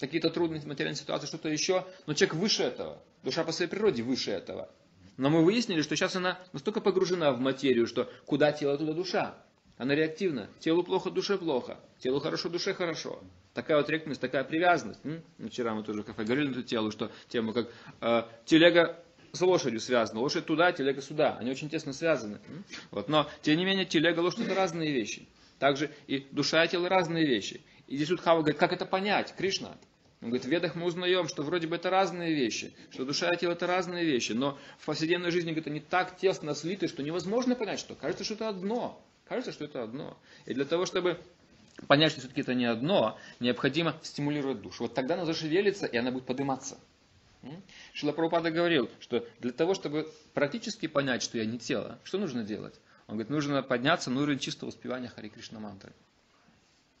Какие-то 0.00 0.30
трудные 0.30 0.64
материальные 0.64 0.96
ситуации, 0.98 1.26
что-то 1.26 1.50
еще. 1.50 1.84
Но 2.06 2.14
человек 2.14 2.34
выше 2.36 2.62
этого. 2.62 3.02
Душа 3.22 3.44
по 3.44 3.52
своей 3.52 3.70
природе 3.70 4.02
выше 4.02 4.30
этого. 4.30 4.70
Но 5.18 5.28
мы 5.28 5.44
выяснили, 5.44 5.82
что 5.82 5.96
сейчас 5.96 6.16
она 6.16 6.38
настолько 6.54 6.80
погружена 6.80 7.32
в 7.32 7.40
материю, 7.40 7.86
что 7.86 8.10
куда 8.24 8.52
тело, 8.52 8.78
туда 8.78 8.94
душа. 8.94 9.34
Она 9.76 9.94
реактивна. 9.94 10.48
Телу 10.58 10.82
плохо, 10.82 11.10
душе 11.10 11.36
плохо. 11.36 11.78
Телу 11.98 12.20
хорошо, 12.20 12.48
душе 12.48 12.72
хорошо. 12.72 13.22
Такая 13.52 13.76
вот 13.76 13.90
реактивность, 13.90 14.22
такая 14.22 14.44
привязанность. 14.44 15.00
М? 15.04 15.22
Вчера 15.46 15.74
мы 15.74 15.82
тоже 15.82 16.00
в 16.00 16.06
кафе 16.06 16.24
говорили 16.24 16.46
на 16.48 16.52
эту 16.52 16.62
телу, 16.62 16.90
что 16.90 17.10
тему 17.28 17.52
как 17.52 17.68
э, 18.00 18.22
телега 18.46 18.98
с 19.36 19.40
лошадью 19.42 19.80
связано. 19.80 20.20
Лошадь 20.20 20.46
туда, 20.46 20.72
телега 20.72 21.02
сюда. 21.02 21.36
Они 21.38 21.50
очень 21.50 21.68
тесно 21.68 21.92
связаны. 21.92 22.38
Вот. 22.90 23.08
Но, 23.08 23.28
тем 23.42 23.56
не 23.58 23.64
менее, 23.64 23.84
телега, 23.84 24.20
лошадь 24.20 24.40
это 24.40 24.54
разные 24.54 24.92
вещи. 24.92 25.26
Также 25.58 25.90
и 26.06 26.26
душа 26.30 26.64
и 26.64 26.68
тело 26.68 26.88
разные 26.88 27.26
вещи. 27.26 27.60
И 27.86 27.96
здесь 27.96 28.10
Удхава 28.10 28.40
говорит, 28.40 28.58
как 28.58 28.72
это 28.72 28.84
понять, 28.84 29.34
Кришна? 29.36 29.76
Он 30.22 30.30
говорит, 30.30 30.46
в 30.46 30.48
ведах 30.48 30.74
мы 30.74 30.86
узнаем, 30.86 31.28
что 31.28 31.42
вроде 31.42 31.66
бы 31.66 31.76
это 31.76 31.90
разные 31.90 32.34
вещи, 32.34 32.72
что 32.90 33.04
душа 33.04 33.32
и 33.32 33.36
тело 33.36 33.52
это 33.52 33.66
разные 33.66 34.04
вещи, 34.04 34.32
но 34.32 34.58
в 34.78 34.86
повседневной 34.86 35.30
жизни 35.30 35.50
говорит, 35.50 35.66
они 35.68 35.80
так 35.80 36.16
тесно 36.16 36.54
слиты, 36.54 36.88
что 36.88 37.02
невозможно 37.02 37.54
понять, 37.54 37.78
что 37.78 37.94
кажется, 37.94 38.24
что 38.24 38.34
это 38.34 38.48
одно. 38.48 39.00
Кажется, 39.28 39.52
что 39.52 39.64
это 39.64 39.82
одно. 39.82 40.16
И 40.46 40.54
для 40.54 40.64
того, 40.64 40.86
чтобы 40.86 41.20
понять, 41.86 42.12
что 42.12 42.20
все-таки 42.20 42.40
это 42.40 42.54
не 42.54 42.64
одно, 42.64 43.18
необходимо 43.40 43.94
стимулировать 44.02 44.62
душу. 44.62 44.84
Вот 44.84 44.94
тогда 44.94 45.14
она 45.14 45.26
зашевелится, 45.26 45.86
и 45.86 45.96
она 45.96 46.10
будет 46.10 46.24
подниматься. 46.24 46.78
Шила 47.92 48.12
Прабхупада 48.12 48.50
говорил, 48.50 48.90
что 49.00 49.26
для 49.40 49.52
того, 49.52 49.74
чтобы 49.74 50.12
практически 50.34 50.86
понять, 50.86 51.22
что 51.22 51.38
я 51.38 51.44
не 51.44 51.58
тело, 51.58 51.98
что 52.04 52.18
нужно 52.18 52.44
делать? 52.44 52.74
Он 53.06 53.14
говорит, 53.14 53.30
нужно 53.30 53.62
подняться 53.62 54.10
на 54.10 54.22
уровень 54.22 54.38
чистого 54.38 54.70
воспевания 54.70 55.08
Хари 55.08 55.28
Кришна 55.28 55.60
мантры. 55.60 55.92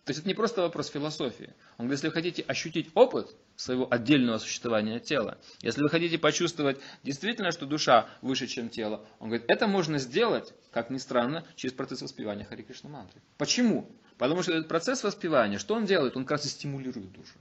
То 0.04 0.10
есть 0.10 0.20
это 0.20 0.28
не 0.28 0.34
просто 0.34 0.62
вопрос 0.62 0.88
философии. 0.88 1.52
Он 1.78 1.86
говорит, 1.86 1.98
если 1.98 2.06
вы 2.06 2.12
хотите 2.12 2.42
ощутить 2.42 2.90
опыт 2.94 3.34
своего 3.56 3.92
отдельного 3.92 4.38
существования 4.38 5.00
тела, 5.00 5.36
если 5.62 5.82
вы 5.82 5.88
хотите 5.88 6.16
почувствовать 6.16 6.78
действительно, 7.02 7.50
что 7.50 7.66
душа 7.66 8.08
выше, 8.22 8.46
чем 8.46 8.68
тело, 8.68 9.04
он 9.18 9.30
говорит, 9.30 9.46
это 9.48 9.66
можно 9.66 9.98
сделать, 9.98 10.54
как 10.70 10.90
ни 10.90 10.98
странно, 10.98 11.44
через 11.56 11.74
процесс 11.74 12.02
воспевания 12.02 12.44
Хари 12.44 12.62
Кришна 12.62 12.88
мантры. 12.88 13.20
Почему? 13.36 13.90
Потому 14.16 14.44
что 14.44 14.52
этот 14.52 14.68
процесс 14.68 15.02
воспевания, 15.02 15.58
что 15.58 15.74
он 15.74 15.86
делает? 15.86 16.16
Он 16.16 16.22
как 16.22 16.32
раз 16.38 16.46
и 16.46 16.50
стимулирует 16.50 17.10
душу. 17.10 17.34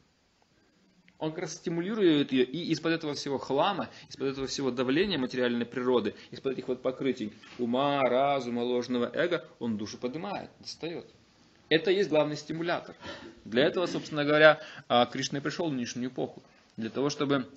Он 1.17 1.31
как 1.31 1.41
раз 1.41 1.53
стимулирует 1.53 2.31
ее, 2.31 2.43
и 2.43 2.71
из-под 2.71 2.93
этого 2.93 3.13
всего 3.13 3.37
хлама, 3.37 3.89
из-под 4.09 4.27
этого 4.29 4.47
всего 4.47 4.69
давления 4.69 5.17
материальной 5.17 5.65
природы, 5.65 6.13
из-под 6.31 6.53
этих 6.53 6.67
вот 6.67 6.81
покрытий 6.81 7.33
ума, 7.57 8.01
разума, 8.01 8.59
ложного 8.61 9.09
эго, 9.13 9.45
он 9.59 9.77
душу 9.77 9.97
поднимает, 9.97 10.49
достает. 10.59 11.05
Это 11.69 11.89
и 11.89 11.95
есть 11.95 12.09
главный 12.09 12.35
стимулятор. 12.35 12.95
Для 13.43 13.63
этого, 13.65 13.85
собственно 13.85 14.23
говоря, 14.25 14.59
а, 14.87 15.05
Кришна 15.05 15.39
и 15.39 15.41
пришел 15.41 15.69
в 15.69 15.73
нынешнюю 15.73 16.09
эпоху. 16.09 16.43
Для 16.77 16.89
того, 16.89 17.09
чтобы 17.09 17.47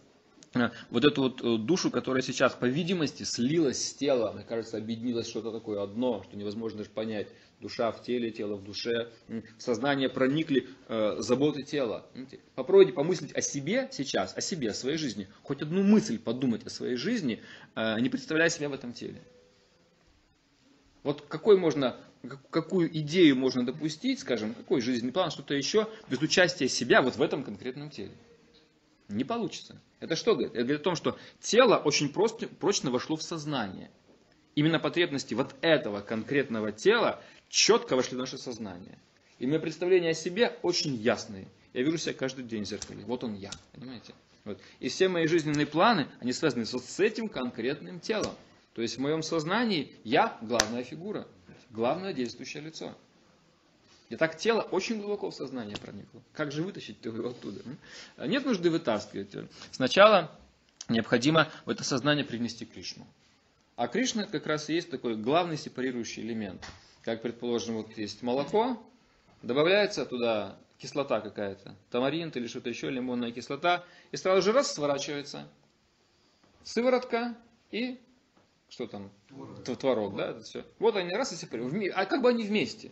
вот 0.90 1.04
эту 1.04 1.22
вот 1.22 1.42
э, 1.42 1.58
душу, 1.58 1.90
которая 1.90 2.22
сейчас, 2.22 2.54
по 2.54 2.64
видимости, 2.64 3.22
слилась 3.22 3.88
с 3.88 3.94
телом, 3.94 4.36
мне 4.36 4.44
кажется, 4.44 4.78
объединилось 4.78 5.28
что-то 5.28 5.52
такое 5.52 5.82
одно, 5.82 6.22
что 6.22 6.36
невозможно 6.36 6.78
даже 6.78 6.90
понять, 6.90 7.28
душа 7.60 7.90
в 7.92 8.02
теле, 8.02 8.30
тело 8.30 8.56
в 8.56 8.64
душе, 8.64 9.10
в 9.28 9.62
сознание 9.62 10.08
проникли 10.08 10.68
э, 10.88 11.16
заботы 11.18 11.62
тела. 11.62 12.06
Попробуйте 12.54 12.92
помыслить 12.92 13.34
о 13.34 13.42
себе 13.42 13.88
сейчас, 13.92 14.36
о 14.36 14.40
себе, 14.40 14.70
о 14.70 14.74
своей 14.74 14.96
жизни. 14.96 15.28
Хоть 15.42 15.62
одну 15.62 15.82
мысль 15.82 16.18
подумать 16.18 16.66
о 16.66 16.70
своей 16.70 16.96
жизни, 16.96 17.42
э, 17.74 18.00
не 18.00 18.08
представляя 18.08 18.48
себя 18.48 18.68
в 18.68 18.72
этом 18.72 18.92
теле. 18.92 19.20
Вот 21.02 21.22
какой 21.22 21.56
можно, 21.56 21.96
какую 22.50 22.96
идею 22.98 23.36
можно 23.36 23.64
допустить, 23.64 24.20
скажем, 24.20 24.54
какой 24.54 24.80
жизненный 24.80 25.12
план, 25.12 25.30
что-то 25.30 25.54
еще, 25.54 25.88
без 26.08 26.20
участия 26.20 26.68
себя 26.68 27.02
вот 27.02 27.16
в 27.16 27.22
этом 27.22 27.44
конкретном 27.44 27.90
теле. 27.90 28.12
Не 29.08 29.24
получится. 29.24 29.80
Это 30.00 30.16
что 30.16 30.34
говорит? 30.34 30.52
Это 30.54 30.62
говорит 30.62 30.80
о 30.82 30.84
том, 30.84 30.96
что 30.96 31.18
тело 31.40 31.76
очень 31.76 32.12
просто, 32.12 32.46
прочно 32.46 32.90
вошло 32.90 33.16
в 33.16 33.22
сознание. 33.22 33.90
Именно 34.54 34.78
потребности 34.78 35.34
вот 35.34 35.54
этого 35.60 36.00
конкретного 36.00 36.72
тела 36.72 37.22
четко 37.48 37.96
вошли 37.96 38.16
в 38.16 38.20
наше 38.20 38.38
сознание. 38.38 38.98
И 39.38 39.46
мои 39.46 39.58
представления 39.58 40.10
о 40.10 40.14
себе 40.14 40.58
очень 40.62 40.94
ясные. 40.94 41.48
Я 41.72 41.82
вижу 41.82 41.98
себя 41.98 42.12
каждый 42.12 42.44
день 42.44 42.64
в 42.64 42.68
зеркале. 42.68 43.04
Вот 43.04 43.24
он 43.24 43.34
я, 43.34 43.50
понимаете? 43.72 44.14
Вот. 44.44 44.58
И 44.80 44.88
все 44.88 45.08
мои 45.08 45.26
жизненные 45.26 45.66
планы, 45.66 46.08
они 46.20 46.32
связаны 46.32 46.64
вот 46.64 46.84
с 46.84 47.00
этим 47.00 47.28
конкретным 47.28 48.00
телом. 48.00 48.32
То 48.74 48.82
есть 48.82 48.96
в 48.96 49.00
моем 49.00 49.22
сознании 49.22 49.92
я 50.04 50.38
главная 50.42 50.84
фигура, 50.84 51.26
главное 51.70 52.12
действующее 52.12 52.62
лицо. 52.62 52.94
И 54.08 54.16
так 54.16 54.36
тело 54.36 54.62
очень 54.62 55.00
глубоко 55.00 55.30
в 55.30 55.34
сознание 55.34 55.76
проникло. 55.76 56.22
Как 56.32 56.50
же 56.52 56.62
вытащить 56.62 57.04
его 57.04 57.28
оттуда? 57.28 57.60
Нет 58.18 58.44
нужды 58.46 58.70
вытаскивать. 58.70 59.34
Сначала 59.70 60.30
необходимо 60.88 61.50
в 61.66 61.70
это 61.70 61.84
сознание 61.84 62.24
принести 62.24 62.64
Кришну. 62.64 63.06
А 63.76 63.86
Кришна 63.86 64.24
как 64.24 64.46
раз 64.46 64.70
и 64.70 64.74
есть 64.74 64.90
такой 64.90 65.16
главный 65.16 65.56
сепарирующий 65.56 66.22
элемент 66.22 66.64
как, 67.08 67.22
предположим, 67.22 67.76
вот 67.76 67.96
есть 67.96 68.22
молоко, 68.22 68.78
добавляется 69.42 70.04
туда 70.04 70.58
кислота 70.76 71.22
какая-то, 71.22 71.74
тамаринт 71.90 72.36
или 72.36 72.46
что-то 72.46 72.68
еще, 72.68 72.90
лимонная 72.90 73.32
кислота, 73.32 73.82
и 74.12 74.18
сразу 74.18 74.42
же 74.42 74.52
раз 74.52 74.74
сворачивается. 74.74 75.48
Сыворотка 76.64 77.34
и 77.70 77.98
что 78.68 78.86
там? 78.86 79.10
Творог, 79.28 79.78
Творог 79.78 80.16
да, 80.16 80.30
это 80.32 80.42
все. 80.42 80.66
Вот 80.78 80.96
они 80.96 81.14
раз 81.14 81.32
и 81.32 81.36
сепарировались. 81.36 81.92
А 81.94 82.04
как 82.04 82.20
бы 82.20 82.28
они 82.28 82.44
вместе. 82.44 82.90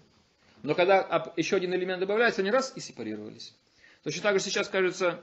Но 0.67 0.75
когда 0.75 1.33
еще 1.37 1.57
один 1.57 1.73
элемент 1.75 2.01
добавляется, 2.01 2.43
они 2.43 2.51
раз 2.51 2.73
и 2.75 2.81
сепарировались. 2.81 3.55
Точно 4.03 4.23
так 4.23 4.35
же 4.35 4.45
сейчас 4.45 4.69
кажется, 4.69 5.21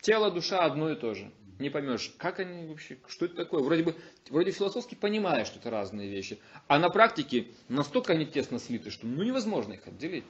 тело, 0.00 0.30
душа 0.30 0.60
одно 0.64 0.90
и 0.90 0.96
то 0.96 1.12
же 1.12 1.30
не 1.58 1.68
поймешь, 1.68 2.14
как 2.16 2.40
они 2.40 2.66
вообще, 2.66 2.96
что 3.06 3.26
это 3.26 3.36
такое. 3.36 3.62
Вроде 3.62 3.82
бы, 3.82 3.94
вроде 4.30 4.52
философски 4.52 4.94
понимаешь, 4.94 5.48
что 5.48 5.58
это 5.58 5.68
разные 5.68 6.08
вещи, 6.08 6.38
а 6.66 6.78
на 6.78 6.88
практике 6.88 7.48
настолько 7.68 8.14
они 8.14 8.24
тесно 8.24 8.58
слиты, 8.58 8.90
что 8.90 9.06
ну 9.06 9.22
невозможно 9.22 9.74
их 9.74 9.86
отделить. 9.86 10.24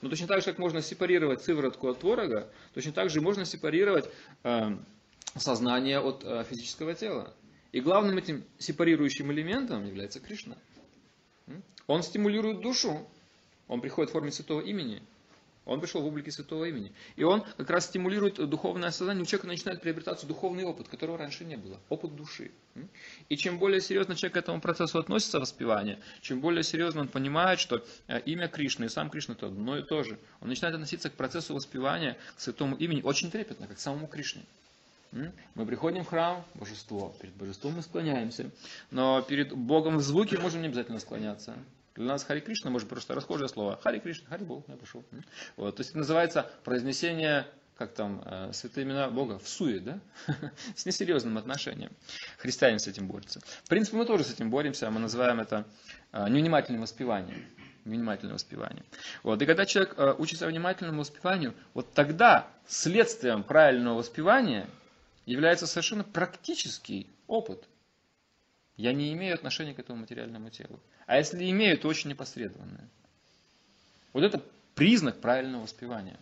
Но 0.00 0.08
точно 0.08 0.26
так 0.28 0.38
же, 0.38 0.46
как 0.46 0.58
можно 0.58 0.80
сепарировать 0.80 1.42
сыворотку 1.42 1.88
от 1.88 2.00
творога, 2.00 2.50
точно 2.72 2.92
так 2.92 3.10
же 3.10 3.20
можно 3.20 3.44
сепарировать 3.44 4.08
э, 4.44 4.70
сознание 5.36 6.00
от 6.00 6.24
э, 6.24 6.44
физического 6.48 6.94
тела. 6.94 7.34
И 7.72 7.82
главным 7.82 8.16
этим 8.16 8.44
сепарирующим 8.56 9.30
элементом 9.30 9.86
является 9.86 10.20
Кришна. 10.20 10.56
Он 11.86 12.02
стимулирует 12.02 12.60
душу. 12.60 13.06
Он 13.70 13.80
приходит 13.80 14.10
в 14.10 14.12
форме 14.12 14.32
святого 14.32 14.60
имени. 14.60 15.00
Он 15.64 15.80
пришел 15.80 16.02
в 16.02 16.06
облике 16.06 16.32
святого 16.32 16.64
имени. 16.64 16.92
И 17.14 17.22
он 17.22 17.44
как 17.56 17.70
раз 17.70 17.86
стимулирует 17.86 18.34
духовное 18.48 18.90
сознание. 18.90 19.22
У 19.22 19.26
человека 19.26 19.46
начинает 19.46 19.80
приобретаться 19.80 20.26
духовный 20.26 20.64
опыт, 20.64 20.88
которого 20.88 21.16
раньше 21.16 21.44
не 21.44 21.56
было. 21.56 21.78
Опыт 21.88 22.16
души. 22.16 22.50
И 23.28 23.36
чем 23.36 23.60
более 23.60 23.80
серьезно 23.80 24.16
человек 24.16 24.34
к 24.34 24.36
этому 24.38 24.60
процессу 24.60 24.98
относится, 24.98 25.38
воспевание, 25.38 26.00
чем 26.20 26.40
более 26.40 26.64
серьезно 26.64 27.02
он 27.02 27.08
понимает, 27.08 27.60
что 27.60 27.84
э, 28.08 28.20
имя 28.22 28.48
Кришны 28.48 28.86
и 28.86 28.88
сам 28.88 29.08
Кришна 29.08 29.34
это 29.34 29.46
одно 29.46 29.78
и 29.78 29.82
то 29.82 30.02
же. 30.02 30.18
Он 30.40 30.48
начинает 30.48 30.74
относиться 30.74 31.08
к 31.08 31.14
процессу 31.14 31.54
воспевания, 31.54 32.18
к 32.36 32.40
святому 32.40 32.74
имени 32.74 33.02
очень 33.02 33.30
трепетно, 33.30 33.68
как 33.68 33.76
к 33.76 33.80
самому 33.80 34.08
Кришне. 34.08 34.42
Мы 35.12 35.66
приходим 35.66 36.02
в 36.02 36.08
храм, 36.08 36.44
божество, 36.54 37.14
перед 37.20 37.34
божеством 37.34 37.74
мы 37.74 37.82
склоняемся, 37.82 38.50
но 38.90 39.22
перед 39.22 39.52
Богом 39.52 39.98
в 39.98 40.02
звуке 40.02 40.38
можем 40.38 40.62
не 40.62 40.68
обязательно 40.68 40.98
склоняться. 40.98 41.56
Для 42.00 42.08
нас 42.08 42.24
Хари 42.24 42.40
Кришна 42.40 42.70
может 42.70 42.88
просто 42.88 43.14
расхожее 43.14 43.50
слово. 43.50 43.78
Хари 43.84 43.98
Кришна, 43.98 44.26
Хари 44.30 44.42
Бог, 44.42 44.66
я 44.68 44.76
пошел. 44.76 45.04
Вот. 45.58 45.76
То 45.76 45.80
есть 45.80 45.90
это 45.90 45.98
называется 45.98 46.50
произнесение 46.64 47.46
как 47.76 47.92
там, 47.92 48.22
э, 48.24 48.52
святые 48.54 48.86
имена 48.86 49.10
Бога 49.10 49.38
в 49.38 49.46
суе, 49.46 49.80
да? 49.80 50.00
с 50.76 50.86
несерьезным 50.86 51.36
отношением. 51.36 51.92
Христиане 52.38 52.78
с 52.78 52.86
этим 52.86 53.06
борются. 53.06 53.40
В 53.64 53.68
принципе, 53.68 53.98
мы 53.98 54.06
тоже 54.06 54.24
с 54.24 54.32
этим 54.32 54.48
боремся, 54.48 54.90
мы 54.90 54.98
называем 54.98 55.40
это 55.40 55.66
э, 56.12 56.26
невнимательным 56.30 56.80
воспеванием. 56.80 57.44
Внимательное 57.84 58.32
воспевание. 58.32 58.82
Вот. 59.22 59.42
И 59.42 59.44
когда 59.44 59.66
человек 59.66 59.94
э, 59.98 60.14
учится 60.16 60.46
внимательному 60.46 61.00
воспеванию, 61.00 61.54
вот 61.74 61.92
тогда 61.92 62.48
следствием 62.66 63.42
правильного 63.42 63.98
воспевания 63.98 64.70
является 65.26 65.66
совершенно 65.66 66.04
практический 66.04 67.10
опыт. 67.26 67.68
Я 68.80 68.94
не 68.94 69.12
имею 69.12 69.34
отношения 69.34 69.74
к 69.74 69.78
этому 69.78 70.00
материальному 70.00 70.48
телу. 70.48 70.80
А 71.06 71.18
если 71.18 71.50
имею, 71.50 71.76
то 71.78 71.86
очень 71.86 72.08
непосредственное. 72.08 72.88
Вот 74.14 74.24
это 74.24 74.42
признак 74.74 75.20
правильного 75.20 75.62
воспевания. 75.62 76.18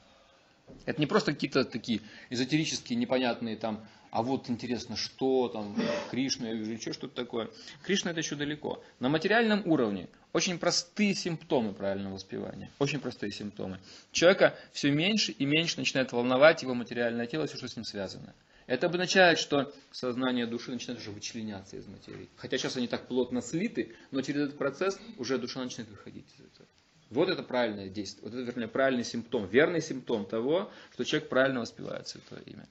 Это 0.84 1.00
не 1.00 1.06
просто 1.06 1.32
какие-то 1.32 1.64
такие 1.64 2.00
эзотерические, 2.30 2.98
непонятные 2.98 3.56
там, 3.56 3.86
а 4.10 4.22
вот 4.22 4.50
интересно, 4.50 4.96
что 4.96 5.48
там, 5.48 5.76
Кришна, 6.10 6.48
я 6.48 6.54
вижу, 6.54 6.72
еще 6.72 6.92
что-то 6.92 7.14
такое. 7.14 7.48
Кришна 7.84 8.10
это 8.10 8.20
еще 8.20 8.34
далеко. 8.34 8.82
На 8.98 9.08
материальном 9.08 9.62
уровне 9.64 10.08
очень 10.32 10.58
простые 10.58 11.14
симптомы 11.14 11.72
правильного 11.72 12.14
воспевания. 12.14 12.70
Очень 12.80 12.98
простые 12.98 13.30
симптомы. 13.30 13.78
Человека 14.10 14.58
все 14.72 14.90
меньше 14.90 15.30
и 15.30 15.44
меньше 15.44 15.78
начинает 15.78 16.10
волновать 16.10 16.62
его 16.62 16.74
материальное 16.74 17.26
тело, 17.26 17.46
все, 17.46 17.56
что 17.56 17.68
с 17.68 17.76
ним 17.76 17.84
связано. 17.84 18.34
Это 18.68 18.86
обозначает, 18.86 19.38
что 19.38 19.72
сознание 19.90 20.46
души 20.46 20.70
начинает 20.70 21.00
уже 21.00 21.10
вычленяться 21.10 21.76
из 21.76 21.86
материи. 21.86 22.28
Хотя 22.36 22.58
сейчас 22.58 22.76
они 22.76 22.86
так 22.86 23.08
плотно 23.08 23.40
слиты, 23.40 23.96
но 24.10 24.20
через 24.20 24.42
этот 24.42 24.58
процесс 24.58 25.00
уже 25.16 25.38
душа 25.38 25.64
начинает 25.64 25.90
выходить 25.90 26.26
из 26.34 26.44
этого. 26.44 26.68
Вот 27.08 27.30
это 27.30 27.42
правильное 27.42 27.88
действие, 27.88 28.28
вот 28.28 28.38
это, 28.38 28.42
вернее, 28.42 28.68
правильный 28.68 29.04
симптом, 29.04 29.46
верный 29.46 29.80
симптом 29.80 30.26
того, 30.26 30.70
что 30.92 31.04
человек 31.04 31.30
правильно 31.30 31.60
воспевает 31.60 32.06
Святое 32.06 32.40
Имя. 32.40 32.68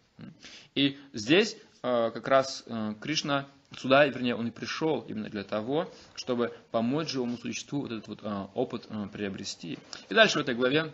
И 0.75 0.99
здесь 1.13 1.57
э, 1.81 2.11
как 2.13 2.27
раз 2.27 2.63
э, 2.67 2.93
Кришна 3.01 3.47
сюда, 3.75 4.05
вернее, 4.05 4.35
он 4.35 4.47
и 4.49 4.51
пришел 4.51 5.01
именно 5.09 5.29
для 5.29 5.43
того, 5.43 5.91
чтобы 6.13 6.53
помочь 6.69 7.09
живому 7.09 7.39
существу 7.39 7.81
вот 7.81 7.91
этот 7.91 8.07
вот 8.07 8.19
э, 8.21 8.47
опыт 8.53 8.87
приобрести. 9.11 9.79
И 10.09 10.13
дальше 10.13 10.37
в 10.37 10.41
этой 10.43 10.53
главе 10.53 10.93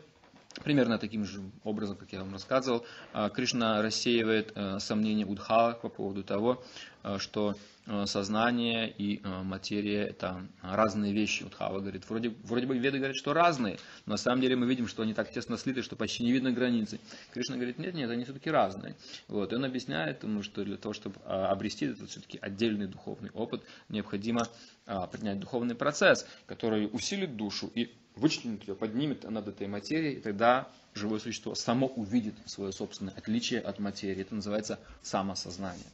Примерно 0.61 0.99
таким 0.99 1.25
же 1.25 1.41
образом, 1.63 1.97
как 1.97 2.11
я 2.13 2.19
вам 2.19 2.33
рассказывал, 2.33 2.85
а, 3.11 3.29
Кришна 3.29 3.81
рассеивает 3.81 4.51
э, 4.55 4.79
сомнения 4.79 5.25
Удхава 5.25 5.73
по 5.73 5.89
поводу 5.89 6.23
того, 6.23 6.63
э, 7.03 7.17
что 7.17 7.55
э, 7.87 8.05
сознание 8.05 8.89
и 8.89 9.19
материя 9.23 10.03
это 10.03 10.47
разные 10.61 11.11
вещи. 11.11 11.43
Удхава 11.43 11.79
говорит, 11.79 12.07
вроде, 12.07 12.35
вроде 12.43 12.67
бы 12.67 12.77
веды 12.77 12.99
говорят, 12.99 13.15
что 13.15 13.33
разные, 13.33 13.77
но 14.05 14.11
на 14.11 14.17
самом 14.17 14.41
деле 14.41 14.55
мы 14.55 14.67
видим, 14.67 14.87
что 14.87 15.01
они 15.01 15.13
так 15.13 15.31
тесно 15.31 15.57
слиты, 15.57 15.81
что 15.81 15.95
почти 15.95 16.23
не 16.23 16.31
видно 16.31 16.51
границы. 16.51 16.99
Кришна 17.33 17.55
говорит, 17.55 17.79
нет, 17.79 17.95
нет, 17.95 18.09
они 18.09 18.23
все-таки 18.23 18.51
разные. 18.51 18.95
Вот. 19.27 19.51
И 19.51 19.55
он 19.55 19.65
объясняет 19.65 20.23
ему, 20.23 20.43
что 20.43 20.63
для 20.63 20.77
того, 20.77 20.93
чтобы 20.93 21.15
а, 21.25 21.51
обрести 21.51 21.87
этот 21.87 22.09
все-таки 22.09 22.37
отдельный 22.41 22.87
духовный 22.87 23.31
опыт, 23.31 23.63
необходимо 23.89 24.47
принять 24.85 25.39
духовный 25.39 25.75
процесс, 25.75 26.25
который 26.45 26.89
усилит 26.91 27.35
душу 27.35 27.71
и 27.73 27.93
вычленит 28.15 28.67
ее, 28.67 28.75
поднимет 28.75 29.29
над 29.29 29.47
этой 29.47 29.67
материей, 29.67 30.17
и 30.17 30.21
тогда 30.21 30.69
живое 30.93 31.19
существо 31.19 31.55
само 31.55 31.87
увидит 31.87 32.35
свое 32.45 32.71
собственное 32.71 33.13
отличие 33.13 33.59
от 33.59 33.79
материи. 33.79 34.21
Это 34.21 34.35
называется 34.35 34.79
самосознание. 35.01 35.85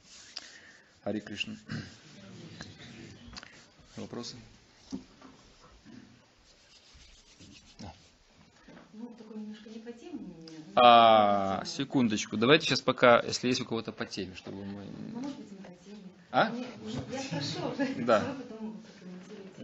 Хари 1.03 1.19
Кришна. 1.19 1.55
Вопросы? 3.95 4.35
Да. 7.79 7.93
Ну. 8.93 9.15
А, 10.75 11.63
секундочку. 11.65 12.37
Давайте 12.37 12.65
сейчас 12.65 12.81
пока, 12.81 13.21
если 13.21 13.47
есть 13.47 13.61
у 13.61 13.65
кого-то 13.65 13.91
по 13.91 14.05
теме, 14.05 14.35
чтобы 14.35 14.63
мы... 14.65 14.85
Ну, 15.13 15.19
может 15.19 15.37
быть, 15.37 15.51
не 15.51 15.57
по 15.57 15.71
теме. 15.83 15.97
А? 16.31 16.51
Я 17.11 17.19
спрошу. 17.21 17.73
Да. 18.05 18.35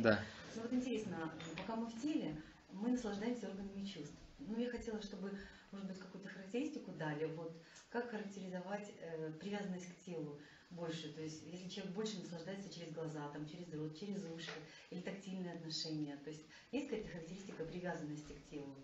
Да. 0.05 0.19
Ну 0.55 0.61
вот 0.61 0.71
интересно, 0.71 1.33
пока 1.57 1.75
мы 1.75 1.87
в 1.87 1.99
теле, 1.99 2.37
мы 2.71 2.89
наслаждаемся 2.89 3.49
органами 3.49 3.83
чувств. 3.83 4.13
Ну, 4.37 4.59
я 4.59 4.69
хотела, 4.69 5.01
чтобы, 5.01 5.35
может 5.71 5.87
быть, 5.87 5.97
какую-то 5.97 6.29
характеристику 6.29 6.91
дали. 6.91 7.25
Вот 7.25 7.59
как 7.89 8.11
характеризовать 8.11 8.93
э, 9.01 9.31
привязанность 9.39 9.87
к 9.87 10.05
телу 10.05 10.39
больше? 10.69 11.11
То 11.11 11.21
есть, 11.21 11.41
если 11.47 11.67
человек 11.69 11.95
больше 11.95 12.19
наслаждается 12.19 12.71
через 12.71 12.93
глаза, 12.93 13.27
там, 13.29 13.47
через 13.47 13.73
рот, 13.73 13.97
через 13.97 14.23
уши, 14.25 14.51
или 14.91 15.01
тактильные 15.01 15.53
отношения. 15.53 16.17
То 16.17 16.29
есть, 16.29 16.43
есть 16.71 16.87
какая-то 16.87 17.09
характеристика 17.09 17.63
привязанности 17.65 18.33
к 18.33 18.49
телу? 18.51 18.75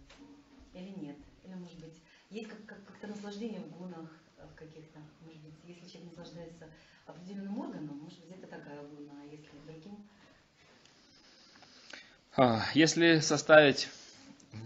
Или 0.73 0.89
нет? 0.89 1.17
Или, 1.43 1.53
может 1.53 1.79
быть, 1.79 2.01
есть 2.31 2.49
как- 2.49 2.65
как- 2.65 2.83
как-то 2.83 3.05
наслаждение 3.05 3.61
в 3.61 3.69
гунах 3.69 4.09
э, 4.37 4.47
в 4.47 4.55
каких-то? 4.55 4.99
Может 5.19 5.39
быть, 5.43 5.53
если 5.65 5.87
человек 5.87 6.17
наслаждается 6.17 6.67
определенным 7.05 7.59
органом, 7.59 7.99
может 7.99 8.19
быть, 8.21 8.31
это 8.31 8.47
такая 8.47 8.83
гуна, 8.87 9.21
а 9.21 9.25
если 9.25 9.55
другим 9.67 10.01
если 12.73 13.19
составить 13.19 13.89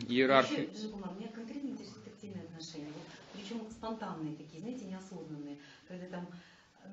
иерархию... 0.08 0.70
Еще, 0.72 0.88
меня 0.88 1.30
конкретно 1.34 1.70
интересуют 1.70 2.06
тактильные 2.06 2.44
отношения. 2.46 2.92
Причем 3.34 3.62
спонтанные 3.72 4.36
такие, 4.36 4.62
знаете, 4.62 4.86
неосознанные. 4.86 5.58
Когда 5.88 6.08
там 6.08 6.28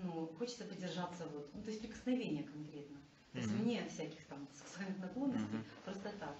ну, 0.03 0.31
хочется 0.39 0.65
подержаться, 0.65 1.27
вот, 1.33 1.49
ну, 1.55 1.63
то 1.63 1.71
есть 1.71 1.81
прикосновения 1.81 2.43
конкретно. 2.43 2.97
То 3.33 3.39
есть 3.39 3.51
mm-hmm. 3.51 3.63
вне 3.63 3.89
всяких 3.93 4.25
там 4.27 4.47
сексуальных 4.55 4.99
наклонностей, 4.99 5.47
mm-hmm. 5.47 5.85
просто 5.85 6.13
так. 6.21 6.35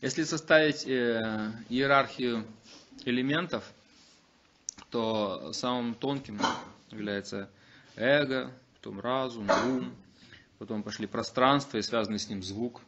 Если 0.00 0.24
составить 0.24 0.86
э, 0.86 1.52
иерархию 1.68 2.44
элементов, 3.04 3.72
то 4.90 5.52
самым 5.52 5.94
тонким 5.94 6.40
является 6.90 7.48
эго, 7.96 8.52
потом 8.74 9.00
разум, 9.00 9.48
ум, 9.66 9.94
потом 10.62 10.84
пошли 10.84 11.08
пространство 11.08 11.76
и 11.78 11.82
связанный 11.82 12.20
с 12.20 12.28
ним 12.28 12.40
звук, 12.40 12.82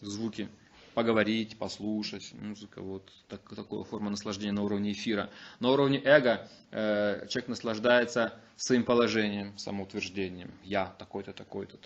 звуки, 0.00 0.48
поговорить, 0.94 1.56
послушать, 1.56 2.32
музыка, 2.32 2.82
вот 2.82 3.08
так, 3.28 3.40
такая 3.54 3.84
форма 3.84 4.10
наслаждения 4.10 4.50
на 4.50 4.64
уровне 4.64 4.90
эфира. 4.90 5.30
На 5.60 5.70
уровне 5.70 6.02
эго 6.04 6.48
э, 6.72 7.24
человек 7.28 7.50
наслаждается 7.50 8.34
своим 8.56 8.82
положением, 8.82 9.56
самоутверждением. 9.58 10.50
Я 10.64 10.86
такой-то, 10.98 11.32
такой-то. 11.32 11.78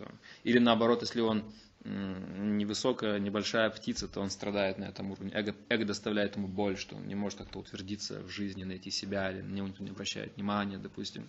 Или 0.44 0.58
наоборот, 0.58 1.02
если 1.02 1.20
он 1.20 1.44
невысокая, 1.84 3.18
небольшая 3.18 3.68
птица, 3.68 4.08
то 4.08 4.20
он 4.20 4.30
страдает 4.30 4.78
на 4.78 4.84
этом 4.84 5.10
уровне. 5.10 5.32
Эго, 5.34 5.54
эго 5.68 5.84
доставляет 5.84 6.36
ему 6.36 6.48
боль, 6.48 6.78
что 6.78 6.96
он 6.96 7.06
не 7.06 7.16
может 7.16 7.38
как-то 7.40 7.58
утвердиться 7.58 8.22
в 8.22 8.28
жизни, 8.28 8.64
найти 8.64 8.90
себя, 8.90 9.30
или 9.30 9.42
на 9.42 9.52
него 9.52 9.68
никто 9.68 9.82
не 9.84 9.90
обращает 9.90 10.36
внимания, 10.36 10.78
допустим. 10.78 11.28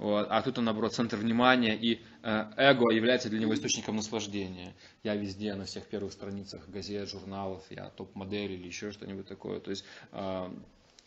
Вот. 0.00 0.28
А 0.30 0.40
тут 0.40 0.56
он, 0.56 0.64
наоборот, 0.64 0.94
центр 0.94 1.18
внимания, 1.18 1.76
и 1.76 2.00
э, 2.22 2.44
эго 2.56 2.90
является 2.90 3.28
для 3.28 3.38
него 3.38 3.52
источником 3.52 3.96
наслаждения. 3.96 4.72
Я 5.04 5.14
везде, 5.14 5.54
на 5.54 5.66
всех 5.66 5.86
первых 5.88 6.14
страницах 6.14 6.66
газет, 6.70 7.10
журналов, 7.10 7.62
я 7.68 7.90
топ-модель 7.90 8.52
или 8.52 8.66
еще 8.66 8.92
что-нибудь 8.92 9.28
такое. 9.28 9.60
То 9.60 9.70
есть 9.70 9.84
э, 10.12 10.50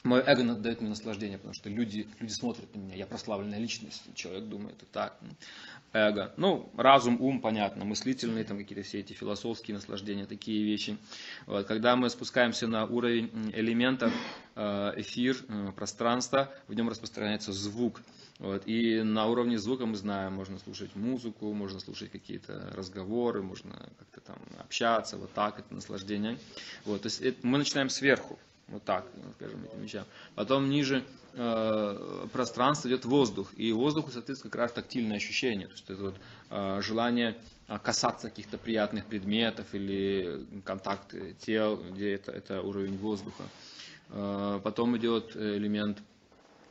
мое 0.04 0.22
эго 0.22 0.44
дает 0.54 0.82
мне 0.82 0.92
наслаждение, 0.92 1.40
потому 1.40 1.56
что 1.56 1.72
люди, 1.72 2.08
люди 2.20 2.32
смотрят 2.32 2.74
на 2.76 2.82
меня, 2.82 2.96
я 2.96 3.08
прославленная 3.08 3.58
личность, 3.58 4.04
человек 4.14 4.44
думает, 4.46 4.76
это 4.76 4.86
так. 4.92 5.20
Эго. 5.92 6.32
Ну, 6.38 6.72
разум, 6.78 7.20
ум, 7.20 7.42
понятно, 7.42 7.86
мыслительные, 7.86 8.44
там 8.44 8.60
какие-то 8.60 8.84
все 8.84 9.00
эти 9.00 9.14
философские 9.14 9.74
наслаждения, 9.74 10.28
такие 10.28 10.64
вещи. 10.64 10.98
Вот. 11.48 11.66
Когда 11.66 11.96
мы 11.96 12.12
спускаемся 12.12 12.68
на 12.68 12.86
уровень 12.86 13.32
элементов, 13.56 14.14
э, 14.56 14.92
эфир, 14.98 15.38
пространство, 15.76 16.54
в 16.68 16.76
нем 16.76 16.90
распространяется 16.90 17.52
звук. 17.54 18.00
Вот. 18.44 18.64
И 18.66 19.02
на 19.04 19.28
уровне 19.28 19.58
звука 19.58 19.86
мы 19.86 19.96
знаем, 19.96 20.34
можно 20.34 20.60
слушать 20.60 20.94
музыку, 20.98 21.54
можно 21.54 21.80
слушать 21.80 22.12
какие-то 22.12 22.74
разговоры, 22.76 23.42
можно 23.42 23.72
как-то 23.98 24.20
там 24.20 24.38
общаться, 24.60 25.18
вот 25.18 25.32
так, 25.32 25.60
это 25.60 25.74
наслаждение. 25.74 26.38
Вот. 26.84 27.04
То 27.04 27.06
есть 27.06 27.22
это, 27.22 27.38
мы 27.48 27.58
начинаем 27.58 27.90
сверху. 27.90 28.38
Вот 28.68 28.84
так, 28.84 29.06
скажем, 29.36 29.64
этим 29.64 29.82
вещам. 29.82 30.06
Потом 30.36 30.70
ниже 30.70 31.06
э, 31.34 32.28
пространства 32.34 32.90
идет 32.90 33.06
воздух. 33.06 33.50
И 33.56 33.72
воздуху, 33.72 34.12
соответственно, 34.12 34.52
как 34.52 34.60
раз 34.60 34.72
тактильное 34.74 35.18
ощущение. 35.18 35.68
То 35.68 35.74
есть 35.74 35.90
это 35.90 36.02
вот 36.02 36.16
э, 36.50 36.82
желание 36.82 37.38
э, 37.70 37.80
касаться 37.80 38.30
каких-то 38.30 38.58
приятных 38.58 39.06
предметов 39.06 39.68
или 39.74 40.46
контакт 40.66 41.16
тел, 41.40 41.82
где 41.92 42.16
это, 42.16 42.34
это 42.34 42.62
уровень 42.62 42.98
воздуха. 42.98 43.44
Э, 44.10 44.60
потом 44.62 44.98
идет 44.98 45.34
элемент 45.36 46.00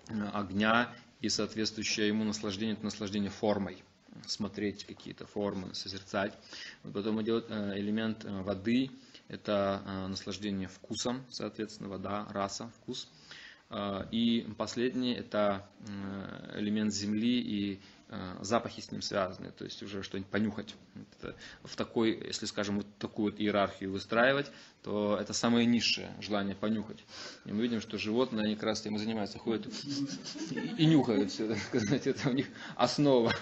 э, 0.09 0.15
огня 0.35 0.93
и 1.23 1.29
соответствующее 1.29 2.09
ему 2.09 2.25
наслаждение, 2.25 2.75
это 2.75 2.85
наслаждение 2.85 3.31
формой 3.31 3.83
смотреть 4.27 4.85
какие-то 4.85 5.27
формы, 5.27 5.75
созерцать. 5.75 6.35
Потом 6.83 7.23
идет 7.23 7.47
э, 7.49 7.79
элемент 7.79 8.25
воды, 8.25 8.91
это 9.29 9.81
наслаждение 10.11 10.69
вкусом, 10.69 11.25
соответственно, 11.31 11.89
вода, 11.89 12.27
раса, 12.29 12.71
вкус. 12.77 13.09
И 14.11 14.47
последний 14.59 15.15
это 15.15 15.67
элемент 16.55 16.93
земли 16.93 17.41
и 17.41 17.81
Э, 18.02 18.02
запахи 18.41 18.81
с 18.81 18.91
ним 18.91 19.01
связаны, 19.01 19.51
то 19.53 19.65
есть 19.65 19.83
уже 19.83 20.03
что-нибудь 20.03 20.31
понюхать. 20.31 20.75
Это 21.19 21.35
в 21.65 21.77
такой, 21.77 22.23
если 22.27 22.47
скажем, 22.47 22.77
вот 22.77 22.87
такую 22.99 23.33
вот 23.33 23.41
иерархию 23.41 23.91
выстраивать, 23.91 24.51
то 24.83 25.17
это 25.21 25.33
самое 25.33 25.65
низшее 25.65 26.13
желание 26.21 26.55
понюхать. 26.55 27.05
И 27.45 27.53
мы 27.53 27.63
видим, 27.63 27.81
что 27.81 27.99
животные, 27.99 28.45
они 28.45 28.55
как 28.55 28.65
раз 28.65 28.81
этим 28.81 28.97
и 28.97 28.99
занимаются, 28.99 29.39
ходят 29.39 29.67
и, 30.77 30.87
нюхают 30.87 31.31
все, 31.31 31.55
сказать, 31.57 32.07
это 32.07 32.29
у 32.29 32.33
них 32.33 32.49
основа. 32.77 33.33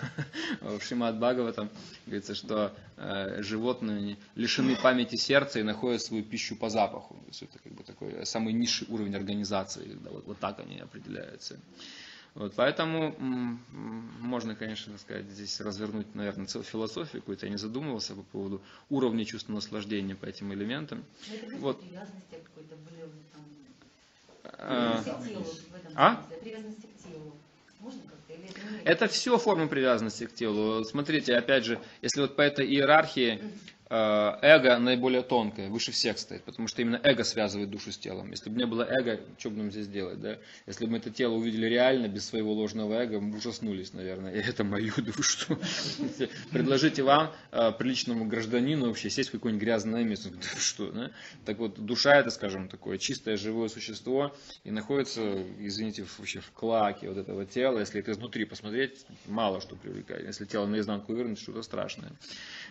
В 0.61 0.81
Шимат 0.83 1.19
там 1.55 1.71
говорится, 2.07 2.35
что 2.35 2.75
э, 2.97 3.43
животные 3.43 4.19
лишены 4.35 4.77
памяти 4.77 5.17
сердца 5.17 5.59
и 5.59 5.63
находят 5.63 6.03
свою 6.03 6.23
пищу 6.23 6.57
по 6.57 6.69
запаху. 6.69 7.15
То 7.15 7.29
есть 7.29 7.43
это 7.43 7.59
как 7.59 7.73
бы 7.73 7.83
такой 7.83 8.27
самый 8.27 8.53
низший 8.53 8.87
уровень 8.89 9.17
организации, 9.17 9.99
вот 10.27 10.39
так 10.39 10.61
они 10.61 10.79
определяются. 10.79 11.59
Вот, 12.35 12.55
поэтому 12.55 13.17
можно, 13.19 14.55
конечно, 14.55 14.93
так 14.93 15.01
сказать, 15.01 15.27
здесь 15.27 15.61
развернуть, 15.61 16.15
наверное, 16.15 16.47
целую 16.47 16.65
философию 16.65 17.23
какую-то. 17.23 17.47
Я 17.47 17.53
не 17.53 17.59
задумывался 17.59 18.15
по 18.15 18.23
поводу 18.23 18.63
уровня 18.89 19.25
чувства 19.25 19.53
наслаждения 19.53 20.15
по 20.15 20.27
этим 20.27 20.53
элементам. 20.55 21.05
Но 21.31 21.49
это 21.49 21.57
вот. 21.59 21.81
привязанности 21.81 22.37
какой-то 22.45 22.77
были 22.77 23.01
там, 23.33 23.43
а, 24.59 25.05
а? 25.95 26.27
привязанности 26.41 26.87
к 26.87 27.03
телу. 27.03 27.37
Можно 27.81 28.03
как-то? 28.03 28.33
Или 28.33 28.49
это, 28.85 29.09
все 29.09 29.37
формы 29.37 29.69
привязанности 29.69 30.27
к 30.27 30.35
телу. 30.35 30.85
Смотрите, 30.85 31.35
опять 31.35 31.65
же, 31.65 31.81
если 32.01 32.21
вот 32.21 32.37
по 32.37 32.43
этой 32.43 32.67
иерархии 32.67 33.43
эго 33.91 34.79
наиболее 34.79 35.23
тонкое, 35.23 35.69
выше 35.69 35.91
всех 35.91 36.19
стоит, 36.19 36.45
потому 36.45 36.69
что 36.69 36.81
именно 36.81 37.01
эго 37.03 37.25
связывает 37.25 37.71
душу 37.71 37.91
с 37.91 37.99
телом. 37.99 38.31
Если 38.31 38.49
бы 38.49 38.57
не 38.57 38.67
было 38.67 38.83
эго, 38.89 39.21
что 39.37 39.51
бы 39.51 39.57
нам 39.57 39.71
здесь 39.73 39.89
делать, 39.89 40.21
да? 40.21 40.39
Если 40.67 40.85
бы 40.85 40.93
мы 40.93 40.99
это 40.99 41.11
тело 41.11 41.35
увидели 41.35 41.67
реально, 41.67 42.07
без 42.07 42.27
своего 42.27 42.53
ложного 42.53 42.95
эго, 42.95 43.21
мы 43.21 43.33
бы 43.33 43.39
ужаснулись, 43.39 43.93
наверное. 43.93 44.33
И 44.35 44.39
это 44.39 44.63
мою 44.63 44.93
душу. 44.97 45.59
Предложите 46.53 47.03
вам, 47.03 47.33
э, 47.51 47.73
приличному 47.73 48.27
гражданину, 48.27 48.87
вообще 48.87 49.11
сесть 49.11 49.31
в 49.31 49.33
какое-нибудь 49.33 49.63
грязное 49.63 50.05
место. 50.05 50.31
Что, 50.59 50.93
да? 50.93 51.11
Так 51.45 51.59
вот, 51.59 51.85
душа 51.85 52.15
это, 52.15 52.31
скажем, 52.31 52.69
такое 52.69 52.99
чистое 52.99 53.37
живое 53.37 53.69
существо 53.69 54.35
и 54.63 54.71
находится, 54.71 55.43
извините, 55.59 56.07
вообще 56.19 56.41
в 56.41 56.53
клаке 56.53 57.09
вот 57.09 57.19
этого 57.19 57.45
тела. 57.45 57.81
Если 57.81 58.01
это 58.01 58.13
изнутри 58.13 58.45
посмотреть, 58.45 59.05
мало 59.27 59.61
что 59.61 59.75
привлекает. 59.75 60.27
Если 60.27 60.45
тело 60.45 60.67
наизнанку 60.67 61.13
вывернуть, 61.13 61.41
что-то 61.41 61.63
страшное. 61.63 62.13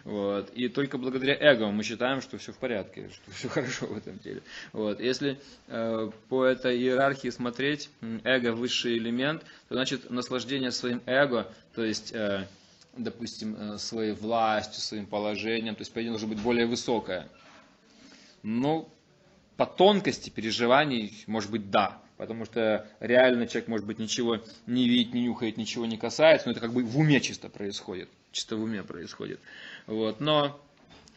Вот. 0.05 0.49
И 0.51 0.70
только 0.70 0.97
благодаря 0.97 1.09
эго 1.16 1.72
мы 1.72 1.84
считаем, 1.84 2.22
что 2.22 2.38
все 2.38 2.51
в 2.51 2.57
порядке, 2.57 3.10
что 3.10 3.32
все 3.32 3.49
хорошо 3.49 3.88
в 3.88 3.97
этом 3.97 4.20
теле. 4.20 4.41
Вот. 4.74 4.99
Если 4.99 5.39
э, 5.68 6.12
по 6.30 6.45
этой 6.45 6.78
иерархии 6.78 7.30
смотреть, 7.30 7.89
эго 8.24 8.53
высший 8.53 8.97
элемент, 8.97 9.43
то 9.68 9.76
значит 9.76 10.10
наслаждение 10.10 10.72
своим 10.72 11.01
эго, 11.05 11.51
то 11.74 11.84
есть 11.84 12.14
э, 12.14 12.47
допустим, 12.95 13.55
э, 13.55 13.78
своей 13.78 14.14
властью, 14.14 14.82
своим 14.82 15.05
положением, 15.05 15.76
то 15.76 15.82
есть 15.82 15.93
по 15.93 15.99
идее 15.99 16.10
должно 16.10 16.28
быть 16.28 16.41
более 16.41 16.66
высокое. 16.66 17.28
Но 18.43 18.89
по 19.57 19.66
тонкости 19.66 20.30
переживаний, 20.30 21.24
может 21.28 21.51
быть, 21.51 21.70
да. 21.70 22.01
Потому 22.18 22.45
что 22.45 22.86
реально 22.99 23.47
человек, 23.47 23.70
может 23.70 23.88
быть, 23.88 23.97
ничего 23.97 24.39
не 24.68 24.89
видит, 24.89 25.14
не 25.14 25.24
нюхает, 25.24 25.55
ничего 25.55 25.86
не 25.86 25.97
касается, 25.97 26.47
но 26.47 26.51
это 26.51 26.60
как 26.60 26.74
бы 26.74 26.84
в 26.84 26.97
уме 26.97 27.22
чисто 27.22 27.47
происходит. 27.49 28.10
Чисто 28.32 28.57
в 28.57 28.64
уме 28.64 28.84
происходит. 28.84 29.39
Вот. 29.88 30.20
Но, 30.20 30.62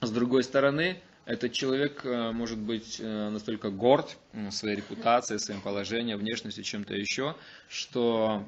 с 0.07 0.11
другой 0.11 0.43
стороны, 0.43 1.01
этот 1.25 1.53
человек 1.53 2.05
э, 2.05 2.33
может 2.33 2.59
быть 2.59 2.99
э, 2.99 3.29
настолько 3.29 3.71
горд 3.71 4.17
своей 4.51 4.77
репутацией, 4.77 5.39
своим 5.39 5.61
положением, 5.61 6.19
внешностью, 6.19 6.65
чем-то 6.65 6.95
еще, 6.95 7.37
что 7.69 8.45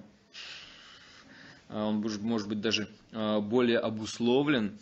э, 1.68 1.80
он 1.80 2.04
может 2.20 2.48
быть 2.48 2.60
даже 2.60 2.88
более 3.12 3.78
обусловлен, 3.78 4.78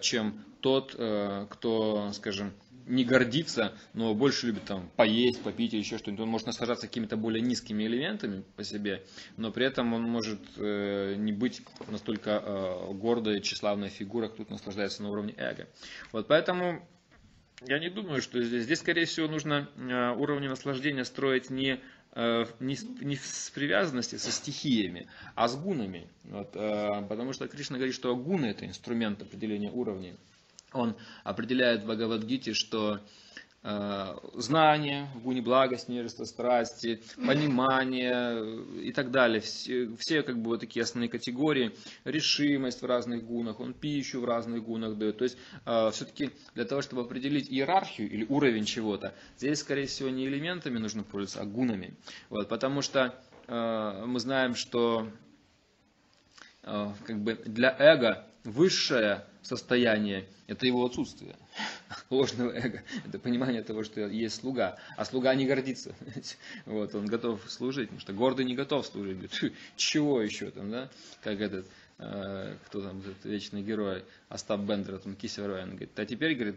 чем 0.00 0.44
тот, 0.60 0.92
кто, 0.92 2.10
скажем, 2.12 2.52
не 2.88 3.04
гордится, 3.04 3.74
но 3.94 4.14
больше 4.14 4.46
любит 4.46 4.64
там 4.64 4.90
поесть, 4.96 5.42
попить 5.42 5.74
или 5.74 5.80
еще 5.80 5.98
что-нибудь. 5.98 6.24
Он 6.24 6.30
может 6.30 6.46
наслаждаться 6.46 6.86
какими-то 6.86 7.16
более 7.16 7.42
низкими 7.42 7.84
элементами 7.84 8.42
по 8.56 8.64
себе, 8.64 9.04
но 9.36 9.52
при 9.52 9.66
этом 9.66 9.92
он 9.92 10.02
может 10.02 10.40
э, 10.56 11.14
не 11.16 11.32
быть 11.32 11.62
настолько 11.86 12.42
э, 12.44 12.92
гордой, 12.94 13.40
тщеславной 13.40 13.90
фигурой, 13.90 14.30
кто 14.30 14.44
наслаждается 14.48 15.02
на 15.02 15.10
уровне 15.10 15.34
эго. 15.36 15.68
Вот 16.12 16.26
поэтому 16.26 16.86
я 17.66 17.78
не 17.78 17.90
думаю, 17.90 18.22
что 18.22 18.40
здесь, 18.40 18.64
здесь 18.64 18.78
скорее 18.78 19.04
всего, 19.04 19.28
нужно 19.28 19.68
э, 19.76 20.10
уровни 20.16 20.48
наслаждения 20.48 21.04
строить 21.04 21.50
не 21.50 21.80
э, 22.12 22.44
не, 22.60 22.76
не 23.00 23.16
с 23.16 23.50
привязанности 23.54 24.16
со 24.16 24.30
стихиями, 24.30 25.08
а 25.34 25.48
с 25.48 25.56
гунами. 25.56 26.08
Вот, 26.24 26.54
э, 26.54 27.02
потому 27.08 27.32
что 27.32 27.48
Кришна 27.48 27.76
говорит, 27.76 27.94
что 27.94 28.14
гуны 28.16 28.46
это 28.46 28.64
инструмент 28.66 29.22
определения 29.22 29.70
уровней 29.70 30.14
он 30.72 30.96
определяет 31.24 31.82
в 31.82 31.86
Бхагавадгите, 31.86 32.52
что 32.52 33.00
э, 33.62 34.14
знание, 34.34 35.08
в 35.14 35.22
гуне 35.22 35.40
благость, 35.40 35.88
нежество, 35.88 36.24
страсти, 36.24 37.02
понимание 37.16 38.62
и 38.82 38.92
так 38.92 39.10
далее. 39.10 39.40
Все, 39.40 39.94
все 39.96 40.22
как 40.22 40.40
бы 40.40 40.50
вот 40.50 40.60
такие 40.60 40.82
основные 40.82 41.08
категории. 41.08 41.74
Решимость 42.04 42.82
в 42.82 42.86
разных 42.86 43.24
гунах, 43.24 43.60
он 43.60 43.72
пищу 43.72 44.20
в 44.20 44.24
разных 44.24 44.62
гунах 44.64 44.96
дает. 44.96 45.18
То 45.18 45.24
есть 45.24 45.38
э, 45.64 45.90
все-таки 45.92 46.30
для 46.54 46.64
того, 46.64 46.82
чтобы 46.82 47.02
определить 47.02 47.50
иерархию 47.50 48.10
или 48.10 48.26
уровень 48.28 48.64
чего-то, 48.64 49.14
здесь, 49.38 49.60
скорее 49.60 49.86
всего, 49.86 50.10
не 50.10 50.26
элементами 50.26 50.78
нужно 50.78 51.02
пользоваться, 51.02 51.40
а 51.40 51.46
гунами. 51.46 51.94
Вот, 52.28 52.48
потому 52.48 52.82
что 52.82 53.14
э, 53.46 54.04
мы 54.06 54.20
знаем, 54.20 54.54
что 54.54 55.08
как 56.62 57.22
бы 57.22 57.34
для 57.46 57.74
эго 57.78 58.28
высшее 58.50 59.24
состояние– 59.42 60.26
это 60.46 60.66
его 60.66 60.84
отсутствие 60.84 61.36
ложного 62.10 62.50
эго. 62.52 62.82
Это 63.06 63.18
понимание 63.18 63.62
того, 63.62 63.84
что 63.84 64.00
есть 64.06 64.36
слуга. 64.36 64.78
А 64.96 65.04
слуга 65.04 65.34
не 65.34 65.46
гордится. 65.46 65.94
Вот, 66.66 66.94
он 66.94 67.06
готов 67.06 67.40
служить, 67.50 67.88
потому 67.88 68.00
что 68.00 68.12
гордый 68.12 68.44
не 68.44 68.54
готов 68.54 68.86
служить. 68.86 69.30
Чего 69.76 70.20
еще 70.20 70.50
там, 70.50 70.70
да? 70.70 70.90
Как 71.22 71.40
этот, 71.40 71.66
э, 71.98 72.56
кто 72.66 72.82
там, 72.82 73.00
этот 73.00 73.24
вечный 73.24 73.62
герой, 73.62 74.04
Остап 74.28 74.60
Бендер, 74.60 74.98
там, 74.98 75.14
Кисер 75.14 75.48
говорит, 75.48 75.98
а 75.98 76.06
теперь, 76.06 76.34
говорит, 76.34 76.56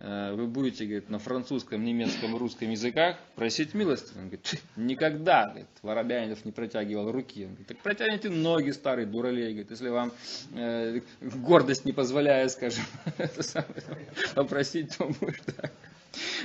вы 0.00 0.46
будете, 0.46 0.86
говорит, 0.86 1.10
на 1.10 1.18
французском, 1.18 1.84
немецком, 1.84 2.34
русском 2.34 2.70
языках 2.70 3.18
просить 3.36 3.74
милости. 3.74 4.12
Он 4.16 4.28
говорит, 4.28 4.62
никогда, 4.76 5.48
говорит, 5.48 5.66
Воробьянинов 5.82 6.42
не 6.46 6.52
протягивал 6.52 7.12
руки. 7.12 7.44
Он 7.44 7.50
говорит, 7.50 7.66
так 7.66 7.78
протяните 7.78 8.30
ноги, 8.30 8.70
старый 8.70 9.04
дуралей, 9.04 9.50
говорит, 9.50 9.70
если 9.70 9.90
вам 9.90 10.12
э, 10.54 11.00
гордость 11.20 11.84
не 11.84 11.92
позволяет, 11.92 12.50
скажем, 12.52 12.84
попросить, 14.34 14.96
то 14.96 15.04
будет 15.06 15.44
так. 15.54 15.72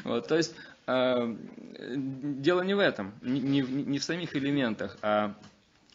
Вот, 0.04 0.28
то 0.28 0.36
есть 0.36 0.54
э, 0.88 1.36
дело 1.80 2.62
не 2.62 2.74
в 2.74 2.80
этом, 2.80 3.14
не, 3.22 3.62
не 3.62 4.00
в 4.00 4.04
самих 4.04 4.36
элементах, 4.36 4.98
а 5.02 5.34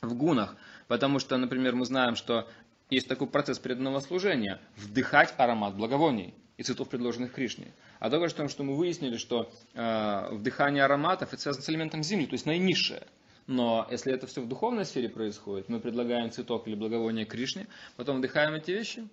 в 0.00 0.14
гунах. 0.14 0.56
Потому 0.88 1.18
что, 1.18 1.36
например, 1.36 1.76
мы 1.76 1.84
знаем, 1.84 2.16
что 2.16 2.48
есть 2.88 3.06
такой 3.06 3.26
процесс 3.26 3.58
преданного 3.58 4.00
служения– 4.00 4.60
вдыхать 4.76 5.34
аромат 5.36 5.76
благовоний 5.76 6.34
и 6.60 6.62
цветов, 6.62 6.90
предложенных 6.90 7.32
Кришне. 7.32 7.72
А 8.00 8.10
только 8.10 8.28
что, 8.28 8.46
что 8.48 8.64
мы 8.64 8.76
выяснили, 8.76 9.16
что 9.16 9.50
э, 9.72 10.28
вдыхание 10.30 10.84
ароматов 10.84 11.32
это 11.32 11.40
связано 11.40 11.64
с 11.64 11.70
элементом 11.70 12.02
земли, 12.02 12.26
то 12.26 12.34
есть 12.34 12.44
наинизшее. 12.44 13.06
Но 13.46 13.88
если 13.90 14.12
это 14.12 14.26
все 14.26 14.42
в 14.42 14.46
духовной 14.46 14.84
сфере 14.84 15.08
происходит, 15.08 15.70
мы 15.70 15.80
предлагаем 15.80 16.30
цветок 16.30 16.68
или 16.68 16.74
благовоние 16.74 17.24
Кришне, 17.24 17.66
потом 17.96 18.18
вдыхаем 18.18 18.52
эти 18.52 18.72
вещи, 18.72 19.08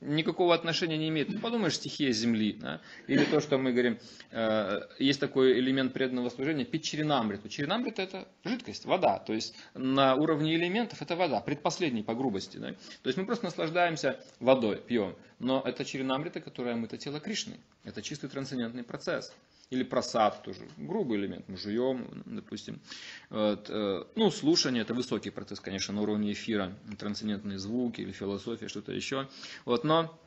никакого 0.00 0.54
отношения 0.54 0.96
не 0.96 1.08
имеет. 1.08 1.28
Ну, 1.28 1.40
подумаешь, 1.40 1.74
стихия 1.74 2.12
земли. 2.12 2.52
Да? 2.60 2.80
Или 3.06 3.24
то, 3.24 3.40
что 3.40 3.58
мы 3.58 3.72
говорим, 3.72 3.98
э, 4.30 4.80
есть 4.98 5.20
такой 5.20 5.58
элемент 5.58 5.92
преданного 5.92 6.28
служения, 6.30 6.64
пить 6.64 6.84
черенамриту. 6.84 7.48
Черенамрита 7.48 8.02
это 8.02 8.28
жидкость, 8.44 8.84
вода. 8.84 9.18
То 9.18 9.32
есть 9.32 9.54
на 9.74 10.14
уровне 10.14 10.54
элементов 10.54 11.02
это 11.02 11.16
вода, 11.16 11.40
предпоследний 11.40 12.04
по 12.04 12.14
грубости. 12.14 12.58
Да? 12.58 12.68
То 13.02 13.08
есть 13.08 13.18
мы 13.18 13.26
просто 13.26 13.46
наслаждаемся 13.46 14.20
водой, 14.40 14.76
пьем. 14.76 15.16
Но 15.38 15.62
это 15.64 15.84
черенамрита, 15.84 16.40
которая 16.40 16.74
омыта 16.74 16.96
тело 16.96 17.20
Кришны. 17.20 17.58
Это 17.84 18.02
чистый 18.02 18.28
трансцендентный 18.28 18.84
процесс. 18.84 19.32
Или 19.70 19.82
просад 19.82 20.42
тоже. 20.42 20.60
Грубый 20.78 21.18
элемент. 21.18 21.46
Мы 21.48 21.58
жуем, 21.58 22.22
допустим. 22.24 22.80
Вот. 23.28 23.68
э, 23.68 24.04
Ну, 24.14 24.30
слушание 24.30 24.82
это 24.82 24.94
высокий 24.94 25.30
процесс, 25.30 25.60
конечно, 25.60 25.92
на 25.92 26.00
уровне 26.00 26.32
эфира. 26.32 26.74
Трансцендентные 26.98 27.58
звуки 27.58 28.00
или 28.00 28.12
философия, 28.12 28.68
что-то 28.68 28.92
еще. 28.92 29.28
Вот. 29.66 29.84
Но 29.84 30.18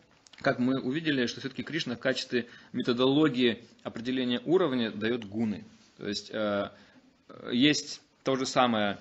как 0.42 0.60
мы 0.60 0.80
увидели, 0.80 1.26
что 1.26 1.40
все-таки 1.40 1.64
Кришна 1.64 1.96
в 1.96 2.00
качестве 2.00 2.48
методологии 2.72 3.64
определения 3.84 4.42
уровня 4.46 4.92
дает 4.92 5.28
гуны. 5.28 5.66
То 5.98 6.08
есть 6.08 6.30
э, 6.32 6.70
есть 7.52 8.02
то 8.24 8.36
же 8.36 8.46
самое 8.46 9.00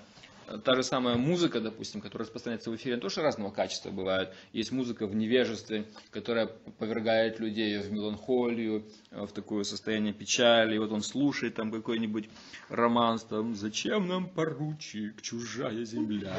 та 0.57 0.75
же 0.75 0.83
самая 0.83 1.15
музыка, 1.15 1.59
допустим, 1.59 2.01
которая 2.01 2.25
распространяется 2.25 2.71
в 2.71 2.75
эфире, 2.75 2.97
тоже 2.97 3.21
разного 3.21 3.51
качества 3.51 3.89
бывает. 3.89 4.33
Есть 4.53 4.71
музыка 4.71 5.07
в 5.07 5.15
невежестве, 5.15 5.85
которая 6.11 6.47
повергает 6.77 7.39
людей 7.39 7.77
в 7.79 7.91
меланхолию, 7.91 8.85
э, 9.11 9.25
в 9.25 9.31
такое 9.31 9.63
состояние 9.63 10.13
печали. 10.13 10.77
Вот 10.77 10.91
он 10.91 11.01
слушает 11.01 11.55
там 11.55 11.71
какой-нибудь 11.71 12.29
романс, 12.69 13.23
там, 13.23 13.55
зачем 13.55 14.07
нам 14.07 14.27
поручик, 14.27 15.21
чужая 15.21 15.83
земля. 15.85 16.35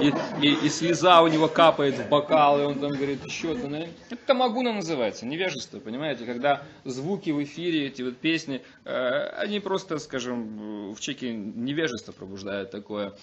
И, 0.00 0.06
и, 0.06 0.48
и, 0.48 0.66
и 0.66 0.68
слеза 0.68 1.22
у 1.22 1.28
него 1.28 1.48
капает 1.48 1.94
в 1.96 2.08
бокал, 2.08 2.60
и 2.60 2.64
он 2.64 2.78
там 2.78 2.92
говорит, 2.92 3.30
что-то. 3.30 3.68
Ну, 3.68 3.76
это 4.10 4.16
тамагуна 4.26 4.72
называется, 4.72 5.26
невежество, 5.26 5.80
понимаете, 5.80 6.24
когда 6.24 6.62
звуки 6.84 7.30
в 7.30 7.42
эфире, 7.42 7.86
эти 7.86 8.02
вот 8.02 8.16
песни, 8.16 8.62
э, 8.84 9.28
они 9.38 9.60
просто, 9.60 9.98
скажем, 9.98 10.92
в 10.92 11.00
человеке 11.00 11.32
невежество 11.34 12.12
пробуждают 12.12 12.70
такое. 12.70 13.14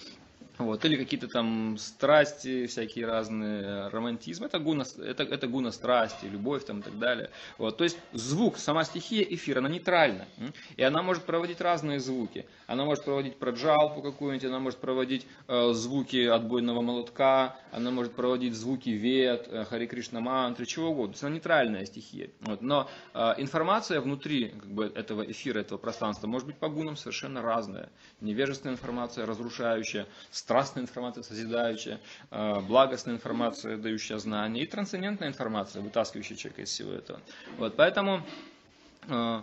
Вот, 0.58 0.84
или 0.84 0.96
какие-то 0.96 1.26
там 1.26 1.76
страсти 1.78 2.66
всякие 2.66 3.06
разные, 3.06 3.88
романтизм, 3.88 4.44
это 4.44 4.60
гуна, 4.60 4.84
это, 5.04 5.24
это 5.24 5.48
гуна 5.48 5.72
страсти, 5.72 6.26
любовь 6.26 6.64
там 6.64 6.78
и 6.78 6.82
так 6.82 6.96
далее. 6.98 7.30
Вот, 7.58 7.76
то 7.76 7.82
есть 7.82 7.98
звук, 8.12 8.58
сама 8.58 8.84
стихия 8.84 9.24
эфира, 9.24 9.58
она 9.58 9.68
нейтральна. 9.68 10.26
И 10.76 10.82
она 10.82 11.02
может 11.02 11.24
проводить 11.24 11.60
разные 11.60 11.98
звуки. 11.98 12.46
Она 12.68 12.84
может 12.84 13.04
проводить 13.04 13.36
проджалпу 13.36 14.00
какую-нибудь, 14.00 14.46
она 14.46 14.60
может 14.60 14.78
проводить 14.78 15.26
э, 15.48 15.72
звуки 15.72 16.24
отбойного 16.24 16.82
молотка, 16.82 17.56
она 17.72 17.90
может 17.90 18.14
проводить 18.14 18.54
звуки 18.54 18.90
вет, 18.90 19.48
э, 19.50 19.64
Хари 19.64 19.86
Кришна 19.86 20.20
мантры, 20.20 20.66
чего 20.66 20.90
угодно. 20.90 21.12
То 21.12 21.16
есть 21.16 21.24
она 21.24 21.34
нейтральная 21.34 21.84
стихия. 21.84 22.30
Вот, 22.42 22.62
но 22.62 22.88
э, 23.12 23.34
информация 23.38 24.00
внутри 24.00 24.50
как 24.50 24.70
бы, 24.70 24.84
этого 24.94 25.22
эфира, 25.22 25.58
этого 25.58 25.78
пространства 25.78 26.28
может 26.28 26.46
быть 26.46 26.58
по 26.58 26.68
гунам 26.68 26.96
совершенно 26.96 27.42
разная. 27.42 27.90
Невежественная 28.20 28.74
информация, 28.74 29.26
разрушающая, 29.26 30.06
страстная 30.44 30.82
информация, 30.82 31.22
созидающая, 31.22 32.00
э, 32.30 32.60
благостная 32.60 33.14
информация, 33.14 33.78
дающая 33.78 34.18
знания, 34.18 34.62
и 34.62 34.66
трансцендентная 34.66 35.28
информация, 35.28 35.80
вытаскивающая 35.80 36.36
человека 36.36 36.60
из 36.62 36.68
всего 36.68 36.92
этого. 36.92 37.22
Вот, 37.56 37.76
поэтому 37.76 38.20
э, 39.08 39.40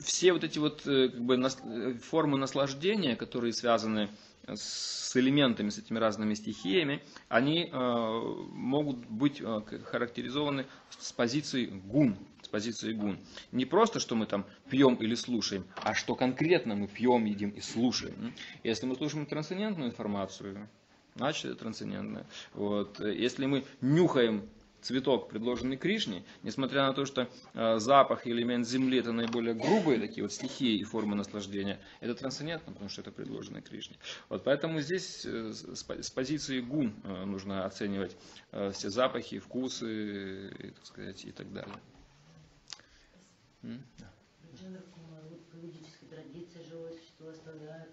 все 0.00 0.34
вот 0.34 0.44
эти 0.44 0.58
вот 0.58 0.86
э, 0.86 1.08
как 1.08 1.20
бы, 1.22 1.98
формы 2.02 2.36
наслаждения, 2.36 3.16
которые 3.16 3.54
связаны 3.54 4.10
с 4.46 5.16
элементами, 5.16 5.70
с 5.70 5.78
этими 5.78 5.98
разными 5.98 6.34
стихиями, 6.34 7.02
они 7.28 7.70
могут 7.72 8.98
быть 9.06 9.40
характеризованы 9.84 10.66
с 10.98 11.12
позиции 11.12 11.66
гун, 11.66 12.16
позиции 12.50 12.92
гун. 12.92 13.18
Не 13.52 13.64
просто, 13.64 14.00
что 14.00 14.14
мы 14.14 14.26
там 14.26 14.44
пьем 14.68 14.94
или 14.96 15.14
слушаем, 15.14 15.64
а 15.76 15.94
что 15.94 16.14
конкретно 16.14 16.74
мы 16.74 16.88
пьем, 16.88 17.24
едим 17.24 17.50
и 17.50 17.60
слушаем. 17.60 18.34
Если 18.62 18.86
мы 18.86 18.96
слушаем 18.96 19.26
трансцендентную 19.26 19.90
информацию, 19.90 20.68
значит 21.14 21.46
это 21.46 21.56
трансцендентное. 21.56 22.26
Вот. 22.54 23.00
Если 23.00 23.46
мы 23.46 23.64
нюхаем 23.80 24.48
цветок, 24.80 25.28
предложенный 25.28 25.76
Кришне, 25.76 26.24
несмотря 26.42 26.86
на 26.86 26.92
то, 26.92 27.04
что 27.04 27.28
э, 27.54 27.78
запах 27.78 28.26
и 28.26 28.30
элемент 28.30 28.66
земли 28.66 28.98
это 28.98 29.12
наиболее 29.12 29.54
грубые 29.54 30.00
такие 30.00 30.22
вот 30.22 30.32
стихии 30.32 30.78
и 30.78 30.84
формы 30.84 31.14
наслаждения, 31.16 31.78
это 32.00 32.14
трансцендентно, 32.14 32.72
потому 32.72 32.88
что 32.88 33.02
это 33.02 33.10
предложено 33.10 33.60
Кришне. 33.60 33.96
Вот 34.28 34.44
поэтому 34.44 34.80
здесь 34.80 35.24
э, 35.26 35.52
с, 35.52 35.84
с 35.84 36.10
позиции 36.10 36.60
гун 36.60 36.94
э, 37.04 37.24
нужно 37.24 37.64
оценивать 37.64 38.16
э, 38.52 38.70
все 38.72 38.90
запахи, 38.90 39.38
вкусы, 39.38 40.48
и, 40.48 40.70
так 40.70 40.86
сказать, 40.86 41.24
и 41.24 41.30
так 41.32 41.52
далее. 41.52 41.74
Джендер 43.62 44.80
вот 45.28 45.40
ведической 45.52 46.08
традиции 46.08 46.60
живое 46.68 46.92
существо 46.92 47.28
оставляет 47.28 47.90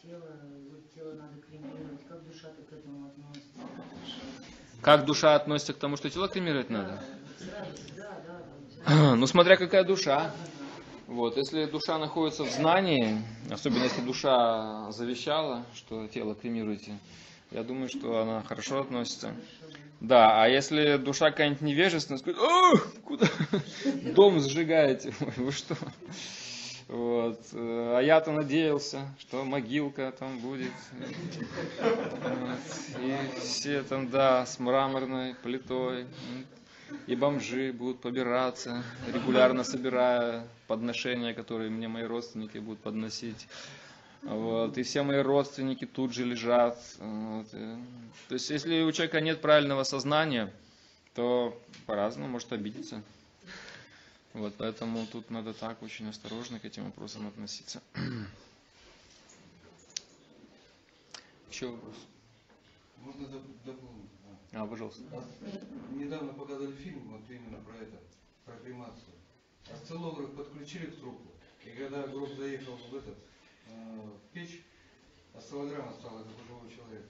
тело, 0.00 0.30
вот 0.70 0.94
тело 0.94 1.12
надо 1.14 1.40
кремировать. 1.40 2.06
Как 2.08 2.24
душа 2.24 2.48
к 2.48 2.72
этому 2.72 3.08
относится? 3.08 3.58
Как 4.80 5.04
душа 5.04 5.34
относится 5.34 5.72
к 5.72 5.78
тому, 5.78 5.96
что 5.96 6.08
тело 6.08 6.28
кремировать 6.28 6.70
надо? 6.70 7.00
Сразу, 7.38 7.72
да, 7.96 8.20
да, 8.86 8.94
да. 8.94 9.16
Ну, 9.16 9.26
смотря 9.26 9.56
какая 9.56 9.82
душа. 9.82 10.30
Вот, 11.08 11.36
если 11.36 11.64
душа 11.64 11.98
находится 11.98 12.44
в 12.44 12.50
знании, 12.50 13.20
особенно 13.50 13.84
если 13.84 14.02
душа 14.02 14.92
завещала, 14.92 15.64
что 15.74 16.06
тело 16.06 16.34
кремируйте, 16.34 16.98
я 17.50 17.62
думаю, 17.62 17.88
что 17.88 18.20
она 18.20 18.42
хорошо 18.42 18.80
относится. 18.80 19.34
Да, 20.00 20.42
а 20.42 20.48
если 20.48 20.96
душа 20.96 21.30
какая-нибудь 21.30 21.62
невежественная, 21.62 22.18
скажет, 22.18 22.40
о, 22.40 22.76
куда? 23.04 23.26
Дом 24.14 24.40
сжигаете, 24.40 25.12
Ой, 25.20 25.32
вы 25.36 25.52
что? 25.52 25.76
Вот. 26.86 27.40
А 27.52 28.00
я-то 28.00 28.30
надеялся, 28.30 29.14
что 29.18 29.44
могилка 29.44 30.12
там 30.16 30.38
будет. 30.38 30.72
Вот. 31.80 33.02
И 33.02 33.16
все 33.40 33.82
там, 33.82 34.08
да, 34.08 34.46
с 34.46 34.58
мраморной 34.58 35.34
плитой. 35.34 36.06
И 37.06 37.14
бомжи 37.14 37.70
будут 37.72 38.00
побираться, 38.00 38.82
регулярно 39.12 39.62
собирая 39.62 40.48
подношения, 40.68 41.34
которые 41.34 41.68
мне 41.68 41.86
мои 41.86 42.04
родственники 42.04 42.56
будут 42.58 42.80
подносить. 42.80 43.46
Вот. 44.22 44.76
И 44.78 44.82
все 44.82 45.02
мои 45.02 45.18
родственники 45.20 45.86
тут 45.86 46.12
же 46.12 46.24
лежат. 46.24 46.78
Вот. 46.98 47.50
То 47.50 48.34
есть, 48.34 48.50
если 48.50 48.82
у 48.82 48.92
человека 48.92 49.20
нет 49.20 49.40
правильного 49.40 49.84
сознания, 49.84 50.52
то 51.14 51.60
по-разному 51.86 52.28
может 52.28 52.52
обидеться. 52.52 53.02
Вот, 54.34 54.54
поэтому 54.56 55.06
тут 55.06 55.30
надо 55.30 55.52
так 55.54 55.82
очень 55.82 56.08
осторожно 56.08 56.60
к 56.60 56.64
этим 56.64 56.84
вопросам 56.84 57.26
относиться. 57.26 57.82
Еще 61.50 61.66
вопрос? 61.68 61.94
Можно 62.98 63.22
доп- 63.26 63.64
дополнить? 63.64 64.10
А, 64.52 64.66
пожалуйста. 64.66 65.02
Недавно 65.92 66.32
показали 66.34 66.72
фильм 66.72 67.00
вот 67.10 67.22
именно 67.28 67.58
про 67.58 67.76
это, 67.76 67.96
про 68.44 68.54
кремацию. 68.64 69.14
Осциллограф 69.72 70.30
подключили 70.34 70.86
к 70.86 71.00
трупу, 71.00 71.30
и 71.64 71.70
когда 71.70 72.06
гроб 72.06 72.30
заехал 72.36 72.76
в 72.76 72.94
этот 72.94 73.16
в 73.68 74.32
печь, 74.32 74.62
осциллограмма 75.36 75.92
стала 75.92 76.22
как 76.22 76.32
у 76.38 76.44
живого 76.46 76.70
человека. 76.70 77.06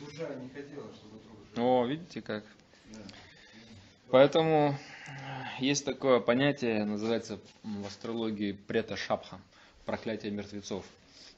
Душа 0.00 0.34
не 0.34 0.48
хотела, 0.48 0.92
чтобы 0.94 1.20
жил. 1.54 1.64
О, 1.64 1.86
видите 1.86 2.20
как? 2.20 2.44
Да. 2.92 2.98
Поэтому 4.10 4.78
есть 5.58 5.84
такое 5.84 6.20
понятие, 6.20 6.84
называется 6.84 7.40
в 7.62 7.86
астрологии 7.86 8.52
прета 8.52 8.96
шапха, 8.96 9.40
проклятие 9.84 10.32
мертвецов. 10.32 10.84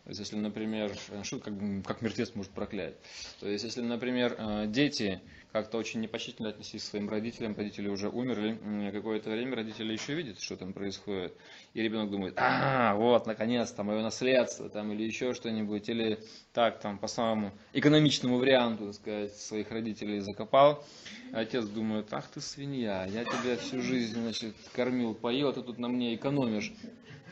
Есть, 0.09 0.21
если, 0.21 0.37
например, 0.37 0.93
э, 1.11 1.23
что 1.23 1.39
как, 1.39 1.55
бы, 1.55 1.83
как 1.83 2.01
мертвец 2.01 2.35
может 2.35 2.51
проклять? 2.53 2.95
То 3.41 3.49
есть, 3.49 3.65
если, 3.65 3.83
например, 3.83 4.35
э, 4.39 4.65
дети 4.67 5.21
как-то 5.53 5.79
очень 5.79 6.01
непочтительно 6.01 6.49
отнеслись 6.49 6.83
к 6.83 6.87
своим 6.87 7.09
родителям, 7.09 7.55
родители 7.57 7.89
уже 7.89 8.09
умерли, 8.09 8.91
какое-то 8.93 9.31
время 9.31 9.57
родители 9.57 9.93
еще 9.93 10.15
видят, 10.15 10.41
что 10.41 10.57
там 10.57 10.73
происходит, 10.73 11.35
и 11.75 11.83
ребенок 11.83 12.11
думает, 12.11 12.35
а, 12.37 12.95
вот, 12.95 13.27
наконец-то, 13.27 13.83
мое 13.83 14.03
наследство, 14.03 14.69
там, 14.69 14.93
или 14.93 15.05
еще 15.05 15.33
что-нибудь, 15.33 15.89
или 15.89 16.19
так, 16.53 16.81
там, 16.81 16.99
по 16.99 17.07
самому 17.07 17.53
экономичному 17.73 18.39
варианту, 18.39 18.87
так 18.87 18.95
сказать, 18.95 19.37
своих 19.37 19.71
родителей 19.71 20.21
закопал, 20.21 20.85
Отец 21.33 21.67
думает, 21.67 22.13
ах 22.13 22.29
ты 22.29 22.41
свинья, 22.41 23.07
я 23.07 23.25
тебя 23.25 23.57
всю 23.57 23.83
жизнь, 23.83 24.21
значит, 24.21 24.55
кормил, 24.73 25.15
поил, 25.15 25.49
а 25.49 25.53
ты 25.53 25.63
тут 25.63 25.79
на 25.79 25.89
мне 25.89 26.15
экономишь. 26.15 26.73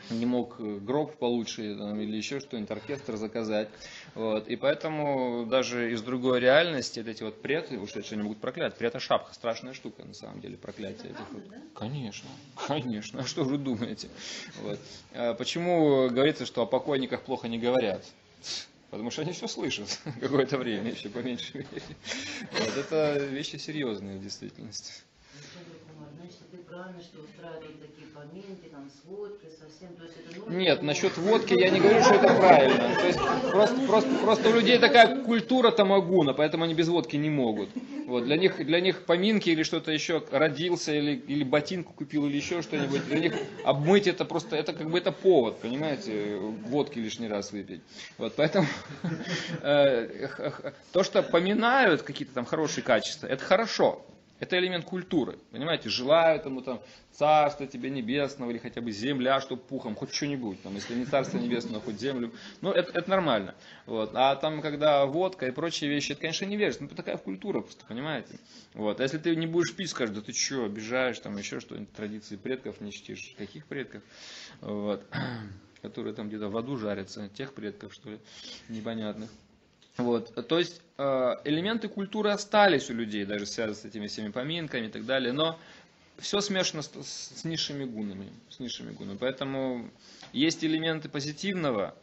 Не 0.09 0.25
мог 0.25 0.55
э, 0.59 0.77
гроб 0.81 1.17
получше 1.17 1.75
там, 1.75 1.99
или 1.99 2.15
еще 2.15 2.39
что-нибудь, 2.39 2.71
оркестр 2.71 3.15
заказать. 3.17 3.69
Вот. 4.15 4.47
И 4.47 4.55
поэтому 4.55 5.45
даже 5.45 5.91
из 5.91 6.01
другой 6.01 6.39
реальности 6.39 6.99
вот 6.99 7.07
эти 7.07 7.23
вот 7.23 7.41
преты, 7.41 7.79
ушедшие, 7.79 8.15
они 8.17 8.23
могут 8.23 8.39
проклять. 8.39 8.75
Прета 8.75 8.99
шапха, 8.99 9.33
страшная 9.33 9.73
штука 9.73 10.03
на 10.03 10.13
самом 10.13 10.41
деле, 10.41 10.57
проклятие 10.57 11.11
этих 11.11 11.31
вот. 11.31 11.43
Конечно, 11.73 12.29
конечно, 12.67 13.21
а 13.21 13.25
что 13.25 13.43
вы 13.43 13.57
думаете? 13.57 14.09
Вот. 14.61 14.79
А 15.13 15.33
Почему 15.33 16.09
говорится, 16.09 16.45
что 16.45 16.63
о 16.63 16.65
покойниках 16.65 17.21
плохо 17.21 17.47
не 17.47 17.57
говорят? 17.59 18.03
Потому 18.89 19.11
что 19.11 19.21
они 19.21 19.33
все 19.33 19.47
слышат 19.47 19.99
какое-то 20.21 20.57
время, 20.57 20.91
еще 20.91 21.09
по 21.09 21.19
меньшей 21.19 21.57
мере. 21.57 21.95
Вот, 22.51 22.77
это 22.77 23.17
вещи 23.17 23.57
серьезные 23.57 24.17
в 24.17 24.23
действительности. 24.23 24.93
Правильно, 26.87 27.03
что 27.03 27.19
устраивают 27.19 27.81
такие 27.81 28.07
поминки, 28.13 28.67
там, 28.71 28.89
сводки, 29.03 29.47
совсем, 29.59 29.93
то 29.97 30.03
есть 30.03 30.15
это 30.15 30.39
нужно? 30.39 30.53
Нет, 30.57 30.81
насчет 30.83 31.17
водки 31.17 31.53
я 31.53 31.69
не 31.69 31.81
говорю, 31.81 32.01
что 32.01 32.13
это 32.13 32.33
правильно. 32.33 32.95
То 32.95 33.07
есть 33.07 33.19
просто, 33.51 33.81
просто, 33.81 34.15
просто 34.23 34.49
у 34.49 34.53
людей 34.53 34.77
такая 34.79 35.21
культура 35.23 35.71
тамагуна, 35.71 36.33
поэтому 36.33 36.63
они 36.63 36.73
без 36.73 36.87
водки 36.87 37.17
не 37.17 37.29
могут. 37.29 37.69
Вот, 38.05 38.23
для, 38.23 38.37
них, 38.37 38.65
для 38.65 38.79
них 38.79 39.03
поминки 39.03 39.49
или 39.49 39.63
что-то 39.63 39.91
еще, 39.91 40.23
родился 40.31 40.93
или, 40.93 41.15
или 41.15 41.43
ботинку 41.43 41.91
купил 41.91 42.25
или 42.25 42.37
еще 42.37 42.61
что-нибудь, 42.61 43.05
для 43.07 43.19
них 43.19 43.33
обмыть 43.65 44.07
это 44.07 44.23
просто, 44.23 44.55
это 44.55 44.71
как 44.71 44.89
бы 44.89 44.97
это 44.97 45.11
повод, 45.11 45.59
понимаете, 45.59 46.37
водки 46.37 46.99
лишний 46.99 47.27
раз 47.27 47.51
выпить. 47.51 47.81
Вот, 48.17 48.33
поэтому 48.37 48.67
э, 49.61 50.29
то, 50.93 51.03
что 51.03 51.21
поминают 51.21 52.03
какие-то 52.03 52.33
там 52.33 52.45
хорошие 52.45 52.81
качества, 52.81 53.27
это 53.27 53.43
хорошо. 53.43 54.05
Это 54.39 54.59
элемент 54.59 54.85
культуры. 54.85 55.39
Понимаете, 55.51 55.89
желаю 55.89 56.39
тому 56.39 56.61
там 56.61 56.79
царства 57.11 57.65
тебе 57.65 57.89
небесного 57.89 58.51
или 58.51 58.59
хотя 58.59 58.81
бы 58.81 58.91
земля, 58.91 59.41
чтоб 59.41 59.61
пухом, 59.61 59.95
хоть 59.95 60.13
что-нибудь. 60.13 60.61
Там, 60.61 60.75
если 60.75 60.93
не 60.93 61.05
царство 61.05 61.39
небесного, 61.39 61.81
хоть 61.81 61.99
землю. 61.99 62.31
Ну, 62.61 62.71
это, 62.71 62.91
это 62.91 63.09
нормально. 63.09 63.55
Вот. 63.87 64.11
А 64.13 64.35
там, 64.35 64.61
когда 64.61 65.05
водка 65.05 65.47
и 65.47 65.51
прочие 65.51 65.89
вещи, 65.89 66.11
это, 66.11 66.21
конечно, 66.21 66.45
невежество. 66.45 66.87
Ну, 66.89 66.95
такая 66.95 67.17
культура 67.17 67.61
просто, 67.61 67.83
понимаете. 67.85 68.39
Вот. 68.73 68.99
А 68.99 69.03
если 69.03 69.17
ты 69.17 69.35
не 69.35 69.47
будешь 69.47 69.75
пить, 69.75 69.89
скажешь, 69.89 70.15
да 70.15 70.21
ты 70.21 70.33
что, 70.33 70.65
обижаешь, 70.65 71.19
там 71.19 71.35
еще 71.37 71.59
что-нибудь, 71.59 71.91
традиции 71.93 72.35
предков 72.35 72.79
не 72.79 72.91
чтишь. 72.91 73.33
Каких 73.37 73.65
предков? 73.65 74.03
Вот. 74.61 75.03
Которые 75.81 76.13
там 76.13 76.27
где-то 76.27 76.49
в 76.49 76.57
аду 76.57 76.77
жарятся. 76.77 77.27
Тех 77.29 77.53
предков, 77.53 77.93
что 77.93 78.11
ли, 78.11 78.19
непонятных. 78.69 79.31
Вот, 79.97 80.47
то 80.47 80.59
есть 80.59 80.81
э, 80.97 81.35
элементы 81.43 81.87
культуры 81.87 82.29
остались 82.29 82.89
у 82.89 82.93
людей, 82.93 83.25
даже 83.25 83.47
связанные 83.47 83.75
с 83.75 83.85
этими 83.85 84.07
всеми 84.07 84.29
поминками 84.29 84.85
и 84.85 84.89
так 84.89 85.05
далее, 85.05 85.33
но 85.33 85.57
все 86.19 86.39
смешано 86.39 86.83
с, 86.83 86.91
с 87.03 87.43
низшими 87.43 87.83
гунами, 87.83 88.31
с 88.49 88.59
низшими 88.59 88.91
гунами. 88.91 89.17
Поэтому 89.17 89.89
есть 90.33 90.63
элементы 90.63 91.09
позитивного, 91.09 91.95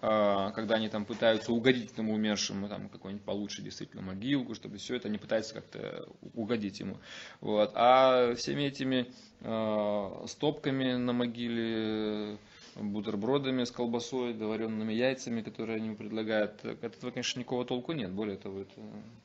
э, 0.00 0.50
когда 0.54 0.76
они 0.76 0.88
там 0.88 1.04
пытаются 1.04 1.52
угодить 1.52 1.92
этому 1.92 2.14
умершему, 2.14 2.68
там 2.68 2.88
какой-нибудь 2.88 3.24
получше 3.24 3.62
действительно 3.62 4.02
могилку, 4.02 4.54
чтобы 4.54 4.78
все 4.78 4.94
это, 4.94 5.08
они 5.08 5.18
пытаются 5.18 5.54
как-то 5.54 6.08
угодить 6.34 6.78
ему. 6.78 6.98
Вот. 7.40 7.72
А 7.74 8.34
всеми 8.36 8.62
этими 8.62 9.12
э, 9.40 10.24
стопками 10.28 10.94
на 10.94 11.12
могиле, 11.12 12.38
бутербродами 12.76 13.64
с 13.64 13.70
колбасой, 13.70 14.34
доваренными 14.34 14.92
яйцами, 14.92 15.42
которые 15.42 15.76
они 15.76 15.94
предлагают. 15.94 16.64
От 16.64 16.82
этого, 16.84 17.10
конечно, 17.10 17.38
никакого 17.40 17.64
толку 17.64 17.92
нет. 17.92 18.10
Более 18.12 18.36
того, 18.36 18.60
это 18.60 18.80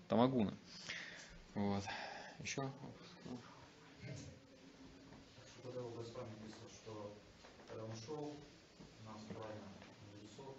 тамагуна. 0.07 0.53
Вот. 1.53 1.83
Еще? 2.43 2.63
Когда 5.63 5.81
у 5.81 5.89
Господа 5.89 6.27
написано, 6.27 6.69
что 6.69 7.15
когда 7.67 7.83
он 7.85 7.95
шел 8.05 8.35
на 9.03 9.17
собрание 9.17 9.63
мудрецов, 10.01 10.55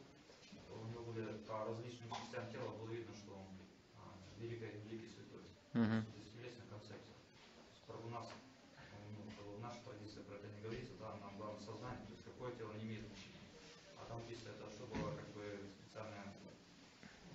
у 0.70 0.86
него 0.86 1.02
были 1.02 1.26
по 1.46 1.64
различным 1.64 2.10
частям 2.10 2.50
тела 2.52 2.70
было 2.78 2.90
видно, 2.90 3.14
что 3.14 3.32
он 3.32 3.46
а, 3.94 4.14
великий, 4.38 4.66
великий 4.88 5.08
святой. 5.14 5.42
Мгм. 5.74 6.04
То 6.12 6.18
есть 6.18 6.32
телесная 6.32 6.66
концепция. 6.68 6.98
То 6.98 7.70
есть, 7.72 7.82
правда, 7.86 8.06
у 8.06 8.10
нас, 8.10 8.26
ну, 9.14 9.30
как 9.36 9.44
бы 9.46 9.54
в 9.56 9.60
нашей 9.60 9.80
традиции 9.84 10.20
про 10.20 10.34
это 10.36 10.46
не 10.48 10.60
говорится, 10.60 10.92
да, 10.98 11.14
нам 11.20 11.36
главное 11.36 11.60
сознание, 11.60 12.04
то 12.06 12.12
есть 12.12 12.24
какое 12.24 12.52
тело 12.52 12.72
не 12.74 12.84
имеет 12.84 13.06
значения. 13.06 13.44
А 13.96 14.04
там 14.04 14.18
написано, 14.20 14.50
это 14.50 14.70
что 14.70 14.86
была 14.86 15.10
как 15.12 15.26
бы 15.32 15.42
специальная 15.80 16.32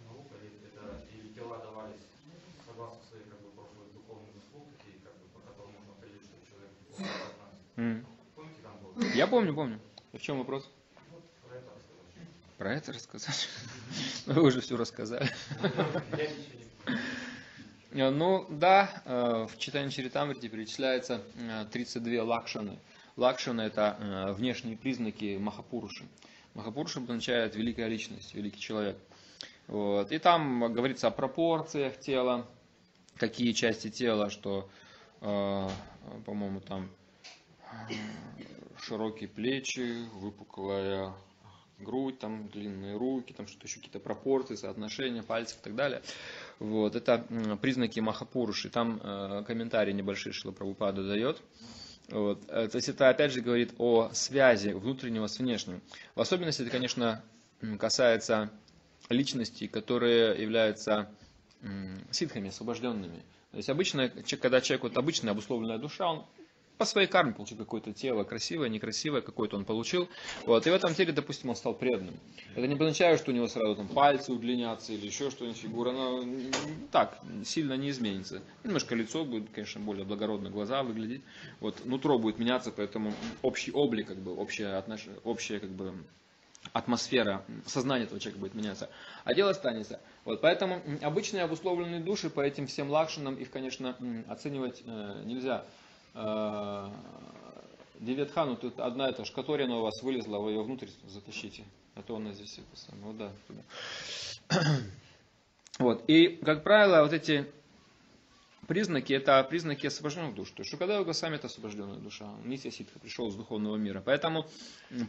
наука, 0.03 0.35
или, 0.41 0.65
это, 0.65 1.03
или 1.09 1.27
тела 1.33 1.57
давались 1.59 2.05
согласно 2.65 3.01
своей 3.09 3.25
как 3.25 3.39
бы 3.41 3.49
прошлой 3.51 3.89
духовной 3.93 4.31
заслуг, 4.33 4.67
и 4.85 4.91
как 5.03 5.13
бы 5.17 5.25
по 5.33 5.39
которым 5.39 5.73
можно 5.73 5.91
определить, 5.93 6.23
что 6.23 6.37
человек 6.49 6.71
духовно 6.87 7.11
относится. 7.11 7.71
М. 7.77 8.05
Помните, 8.35 8.59
там 8.61 8.77
было? 8.79 8.93
Я 9.21 9.27
помню, 9.27 9.53
помню. 9.53 9.79
В 10.13 10.19
чем 10.19 10.39
вопрос? 10.39 10.67
Про 12.57 12.73
это 12.73 12.91
рассказать. 12.91 13.49
Вы 14.25 14.41
уже 14.41 14.61
все 14.61 14.75
рассказали. 14.75 15.29
Э, 17.91 18.09
Ну 18.09 18.47
да, 18.49 19.03
э, 19.05 19.47
в 19.47 19.59
читании 19.59 19.91
Чаритамрити 19.91 20.47
перечисляется 20.47 21.21
э, 21.35 21.65
32 21.71 22.23
лакшаны. 22.23 22.79
Лакшаны 23.15 23.61
это 23.61 23.95
э, 23.99 24.33
внешние 24.33 24.75
признаки 24.75 25.37
Махапуруши. 25.37 26.05
Махапуруша 26.55 26.97
обозначает 26.97 27.55
великая 27.55 27.89
личность, 27.89 28.33
великий 28.33 28.59
человек. 28.59 28.97
Вот. 29.67 30.11
И 30.11 30.17
там 30.17 30.73
говорится 30.73 31.09
о 31.09 31.11
пропорциях 31.11 31.99
тела, 31.99 32.47
какие 33.17 33.51
части 33.51 33.91
тела, 33.91 34.31
что, 34.31 34.67
э, 35.21 35.69
по-моему, 36.25 36.59
там 36.59 36.89
э, 37.87 37.93
широкие 38.81 39.29
плечи, 39.29 40.05
выпуклая 40.13 41.13
грудь, 41.79 42.19
там 42.19 42.47
длинные 42.49 42.95
руки, 42.95 43.33
там 43.33 43.47
что-то 43.47 43.67
еще 43.67 43.77
какие-то 43.77 43.99
пропорции, 43.99 44.55
соотношения 44.55 45.23
пальцев 45.23 45.59
и 45.59 45.63
так 45.63 45.75
далее. 45.75 46.01
Вот, 46.59 46.95
это 46.95 47.25
признаки 47.61 47.99
Махапуруши. 47.99 48.69
Там 48.69 48.99
э, 49.03 49.43
комментарий 49.45 49.93
небольшой 49.93 50.31
Шила 50.31 50.51
Прабхупада 50.51 51.03
дает. 51.03 51.41
Вот. 52.09 52.43
э, 52.47 52.67
То 52.67 52.75
есть 52.75 52.89
это 52.89 53.09
опять 53.09 53.31
же 53.31 53.41
говорит 53.41 53.73
о 53.77 54.09
связи 54.13 54.69
внутреннего 54.69 55.27
с 55.27 55.39
внешним. 55.39 55.81
В 56.15 56.21
особенности 56.21 56.61
это, 56.61 56.71
конечно, 56.71 57.23
касается 57.79 58.51
личностей, 59.09 59.67
которые 59.67 60.41
являются 60.41 61.09
ситхами, 62.11 62.49
освобожденными. 62.49 63.23
То 63.51 63.57
есть 63.57 63.69
обычно, 63.69 64.09
когда 64.09 64.61
человек, 64.61 64.83
вот 64.83 64.97
обычная 64.97 65.31
обусловленная 65.31 65.77
душа, 65.77 66.09
он 66.09 66.25
по 66.81 66.85
своей 66.85 67.07
карме 67.07 67.31
получил 67.31 67.59
какое-то 67.59 67.93
тело, 67.93 68.23
красивое, 68.23 68.67
некрасивое, 68.67 69.21
какое-то 69.21 69.55
он 69.55 69.65
получил. 69.65 70.09
Вот. 70.47 70.65
И 70.65 70.69
в 70.71 70.73
этом 70.73 70.95
теле, 70.95 71.13
допустим, 71.13 71.51
он 71.51 71.55
стал 71.55 71.75
преданным. 71.75 72.15
Это 72.55 72.65
не 72.65 72.73
означает, 72.73 73.19
что 73.19 73.29
у 73.29 73.35
него 73.35 73.47
сразу 73.47 73.75
там 73.75 73.87
пальцы 73.87 74.33
удлинятся 74.33 74.91
или 74.91 75.05
еще 75.05 75.29
что-нибудь, 75.29 75.59
фигура, 75.59 75.91
она 75.91 76.27
так, 76.91 77.19
сильно 77.45 77.73
не 77.77 77.91
изменится. 77.91 78.41
Немножко 78.63 78.95
лицо 78.95 79.23
будет, 79.23 79.51
конечно, 79.51 79.79
более 79.79 80.05
благородно, 80.05 80.49
глаза 80.49 80.81
выглядеть. 80.81 81.21
Вот, 81.59 81.85
нутро 81.85 82.17
будет 82.17 82.39
меняться, 82.39 82.71
поэтому 82.71 83.13
общий 83.43 83.71
облик, 83.71 84.07
как 84.07 84.17
бы, 84.17 84.35
общее 84.35 84.73
отношение, 84.73 85.19
общее, 85.23 85.59
как 85.59 85.69
бы, 85.69 85.93
атмосфера, 86.73 87.43
сознание 87.65 88.05
этого 88.05 88.19
человека 88.19 88.39
будет 88.39 88.55
меняться, 88.55 88.89
а 89.23 89.35
дело 89.35 89.51
останется. 89.51 89.99
Вот, 90.25 90.41
поэтому 90.41 90.81
обычные 91.01 91.43
обусловленные 91.43 91.99
души 91.99 92.31
по 92.31 92.41
этим 92.41 92.65
всем 92.65 92.89
лакшинам, 92.89 93.35
их, 93.35 93.51
конечно, 93.51 93.95
оценивать 94.27 94.81
э, 94.85 95.23
нельзя. 95.25 95.65
Э, 96.13 96.89
Диветхану, 97.99 98.57
тут 98.57 98.79
одна 98.79 99.09
эта 99.09 99.25
шкаторина 99.25 99.77
у 99.77 99.81
вас 99.81 100.01
вылезла, 100.01 100.39
вы 100.39 100.51
ее 100.51 100.63
внутрь 100.63 100.87
затащите, 101.07 101.65
а 101.93 102.01
то 102.01 102.15
она 102.15 102.33
здесь 102.33 102.57
это 102.57 102.75
самое, 102.75 103.05
вот 103.05 103.17
да, 103.17 103.31
туда. 103.47 103.61
Вот, 105.79 106.03
и, 106.07 106.27
как 106.43 106.63
правило, 106.63 107.01
вот 107.01 107.13
эти 107.13 107.49
признаки, 108.67 109.13
это 109.13 109.43
признаки 109.43 109.87
освобожденных 109.87 110.35
душ. 110.35 110.51
То 110.51 110.61
есть, 110.61 110.69
Шукадева 110.69 111.03
Госвами 111.03 111.35
это 111.35 111.47
освобожденная 111.47 111.97
душа. 111.97 112.25
Он 112.25 112.57
Ситха 112.57 112.99
пришел 112.99 113.29
из 113.29 113.35
духовного 113.35 113.77
мира. 113.77 114.01
Поэтому 114.05 114.45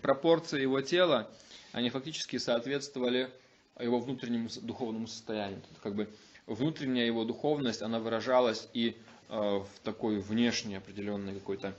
пропорции 0.00 0.62
его 0.62 0.80
тела, 0.80 1.30
они 1.72 1.90
фактически 1.90 2.38
соответствовали 2.38 3.30
его 3.78 4.00
внутреннему 4.00 4.48
духовному 4.62 5.06
состоянию. 5.06 5.60
То 5.60 5.68
есть, 5.68 5.80
как 5.80 5.94
бы 5.94 6.08
внутренняя 6.46 7.06
его 7.06 7.24
духовность, 7.24 7.82
она 7.82 7.98
выражалась 7.98 8.68
и 8.72 8.88
э, 8.88 9.21
в 9.32 9.68
такой 9.82 10.18
внешней 10.18 10.76
определенной 10.76 11.34
какой-то 11.34 11.74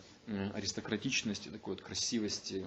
аристократичности, 0.54 1.50
такой 1.50 1.76
вот 1.76 1.84
красивости, 1.84 2.66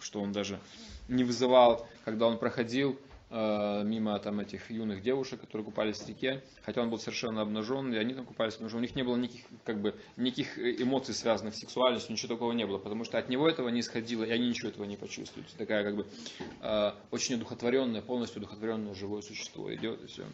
что 0.00 0.20
он 0.20 0.32
даже 0.32 0.60
не 1.08 1.24
вызывал, 1.24 1.86
когда 2.04 2.26
он 2.26 2.38
проходил 2.38 2.98
э, 3.30 3.82
мимо 3.84 4.18
там 4.18 4.40
этих 4.40 4.70
юных 4.70 5.02
девушек, 5.02 5.40
которые 5.40 5.64
купались 5.64 5.98
в 5.98 6.08
реке, 6.08 6.42
хотя 6.62 6.82
он 6.82 6.90
был 6.90 6.98
совершенно 6.98 7.40
обнажен, 7.42 7.92
и 7.92 7.96
они 7.96 8.14
там 8.14 8.24
купались, 8.24 8.54
потому 8.54 8.68
что 8.68 8.78
у 8.78 8.80
них 8.80 8.94
не 8.94 9.02
было 9.02 9.16
никаких, 9.16 9.44
как 9.64 9.80
бы, 9.80 9.94
никаких 10.16 10.58
эмоций, 10.58 11.14
связанных 11.14 11.54
с 11.54 11.58
сексуальностью, 11.58 12.12
ничего 12.12 12.34
такого 12.34 12.52
не 12.52 12.66
было, 12.66 12.78
потому 12.78 13.04
что 13.04 13.18
от 13.18 13.28
него 13.28 13.48
этого 13.48 13.68
не 13.68 13.80
исходило, 13.80 14.24
и 14.24 14.30
они 14.30 14.48
ничего 14.48 14.68
этого 14.68 14.84
не 14.84 14.96
почувствуют. 14.96 15.48
Такая 15.56 15.82
как 15.82 15.96
бы 15.96 16.06
э, 16.60 16.92
очень 17.10 17.34
одухотворенное, 17.34 18.02
полностью 18.02 18.38
одухотворенное 18.38 18.94
живое 18.94 19.22
существо 19.22 19.74
идет, 19.74 20.02
и 20.04 20.06
все. 20.06 20.24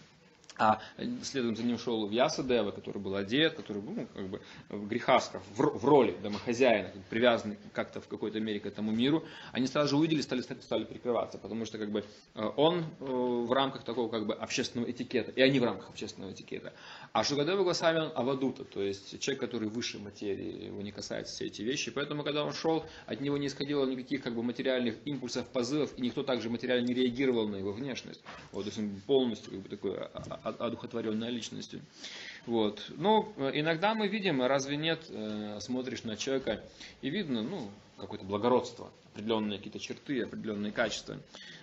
А 0.58 0.80
следом 1.22 1.56
за 1.56 1.62
ним 1.62 1.78
шел 1.78 2.06
Вьясадева, 2.08 2.72
который 2.72 3.00
был 3.00 3.14
одет, 3.14 3.54
который 3.54 3.80
был 3.80 3.92
ну, 3.92 4.06
как 4.12 4.28
бы 4.28 4.40
в 4.68 4.88
грехасках, 4.88 5.40
в, 5.54 5.78
в 5.78 5.84
роли 5.84 6.16
домохозяина, 6.22 6.90
привязанный 7.08 7.58
как-то 7.72 8.00
в 8.00 8.08
какой-то 8.08 8.40
мере 8.40 8.58
к 8.58 8.66
этому 8.66 8.90
миру. 8.90 9.24
Они 9.52 9.68
сразу 9.68 9.90
же 9.90 9.96
увидели, 9.96 10.20
стали, 10.20 10.40
стали 10.40 10.84
прикрываться, 10.84 11.38
потому 11.38 11.64
что 11.64 11.78
как 11.78 11.90
бы 11.90 12.04
э, 12.34 12.50
он 12.56 12.80
э, 12.80 13.04
в 13.04 13.52
рамках 13.52 13.84
такого 13.84 14.08
как 14.08 14.26
бы 14.26 14.34
общественного 14.34 14.90
этикета, 14.90 15.30
и 15.30 15.40
они 15.40 15.60
в 15.60 15.64
рамках 15.64 15.90
общественного 15.90 16.32
этикета. 16.32 16.72
А 17.12 17.24
Шугадева 17.24 17.64
Госвами 17.64 17.98
он 18.00 18.12
авадута, 18.14 18.64
то 18.64 18.82
есть 18.82 19.18
человек, 19.20 19.40
который 19.40 19.68
выше 19.68 19.98
материи, 19.98 20.66
его 20.66 20.82
не 20.82 20.92
касаются 20.92 21.34
все 21.34 21.46
эти 21.46 21.62
вещи. 21.62 21.90
Поэтому, 21.90 22.22
когда 22.22 22.44
он 22.44 22.52
шел, 22.52 22.84
от 23.06 23.20
него 23.20 23.38
не 23.38 23.46
исходило 23.46 23.86
никаких 23.86 24.22
как 24.22 24.34
бы 24.34 24.42
материальных 24.42 24.96
импульсов, 25.04 25.48
позывов, 25.48 25.90
и 25.96 26.02
никто 26.02 26.22
также 26.22 26.50
материально 26.50 26.86
не 26.86 26.94
реагировал 26.94 27.48
на 27.48 27.56
его 27.56 27.72
внешность. 27.72 28.22
Вот, 28.52 28.64
то 28.64 28.68
есть 28.68 28.78
он 28.78 29.00
полностью 29.06 29.52
как 29.52 29.60
бы, 29.60 29.68
такой 29.68 29.96
а- 29.96 30.40
а- 30.44 30.66
одухотворенной 30.66 31.30
личностью. 31.30 31.80
Вот. 32.46 32.84
Но 32.96 33.32
э, 33.36 33.52
иногда 33.54 33.94
мы 33.94 34.08
видим, 34.08 34.42
разве 34.42 34.76
нет, 34.76 35.00
э, 35.08 35.58
смотришь 35.60 36.04
на 36.04 36.16
человека 36.16 36.62
и 37.02 37.10
видно, 37.10 37.42
ну, 37.42 37.70
какое-то 37.96 38.24
благородство, 38.24 38.90
определенные 39.12 39.58
какие-то 39.58 39.78
черты, 39.78 40.22
определенные 40.22 40.72
качества. 40.72 41.16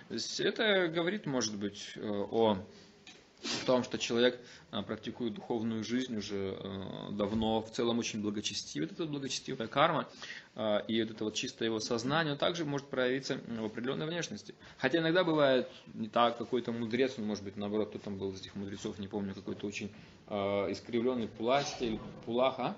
То 0.08 0.14
есть 0.14 0.38
это 0.40 0.88
говорит, 0.88 1.26
может 1.26 1.56
быть, 1.56 1.92
э, 1.96 2.08
о 2.08 2.58
в 3.42 3.64
том, 3.64 3.84
что 3.84 3.98
человек 3.98 4.40
а, 4.70 4.82
практикует 4.82 5.34
духовную 5.34 5.84
жизнь 5.84 6.16
уже 6.16 6.56
э, 6.58 7.12
давно, 7.12 7.62
в 7.62 7.70
целом 7.70 7.98
очень 7.98 8.20
благочестивый. 8.20 8.88
Эта 8.88 9.04
благочестивая 9.06 9.66
карма 9.66 10.08
а, 10.54 10.78
и 10.88 11.02
вот 11.02 11.10
это 11.10 11.24
вот 11.24 11.34
чистое 11.34 11.68
его 11.68 11.80
сознание 11.80 12.36
также 12.36 12.64
может 12.64 12.88
проявиться 12.88 13.38
в 13.46 13.64
определенной 13.64 14.06
внешности. 14.06 14.54
Хотя 14.78 14.98
иногда 14.98 15.24
бывает 15.24 15.68
не 15.94 16.08
так, 16.08 16.38
какой-то 16.38 16.72
мудрец, 16.72 17.18
может 17.18 17.44
быть, 17.44 17.56
наоборот, 17.56 17.90
кто 17.90 17.98
там 17.98 18.16
был 18.18 18.32
из 18.32 18.40
этих 18.40 18.54
мудрецов, 18.54 18.98
не 18.98 19.08
помню, 19.08 19.34
какой-то 19.34 19.66
очень 19.66 19.92
искривленный 20.28 21.28
пуластель, 21.28 22.00
пулаха, 22.24 22.76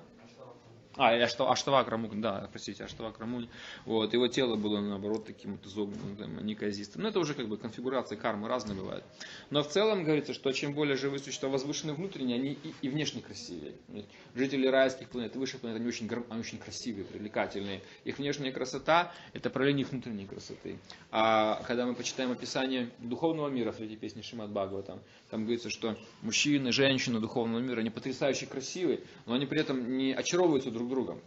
а, 0.99 1.17
и 1.17 1.21
Аштава, 1.21 1.85
Рамуни, 1.85 2.21
да, 2.21 2.49
простите, 2.51 2.85
Аштавак 2.85 3.19
Рамуни. 3.19 3.49
Вот, 3.87 4.13
его 4.13 4.27
тело 4.27 4.57
было, 4.57 4.81
наоборот, 4.81 5.27
таким 5.27 5.53
вот 5.53 5.65
изогнутым, 5.65 6.45
неказистым. 6.45 7.03
Но 7.03 7.09
это 7.09 7.21
уже 7.21 7.35
как 7.35 7.49
бы 7.49 7.57
конфигурации 7.57 8.17
кармы 8.17 8.49
разные 8.49 8.77
бывают. 8.77 9.05
Но 9.51 9.63
в 9.63 9.69
целом 9.69 10.05
говорится, 10.05 10.35
что 10.35 10.51
чем 10.53 10.75
более 10.75 10.97
живые 10.97 11.21
существа 11.21 11.49
возвышены 11.49 11.95
внутренне, 11.95 12.35
они 12.35 12.59
и, 12.63 12.75
и 12.83 12.89
внешне 12.89 13.23
красивее. 13.23 13.75
Жители 14.35 14.67
райских 14.67 15.09
планет 15.09 15.37
высших 15.37 15.61
планет, 15.61 15.77
они 15.77 15.87
очень, 15.87 16.11
они 16.29 16.41
очень 16.41 16.59
красивые, 16.59 17.05
привлекательные. 17.05 17.81
Их 18.05 18.19
внешняя 18.19 18.51
красота– 18.51 19.13
это 19.33 19.51
проявление 19.51 19.87
их 19.87 19.93
внутренней 19.93 20.27
красоты. 20.27 20.79
А 21.13 21.63
когда 21.67 21.87
мы 21.87 21.95
почитаем 21.95 22.33
описание 22.33 22.91
духовного 22.99 23.49
мира 23.49 23.73
третьей 23.73 23.97
песне 23.97 24.23
Шимат 24.23 24.51
Бхагаватам, 24.51 25.01
там 25.31 25.43
говорится, 25.43 25.71
что 25.71 25.97
мужчины, 26.23 26.73
женщины 26.73 27.21
духовного 27.21 27.61
мира, 27.61 27.81
они 27.81 27.91
потрясающе 27.91 28.47
красивые, 28.47 29.01
но 29.27 29.35
они 29.35 29.47
при 29.47 29.61
этом 29.61 29.97
не 29.97 30.13
очаровываются 30.13 30.71
друг 30.71 30.88
другом, 30.89 31.21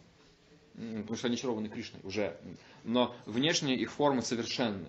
потому 0.74 1.16
что 1.16 1.28
они 1.28 1.36
очарованы 1.36 1.70
Кришной 1.70 2.01
уже. 2.03 2.38
Но 2.84 3.16
внешне 3.26 3.76
их 3.76 3.91
формы 3.91 4.22
совершенны. 4.22 4.88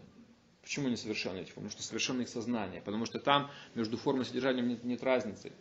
Почему 0.63 0.89
не 0.89 0.97
совершенны 0.97 1.41
эти 1.41 1.51
формы? 1.51 1.69
Потому 1.69 1.71
что 1.71 1.83
совершенно 1.83 2.23
их 2.23 2.29
сознание. 2.29 2.81
Потому 2.81 3.05
что 3.05 3.19
там 3.19 3.51
между 3.75 3.97
формой 3.97 4.23
и 4.23 4.27
содержанием 4.27 4.69
нет, 4.69 4.85
нет 4.85 5.03
разницы. 5.03 5.53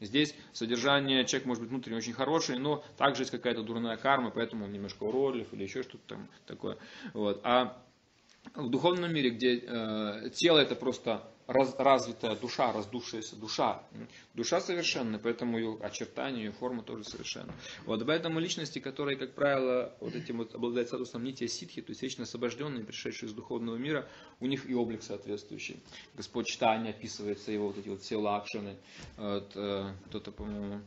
Здесь 0.00 0.34
содержание 0.52 1.24
человек 1.26 1.46
может 1.46 1.62
быть 1.62 1.70
внутренне 1.70 1.98
очень 1.98 2.14
хороший, 2.14 2.58
но 2.58 2.82
также 2.96 3.22
есть 3.22 3.30
какая-то 3.30 3.62
дурная 3.62 3.96
карма, 3.96 4.30
поэтому 4.30 4.64
он 4.64 4.72
немножко 4.72 5.04
уродлив 5.04 5.52
или 5.52 5.62
еще 5.62 5.82
что-то 5.82 6.02
там 6.06 6.28
такое. 6.46 6.78
Вот. 7.12 7.40
А 7.44 7.80
в 8.54 8.70
духовном 8.70 9.12
мире, 9.12 9.30
где 9.30 9.58
э, 9.58 10.30
тело 10.34 10.58
это 10.58 10.74
просто 10.74 11.22
раз, 11.50 11.74
развитая 11.78 12.36
душа, 12.36 12.72
раздувшаяся 12.72 13.36
душа. 13.36 13.82
Душа 14.34 14.60
совершенна, 14.60 15.18
поэтому 15.18 15.58
ее 15.58 15.78
очертания, 15.80 16.44
ее 16.44 16.52
форма 16.52 16.82
тоже 16.82 17.04
совершенна. 17.04 17.52
Вот, 17.84 18.04
поэтому 18.06 18.38
личности, 18.38 18.78
которые, 18.78 19.18
как 19.18 19.34
правило, 19.34 19.94
вот 20.00 20.14
этим 20.14 20.38
вот 20.38 20.54
обладают 20.54 20.88
статусом 20.88 21.24
нития 21.24 21.48
ситхи, 21.48 21.82
то 21.82 21.90
есть 21.90 22.02
вечно 22.02 22.24
освобожденные, 22.24 22.84
пришедшие 22.84 23.28
из 23.28 23.32
духовного 23.32 23.76
мира, 23.76 24.08
у 24.38 24.46
них 24.46 24.68
и 24.68 24.74
облик 24.74 25.02
соответствующий. 25.02 25.82
Господь 26.14 26.46
читания 26.46 26.90
описывается 26.90 27.50
его 27.50 27.68
вот 27.68 27.78
эти 27.78 27.88
вот 27.88 28.02
все 28.02 28.16
лакшины. 28.16 28.76
Вот, 29.16 29.52
э, 29.56 29.92
кто-то, 30.06 30.30
по-моему, 30.30 30.80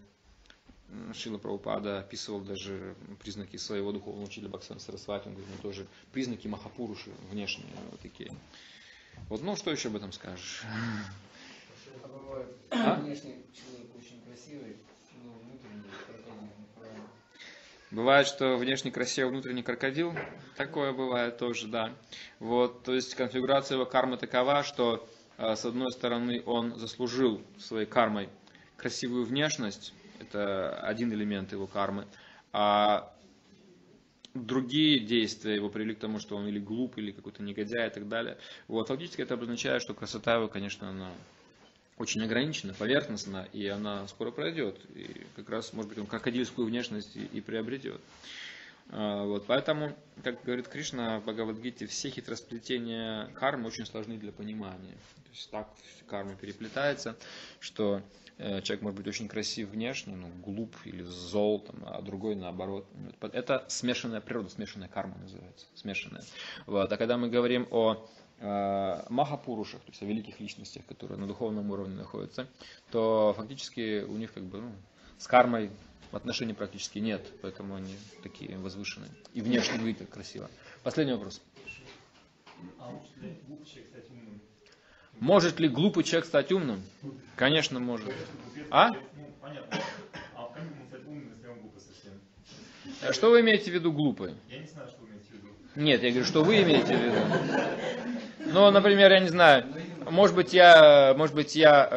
Шила 1.13 1.39
Прабхупада 1.39 1.99
описывал 1.99 2.39
даже 2.41 2.95
признаки 3.21 3.57
своего 3.57 3.91
духовного 3.91 4.25
учителя 4.25 4.49
Баксан 4.49 4.79
Сарасвати, 4.79 5.27
он 5.27 5.33
говорит, 5.33 5.51
ну, 5.55 5.61
тоже 5.61 5.87
признаки 6.11 6.47
Махапуруши 6.47 7.11
внешние 7.31 7.73
вот 7.89 7.99
такие. 7.99 8.31
Вот, 9.29 9.41
ну, 9.41 9.55
что 9.55 9.71
еще 9.71 9.89
об 9.89 9.95
этом 9.95 10.11
скажешь? 10.11 10.63
А 12.03 12.07
бывает, 12.07 12.47
а? 12.69 12.95
внешне 12.95 13.35
человек 13.53 13.95
очень 13.97 14.21
красивый, 14.21 14.77
но 15.23 15.31
внутренне 15.31 15.83
крокодил, 16.05 16.49
правильно? 16.77 17.07
Бывает, 17.91 18.27
что 18.27 18.57
внешне 18.57 18.91
красивый, 18.91 19.31
внутренний 19.31 19.63
крокодил. 19.63 20.13
Такое 20.55 20.93
бывает 20.93 21.37
тоже, 21.37 21.67
да. 21.67 21.93
Вот, 22.39 22.83
то 22.83 22.93
есть 22.93 23.15
конфигурация 23.15 23.75
его 23.75 23.85
кармы 23.85 24.17
такова, 24.17 24.63
что 24.63 25.07
а, 25.37 25.55
с 25.55 25.65
одной 25.65 25.91
стороны 25.91 26.43
он 26.45 26.77
заслужил 26.77 27.41
своей 27.57 27.85
кармой 27.85 28.29
красивую 28.77 29.25
внешность, 29.25 29.93
это 30.19 30.75
один 30.79 31.11
элемент 31.11 31.51
его 31.51 31.67
кармы, 31.67 32.07
а 32.51 33.13
другие 34.33 34.99
действия 34.99 35.55
его 35.55 35.69
привели 35.69 35.95
к 35.95 35.99
тому, 35.99 36.19
что 36.19 36.35
он 36.35 36.47
или 36.47 36.59
глуп, 36.59 36.97
или 36.97 37.11
какой-то 37.11 37.43
негодяй 37.43 37.87
и 37.87 37.91
так 37.91 38.07
далее. 38.07 38.37
Вот, 38.67 38.87
фактически 38.87 39.21
это 39.21 39.35
обозначает, 39.35 39.81
что 39.81 39.93
красота 39.93 40.35
его, 40.35 40.47
конечно, 40.47 40.89
она 40.89 41.11
очень 41.97 42.23
ограничена, 42.23 42.73
поверхностна, 42.73 43.47
и 43.53 43.67
она 43.67 44.07
скоро 44.07 44.31
пройдет. 44.31 44.79
И 44.95 45.25
как 45.35 45.49
раз, 45.49 45.73
может 45.73 45.89
быть, 45.89 45.99
он 45.99 46.07
крокодильскую 46.07 46.67
внешность 46.67 47.15
и, 47.15 47.25
и 47.37 47.41
приобретет. 47.41 48.01
А, 48.89 49.25
вот, 49.25 49.45
поэтому, 49.47 49.95
как 50.23 50.43
говорит 50.43 50.67
Кришна 50.67 51.19
в 51.19 51.23
Бхагавадгите, 51.23 51.87
все 51.87 52.09
хитросплетения 52.09 53.27
кармы 53.35 53.67
очень 53.67 53.85
сложны 53.85 54.17
для 54.17 54.31
понимания. 54.31 54.97
То 55.15 55.29
есть 55.31 55.49
так 55.51 55.69
карма 56.07 56.35
переплетается, 56.35 57.15
что 57.59 58.01
Э, 58.37 58.61
человек 58.61 58.81
может 58.81 58.97
быть 58.97 59.07
очень 59.07 59.27
красив 59.27 59.69
внешне, 59.69 60.15
ну, 60.15 60.27
глуп 60.43 60.75
или 60.85 61.03
зол, 61.03 61.59
там, 61.59 61.83
а 61.85 62.01
другой 62.01 62.35
наоборот. 62.35 62.85
Это 63.21 63.65
смешанная 63.67 64.21
природа, 64.21 64.49
смешанная 64.49 64.87
карма 64.87 65.17
называется, 65.17 65.65
смешанная. 65.75 66.23
Вот. 66.65 66.91
А 66.91 66.97
когда 66.97 67.17
мы 67.17 67.29
говорим 67.29 67.67
о 67.71 68.05
э, 68.39 69.03
махапурушах, 69.09 69.81
то 69.81 69.91
есть 69.91 70.01
о 70.01 70.05
великих 70.05 70.39
личностях, 70.39 70.85
которые 70.85 71.19
на 71.19 71.27
духовном 71.27 71.69
уровне 71.71 71.95
находятся, 71.95 72.47
то 72.91 73.33
фактически 73.37 74.03
у 74.03 74.17
них 74.17 74.33
как 74.33 74.43
бы 74.43 74.61
ну, 74.61 74.71
с 75.19 75.27
кармой 75.27 75.69
отношений 76.11 76.53
практически 76.53 76.99
нет, 76.99 77.25
поэтому 77.41 77.75
они 77.75 77.95
такие 78.21 78.57
возвышенные. 78.57 79.11
И 79.33 79.41
внешне 79.41 79.77
выглядят 79.77 80.09
красиво. 80.09 80.49
Последний 80.83 81.13
вопрос. 81.13 81.41
А 82.79 82.91
может 85.19 85.59
ли 85.59 85.69
глупый 85.69 86.03
человек 86.03 86.25
стать 86.25 86.51
умным? 86.51 86.81
Конечно, 87.35 87.79
может. 87.79 88.13
А? 88.69 88.89
а? 93.01 93.13
Что 93.13 93.31
вы 93.31 93.41
имеете 93.41 93.71
в 93.71 93.73
виду 93.73 93.91
глупый? 93.91 94.35
Я 94.49 94.59
не 94.59 94.67
знаю, 94.67 94.87
что 94.89 95.01
вы 95.01 95.09
имеете 95.09 95.27
в 95.29 95.33
виду. 95.33 95.47
Нет, 95.75 96.03
я 96.03 96.09
говорю, 96.09 96.25
что 96.25 96.43
вы 96.43 96.61
имеете 96.61 96.97
в 96.97 97.01
виду. 97.01 97.17
Ну, 98.53 98.69
например, 98.71 99.11
я 99.11 99.19
не 99.19 99.29
знаю, 99.29 99.65
может 100.09 100.35
быть, 100.35 100.53
я, 100.53 101.13
может 101.17 101.35
быть, 101.35 101.55
я 101.55 101.87
э, 101.89 101.93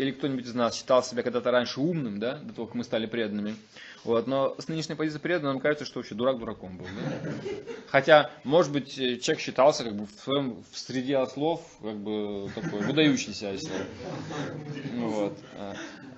или 0.00 0.12
кто-нибудь 0.12 0.46
из 0.46 0.54
нас 0.54 0.74
считал 0.76 1.02
себя 1.02 1.22
когда-то 1.22 1.50
раньше 1.50 1.78
умным, 1.78 2.18
да, 2.18 2.36
до 2.36 2.54
того, 2.54 2.66
как 2.66 2.74
мы 2.74 2.84
стали 2.84 3.04
преданными. 3.04 3.54
Вот, 4.02 4.26
но 4.26 4.56
с 4.58 4.66
нынешней 4.66 4.94
позиции 4.94 5.18
преданного 5.18 5.52
нам 5.52 5.60
кажется, 5.60 5.84
что 5.84 5.98
вообще 5.98 6.14
дурак 6.14 6.38
дураком 6.38 6.78
был. 6.78 6.86
Да? 6.86 7.32
Хотя, 7.88 8.30
может 8.42 8.72
быть, 8.72 8.94
человек 8.94 9.40
считался 9.40 9.84
как 9.84 9.94
бы 9.94 10.06
в 10.06 10.10
своем 10.12 10.64
в 10.72 10.78
среде 10.78 11.18
ослов 11.18 11.60
как 11.82 11.96
бы 11.98 12.50
такой 12.54 12.80
выдающийся. 12.80 13.54
Вот. 14.94 15.38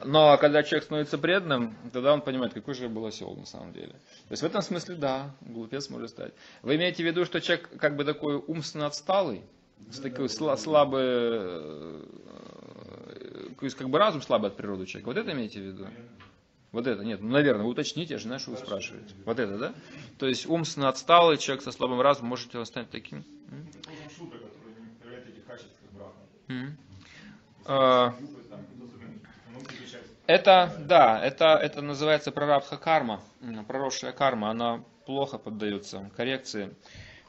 Но 0.04 0.38
когда 0.38 0.62
человек 0.62 0.84
становится 0.84 1.18
преданным, 1.18 1.76
тогда 1.92 2.14
он 2.14 2.22
понимает, 2.22 2.54
какой 2.54 2.74
же 2.74 2.84
я 2.84 2.88
был 2.88 3.04
осел 3.04 3.34
на 3.34 3.46
самом 3.46 3.72
деле. 3.72 3.94
То 4.28 4.32
есть 4.32 4.44
в 4.44 4.46
этом 4.46 4.62
смысле, 4.62 4.94
да, 4.94 5.34
глупец 5.40 5.90
может 5.90 6.10
стать. 6.10 6.32
Вы 6.62 6.76
имеете 6.76 7.02
в 7.02 7.06
виду, 7.06 7.24
что 7.24 7.40
человек 7.40 7.68
как 7.80 7.96
бы 7.96 8.04
такой 8.04 8.36
умственно 8.36 8.86
отсталый, 8.86 9.42
с 9.90 9.98
такой 9.98 10.28
слабый, 10.28 11.02
э, 11.04 12.04
то 13.58 13.64
есть 13.64 13.76
как 13.76 13.88
бы 13.88 13.98
разум 13.98 14.22
слабый 14.22 14.50
от 14.50 14.56
природы 14.56 14.86
человека. 14.86 15.08
Вот 15.08 15.16
это 15.16 15.32
имеете 15.32 15.60
в 15.60 15.64
виду? 15.64 15.86
Вот 16.72 16.86
это, 16.86 17.04
нет, 17.04 17.20
ну, 17.20 17.28
наверное, 17.28 17.66
уточните, 17.66 18.14
я 18.14 18.18
же 18.18 18.24
знаю, 18.24 18.40
что 18.40 18.52
вы 18.52 18.56
спрашиваете. 18.56 19.14
Вот 19.26 19.38
это, 19.38 19.58
да? 19.58 19.74
То 20.18 20.26
есть 20.26 20.46
умственно 20.46 20.88
отсталый 20.88 21.36
человек 21.36 21.62
со 21.62 21.70
слабым 21.70 22.00
разумом, 22.00 22.30
можете 22.30 22.58
он 22.58 22.64
стать 22.64 22.88
таким? 22.88 23.24
А, 27.66 28.14
это, 30.26 30.74
да, 30.78 31.22
это, 31.22 31.56
это 31.56 31.82
называется 31.82 32.32
прарабха 32.32 32.78
карма, 32.78 33.22
проросшая 33.68 34.12
карма, 34.12 34.50
она 34.50 34.82
плохо 35.04 35.36
поддается 35.36 36.10
коррекции. 36.16 36.74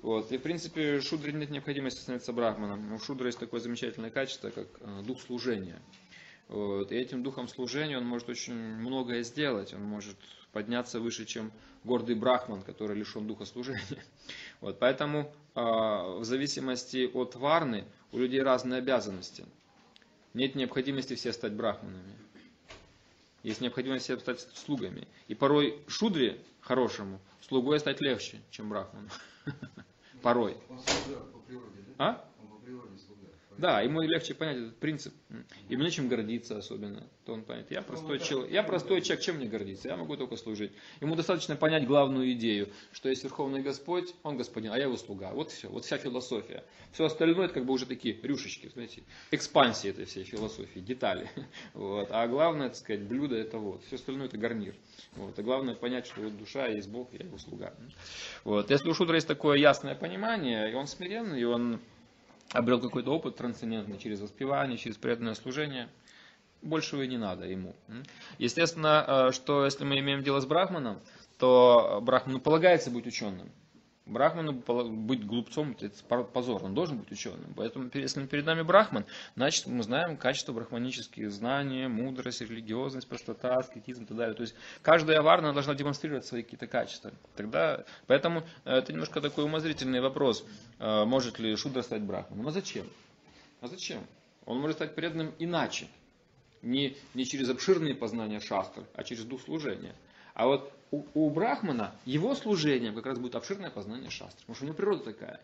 Вот. 0.02 0.32
И, 0.32 0.38
в 0.38 0.42
принципе, 0.42 1.00
шудре 1.00 1.32
нет 1.32 1.50
необходимости 1.50 2.02
становиться 2.02 2.34
брахманом. 2.34 2.94
У 2.94 3.00
шудра 3.00 3.28
есть 3.28 3.40
такое 3.40 3.62
замечательное 3.62 4.10
качество, 4.10 4.50
как 4.50 4.68
э, 4.82 5.02
дух 5.04 5.22
служения. 5.22 5.82
Вот. 6.54 6.92
И 6.92 6.96
этим 6.96 7.24
духом 7.24 7.48
служения 7.48 7.98
он 7.98 8.06
может 8.06 8.30
очень 8.30 8.54
многое 8.54 9.24
сделать. 9.24 9.74
Он 9.74 9.82
может 9.82 10.16
подняться 10.52 11.00
выше, 11.00 11.26
чем 11.26 11.52
гордый 11.84 12.16
брахман, 12.16 12.62
который 12.62 12.96
лишен 12.96 13.28
духа 13.28 13.46
служения. 13.46 13.82
Вот. 14.62 14.80
Поэтому 14.80 15.34
а, 15.56 16.20
в 16.20 16.24
зависимости 16.24 17.10
от 17.12 17.36
варны 17.36 17.86
у 18.12 18.20
людей 18.20 18.42
разные 18.42 18.78
обязанности. 18.78 19.46
Нет 20.34 20.56
необходимости 20.56 21.16
все 21.16 21.34
стать 21.34 21.54
брахманами. 21.54 22.16
Есть 23.42 23.60
необходимость 23.60 24.06
все 24.06 24.18
стать 24.20 24.48
слугами. 24.54 25.08
И 25.28 25.36
порой 25.36 25.84
шудре 25.88 26.40
хорошему 26.62 27.20
слугой 27.42 27.80
стать 27.80 28.00
легче, 28.00 28.40
чем 28.52 28.70
брахману. 28.70 29.10
Порой. 30.22 30.56
А? 31.98 32.26
Он 32.42 32.48
по 32.48 32.64
природе 32.64 32.98
слуга. 33.00 33.28
Да, 33.58 33.82
ему 33.82 34.02
легче 34.02 34.34
понять 34.34 34.58
этот 34.58 34.78
принцип. 34.78 35.14
И 35.70 35.76
мне 35.76 35.92
чем 35.92 36.08
гордиться 36.08 36.58
особенно. 36.58 37.08
То 37.26 37.34
он 37.34 37.44
понят. 37.44 37.72
Я 37.72 37.82
простой 37.82 38.20
человек. 38.20 38.52
Я 38.52 38.64
простой 38.64 39.02
человек, 39.02 39.24
чем 39.24 39.38
мне 39.38 39.48
гордиться? 39.48 39.88
Я 39.88 39.96
могу 39.96 40.18
только 40.18 40.36
служить. 40.36 40.72
Ему 41.00 41.16
достаточно 41.16 41.56
понять 41.56 41.86
главную 41.86 42.32
идею, 42.34 42.70
что 42.92 43.10
есть 43.10 43.24
Верховный 43.24 43.62
Господь, 43.62 44.14
Он 44.24 44.38
господин, 44.38 44.72
а 44.72 44.78
я 44.78 44.84
его 44.84 44.98
слуга. 44.98 45.32
Вот 45.32 45.52
все. 45.52 45.70
Вот 45.70 45.86
вся 45.86 45.98
философия. 45.98 46.64
Все 46.92 47.06
остальное 47.06 47.46
это 47.46 47.56
как 47.56 47.66
бы 47.66 47.74
уже 47.74 47.86
такие 47.86 48.20
рюшечки, 48.22 48.70
знаете, 48.74 49.04
экспансии 49.32 49.90
этой 49.90 50.06
всей 50.06 50.24
философии, 50.24 50.80
детали. 50.80 51.30
Вот. 51.74 52.10
А 52.12 52.28
главное, 52.28 52.70
так 52.70 52.78
сказать, 52.78 53.02
блюдо 53.02 53.36
это 53.36 53.58
вот. 53.58 53.84
Все 53.86 53.96
остальное 53.96 54.28
это 54.28 54.38
гарнир. 54.38 54.76
Вот. 55.16 55.38
А 55.38 55.44
главное 55.44 55.76
понять, 55.76 56.06
что 56.06 56.22
вот 56.22 56.38
душа 56.38 56.68
есть 56.68 56.90
Бог, 56.90 57.10
я 57.14 57.26
его 57.26 57.38
слуга. 57.38 57.74
Вот. 58.44 58.70
Если 58.70 58.90
у 58.90 58.94
Шудра 58.94 59.16
есть 59.16 59.28
такое 59.28 59.58
ясное 59.58 59.96
понимание, 59.96 60.72
и 60.72 60.76
он 60.76 60.88
смиренный, 60.88 61.42
и 61.42 61.44
он 61.44 61.80
обрел 62.54 62.80
какой-то 62.80 63.12
опыт 63.12 63.36
трансцендентный 63.36 63.98
через 63.98 64.22
воспевание, 64.22 64.78
через 64.78 64.98
преданное 64.98 65.34
служение, 65.34 65.90
большего 66.62 67.02
и 67.02 67.08
не 67.08 67.18
надо 67.18 67.46
ему. 67.46 67.76
Естественно, 68.38 69.04
э, 69.06 69.32
что 69.34 69.66
если 69.66 69.84
мы 69.84 70.00
имеем 70.00 70.24
дело 70.24 70.40
с 70.40 70.46
Брахманом, 70.46 71.02
то 71.38 72.00
Брахману 72.02 72.40
полагается 72.40 72.90
быть 72.90 73.08
ученым. 73.08 73.52
Брахману 74.06 74.52
быть 74.52 75.26
глупцом 75.26 75.78
это 75.80 76.24
позор, 76.24 76.64
он 76.66 76.74
должен 76.74 76.98
быть 76.98 77.12
ученым. 77.12 77.54
Поэтому, 77.56 77.90
если 77.94 78.26
перед 78.26 78.46
нами 78.46 78.62
Брахман, 78.62 79.06
значит 79.38 79.66
мы 79.66 79.82
знаем 79.82 80.18
качество 80.18 80.52
брахманических 80.52 81.32
знаний, 81.32 81.88
мудрость, 81.88 82.42
религиозность, 82.42 83.08
простота, 83.08 83.56
аскетизм 83.56 84.04
и 84.04 84.06
так 84.06 84.18
далее. 84.18 84.36
То 84.36 84.42
есть 84.42 84.56
каждая 84.82 85.22
варна 85.22 85.54
должна 85.54 85.74
демонстрировать 85.74 86.26
свои 86.26 86.44
какие-то 86.44 86.68
качества. 86.68 87.14
Тогда, 87.38 87.86
поэтому 88.08 88.44
э, 88.66 88.74
это 88.74 88.92
немножко 88.92 89.22
такой 89.22 89.46
умозрительный 89.46 90.02
вопрос, 90.02 90.46
э, 90.80 91.06
может 91.06 91.40
ли 91.40 91.56
Шудра 91.56 91.82
стать 91.82 92.02
Брахманом. 92.02 92.48
А 92.48 92.52
зачем? 92.52 92.86
А 93.62 93.68
зачем? 93.68 94.06
Он 94.46 94.60
может 94.60 94.78
стать 94.78 94.96
преданным 94.96 95.34
иначе. 95.40 95.88
Не, 96.62 96.98
не 97.14 97.26
через 97.26 97.50
обширные 97.50 97.96
познания 97.96 98.42
шастр, 98.42 98.84
а 98.96 99.04
через 99.04 99.24
дух 99.24 99.42
служения. 99.42 99.96
А 100.34 100.48
вот 100.48 100.72
у, 100.92 101.04
у 101.14 101.30
Брахмана 101.30 101.96
его 102.06 102.36
служением 102.36 102.96
как 102.96 103.06
раз 103.06 103.20
будет 103.20 103.36
обширное 103.36 103.70
познание 103.70 104.10
шастры. 104.10 104.40
Потому 104.42 104.56
что 104.56 104.66
у 104.66 104.68
него 104.68 104.78
природа 104.78 105.04
такая. 105.04 105.42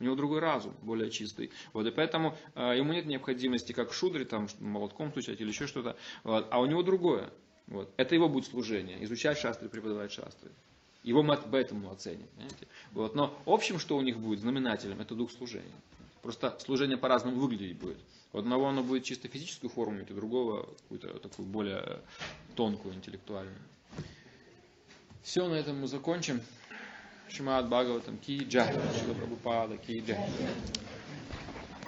У 0.00 0.04
него 0.04 0.16
другой 0.16 0.40
разум, 0.40 0.74
более 0.82 1.10
чистый. 1.10 1.52
Вот, 1.72 1.86
и 1.86 1.90
поэтому 1.92 2.36
э, 2.56 2.76
ему 2.76 2.92
нет 2.92 3.06
необходимости, 3.06 3.72
как 3.72 3.90
в 3.90 3.94
шудре, 3.94 4.24
там, 4.24 4.48
молотком 4.58 5.10
стучать 5.10 5.40
или 5.40 5.48
еще 5.48 5.68
что-то. 5.68 5.96
Вот, 6.24 6.48
а 6.50 6.60
у 6.60 6.66
него 6.66 6.82
другое. 6.82 7.30
Вот. 7.68 7.92
Это 7.96 8.14
его 8.14 8.28
будет 8.28 8.46
служение. 8.46 9.02
Изучать 9.04 9.38
шастры, 9.38 9.68
преподавать 9.68 10.10
шастры. 10.10 10.50
Его 11.04 11.22
мы 11.22 11.36
по 11.36 11.56
этому 11.56 11.90
оценим. 11.90 12.26
Понимаете? 12.34 12.66
Вот. 12.92 13.14
Но 13.14 13.36
общем, 13.46 13.78
что 13.78 13.96
у 13.96 14.02
них 14.02 14.18
будет, 14.18 14.40
знаменателем, 14.40 15.00
это 15.00 15.14
дух 15.14 15.30
служения. 15.30 15.70
Просто 16.22 16.56
служение 16.60 16.96
по-разному 16.96 17.36
выглядеть 17.36 17.76
будет. 17.76 17.98
У 18.32 18.38
одного 18.38 18.68
оно 18.68 18.82
будет 18.82 19.04
чисто 19.04 19.28
физическую 19.28 19.70
форму, 19.70 20.02
у 20.02 20.14
другого 20.14 20.68
какую-то 20.82 21.18
такую 21.18 21.46
более 21.46 22.00
тонкую, 22.54 22.94
интеллектуальную. 22.94 23.58
Все, 25.22 25.46
на 25.48 25.54
этом 25.54 25.80
мы 25.80 25.86
закончим. 25.86 26.40
Шимат 27.28 27.68
Бхагаватам 27.68 28.18
Ки 28.18 28.44
Джай. 28.44 28.72
Шила 28.98 29.14
Прабхупада 29.14 29.76
Ки 29.76 30.02
Джай. 30.04 30.18